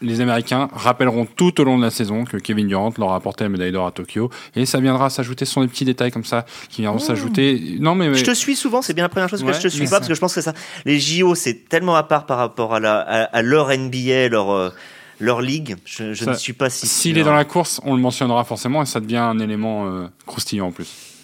les 0.00 0.20
Américains 0.20 0.68
rappelleront 0.72 1.26
tout 1.26 1.60
au 1.60 1.64
long 1.64 1.76
de 1.76 1.82
la 1.82 1.90
saison 1.90 2.24
que 2.24 2.38
Kevin 2.38 2.66
Durant 2.66 2.92
leur 2.98 3.12
a 3.12 3.16
apporté 3.16 3.44
la 3.44 3.50
médaille 3.50 3.72
d'or 3.72 3.86
à 3.86 3.92
Tokyo 3.92 4.30
et 4.56 4.64
ça 4.64 4.80
viendra 4.80 5.10
s'ajouter. 5.10 5.44
Ce 5.44 5.52
sont 5.52 5.62
des 5.62 5.68
petits 5.68 5.84
détails 5.84 6.10
comme 6.10 6.24
ça 6.24 6.46
qui 6.70 6.82
viendront 6.82 6.98
mmh. 6.98 7.06
s'ajouter. 7.06 7.76
Non, 7.78 7.94
mais, 7.94 8.14
je 8.14 8.24
te 8.24 8.34
suis 8.34 8.56
souvent, 8.56 8.80
c'est 8.80 8.94
bien 8.94 9.04
la 9.04 9.10
première 9.10 9.28
chose 9.28 9.44
que 9.44 9.52
je 9.52 9.60
te 9.60 9.68
suis 9.68 9.84
pas 9.84 9.98
parce 9.98 10.08
que 10.08 10.14
je 10.14 10.20
pense 10.20 10.34
que 10.34 10.40
ça, 10.40 10.54
les 10.86 10.98
JO, 10.98 11.34
c'est 11.34 11.68
tellement 11.68 11.96
à 11.96 12.02
part 12.02 12.26
par 12.26 12.38
rapport 12.38 12.74
à, 12.74 12.80
la, 12.80 12.98
à, 13.00 13.42
leur 13.42 13.68
NBA, 13.68 14.28
leur. 14.28 14.50
Euh, 14.50 14.70
leur 15.20 15.40
ligue. 15.40 15.76
Je, 15.84 16.28
ne 16.28 16.34
suis 16.34 16.52
pas 16.52 16.70
si. 16.70 16.86
S'il 16.86 17.18
est 17.18 17.24
dans 17.24 17.34
la 17.34 17.44
course, 17.44 17.80
on 17.84 17.94
le 17.94 18.00
mentionnera 18.00 18.44
forcément 18.44 18.82
et 18.82 18.86
ça 18.86 19.00
devient 19.00 19.16
un 19.16 19.38
élément 19.38 19.86
euh, 19.86 20.06
croustillant 20.26 20.68
en 20.68 20.72
plus. 20.72 21.17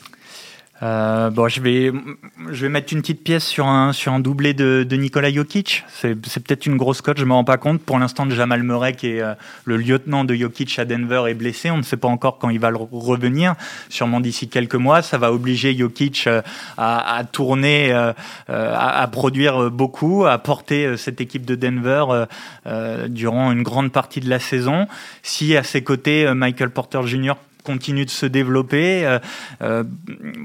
Euh, 0.85 1.31
bon, 1.31 1.49
je 1.49 1.63
vais, 1.63 1.93
je 2.51 2.63
vais 2.63 2.69
mettre 2.69 2.93
une 2.93 3.01
petite 3.01 3.25
pièce 3.25 3.47
sur 3.47 3.67
un, 3.67 3.95
sur 3.95 4.13
un 4.13 4.21
doublé 4.21 4.53
de, 4.53 4.85
de 4.87 4.97
Nikola 4.97 5.33
Jokic. 5.33 5.85
C'est, 5.89 6.15
peut-être 6.15 6.67
une 6.67 6.77
grosse 6.77 7.01
cote, 7.01 7.19
je 7.19 7.25
me 7.25 7.33
rends 7.33 7.45
pas 7.45 7.57
compte. 7.57 7.81
Pour 7.81 7.99
l'instant, 7.99 8.29
Jamal 8.29 8.63
Murray, 8.63 8.93
qui 8.93 9.09
est 9.09 9.23
euh, 9.23 9.35
le 9.65 9.79
lieutenant 9.79 10.25
de 10.25 10.35
Jokic 10.35 10.79
à 10.79 10.85
Denver, 10.85 11.23
est 11.29 11.35
blessé. 11.35 11.71
On 11.71 11.79
ne 11.79 11.83
sait 11.83 11.97
pas 11.97 12.09
encore 12.09 12.39
quand 12.39 12.51
il 12.51 12.59
va 12.59 12.71
revenir. 12.93 13.55
Sûrement 13.89 14.21
d'ici 14.21 14.49
quelques 14.49 14.75
mois. 14.75 15.01
Ça 15.01 15.17
va 15.17 15.33
obliger 15.33 15.75
Jokic 15.75 16.27
euh, 16.27 16.43
à, 16.77 17.17
à 17.17 17.25
tourner, 17.25 17.93
euh, 17.93 18.13
à, 18.49 19.01
à, 19.01 19.07
produire 19.09 19.71
beaucoup, 19.71 20.27
à 20.27 20.37
porter 20.37 20.99
cette 20.99 21.21
équipe 21.21 21.47
de 21.47 21.55
Denver 21.55 22.05
durant 23.09 23.53
une 23.53 23.63
grande 23.63 23.91
partie 23.93 24.21
de 24.21 24.29
la 24.29 24.39
saison. 24.39 24.87
Si 25.23 25.57
à 25.57 25.63
ses 25.63 25.83
côtés, 25.83 26.33
Michael 26.35 26.71
Porter 26.71 27.07
Jr 27.07 27.35
continue 27.65 28.05
de 28.05 28.11
se 28.11 28.27
développer. 28.27 29.05
Euh, 29.05 29.19
euh, 29.63 29.83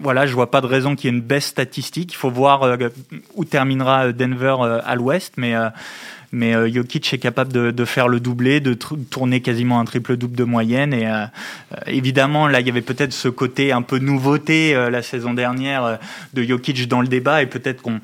voilà, 0.02 0.26
je 0.26 0.34
vois 0.34 0.50
pas 0.50 0.62
de 0.62 0.66
raison 0.66 0.96
qu'il 0.96 1.12
y 1.12 1.14
ait 1.14 1.18
une 1.18 1.24
baisse 1.24 1.46
statistique. 1.46 2.14
Il 2.14 2.16
faut 2.16 2.32
voir 2.32 2.64
euh, 2.64 2.90
où 3.36 3.46
terminera 3.46 4.12
Denver 4.12 4.56
à 4.84 4.96
l'ouest, 4.96 5.34
mais 5.38 5.54
mais 6.32 6.54
Jokic 6.72 7.12
est 7.12 7.18
capable 7.18 7.52
de, 7.52 7.86
faire 7.86 8.08
le 8.08 8.20
doublé, 8.20 8.60
de 8.60 8.76
tourner 8.76 9.42
quasiment 9.42 9.80
un 9.80 9.86
triple 9.86 10.16
double 10.16 10.36
de 10.36 10.44
moyenne. 10.44 10.94
Et 10.94 11.08
évidemment, 11.88 12.48
là, 12.48 12.60
il 12.60 12.68
y 12.68 12.70
avait 12.70 12.84
peut-être 12.84 13.14
ce 13.14 13.30
côté 13.30 13.72
un 13.72 13.82
peu 13.82 13.98
nouveauté 13.98 14.74
la 14.92 15.02
saison 15.02 15.34
dernière 15.34 15.98
de 16.36 16.44
Jokic 16.44 16.88
dans 16.88 17.02
le 17.02 17.08
débat, 17.08 17.42
et 17.42 17.48
peut-être 17.48 17.82
qu'on 17.82 18.00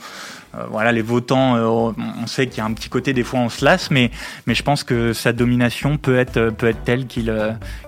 voilà, 0.70 0.91
les 0.91 1.02
votants, 1.02 1.56
on 1.56 2.28
sait 2.28 2.48
qu'il 2.48 2.60
y 2.60 2.62
a 2.62 2.65
un 2.65 2.74
petit 2.74 2.89
côté 2.89 3.13
des 3.13 3.24
fois 3.24 3.39
on 3.39 3.50
se 3.50 3.63
lasse, 3.63 3.91
mais 3.91 4.12
mais 4.48 4.56
je 4.56 4.63
pense 4.63 4.84
que 4.84 5.13
sa 5.13 5.34
domination 5.34 5.98
peut 5.98 6.18
être 6.18 6.50
peut 6.50 6.68
être 6.68 6.84
telle 6.84 7.08
qu'il 7.08 7.32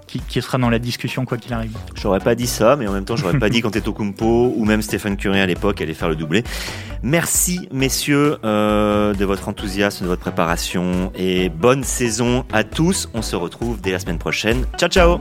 qui, 0.08 0.42
sera 0.42 0.58
dans 0.58 0.70
la 0.70 0.80
discussion 0.80 1.26
quoi 1.26 1.38
qu'il 1.38 1.54
arrive. 1.54 1.78
J'aurais 1.96 2.20
pas 2.20 2.36
dit 2.36 2.48
ça, 2.48 2.76
mais 2.76 2.88
en 2.88 2.94
même 2.94 3.06
temps, 3.06 3.16
j'aurais 3.16 3.38
pas 3.38 3.50
dit 3.50 3.62
quand 3.62 3.72
Kumpo 3.94 4.54
ou 4.56 4.66
même 4.66 4.82
Stéphane 4.82 5.18
Curé 5.18 5.42
à 5.42 5.46
l'époque 5.46 5.82
allait 5.82 5.94
faire 5.94 6.10
le 6.10 6.16
doublé. 6.16 6.44
Merci 7.04 7.68
messieurs 7.72 8.38
euh, 8.44 9.14
de 9.14 9.26
votre 9.26 9.48
enthousiasme, 9.50 10.06
de 10.06 10.10
votre 10.10 10.22
préparation 10.22 11.12
et 11.16 11.50
bonne 11.50 11.84
saison 11.84 12.46
à 12.52 12.64
tous. 12.64 13.10
On 13.14 13.22
se 13.22 13.36
retrouve 13.36 13.82
dès 13.82 13.92
la 13.92 14.00
semaine 14.00 14.20
prochaine. 14.20 14.66
Ciao 14.78 14.90
ciao 14.90 15.20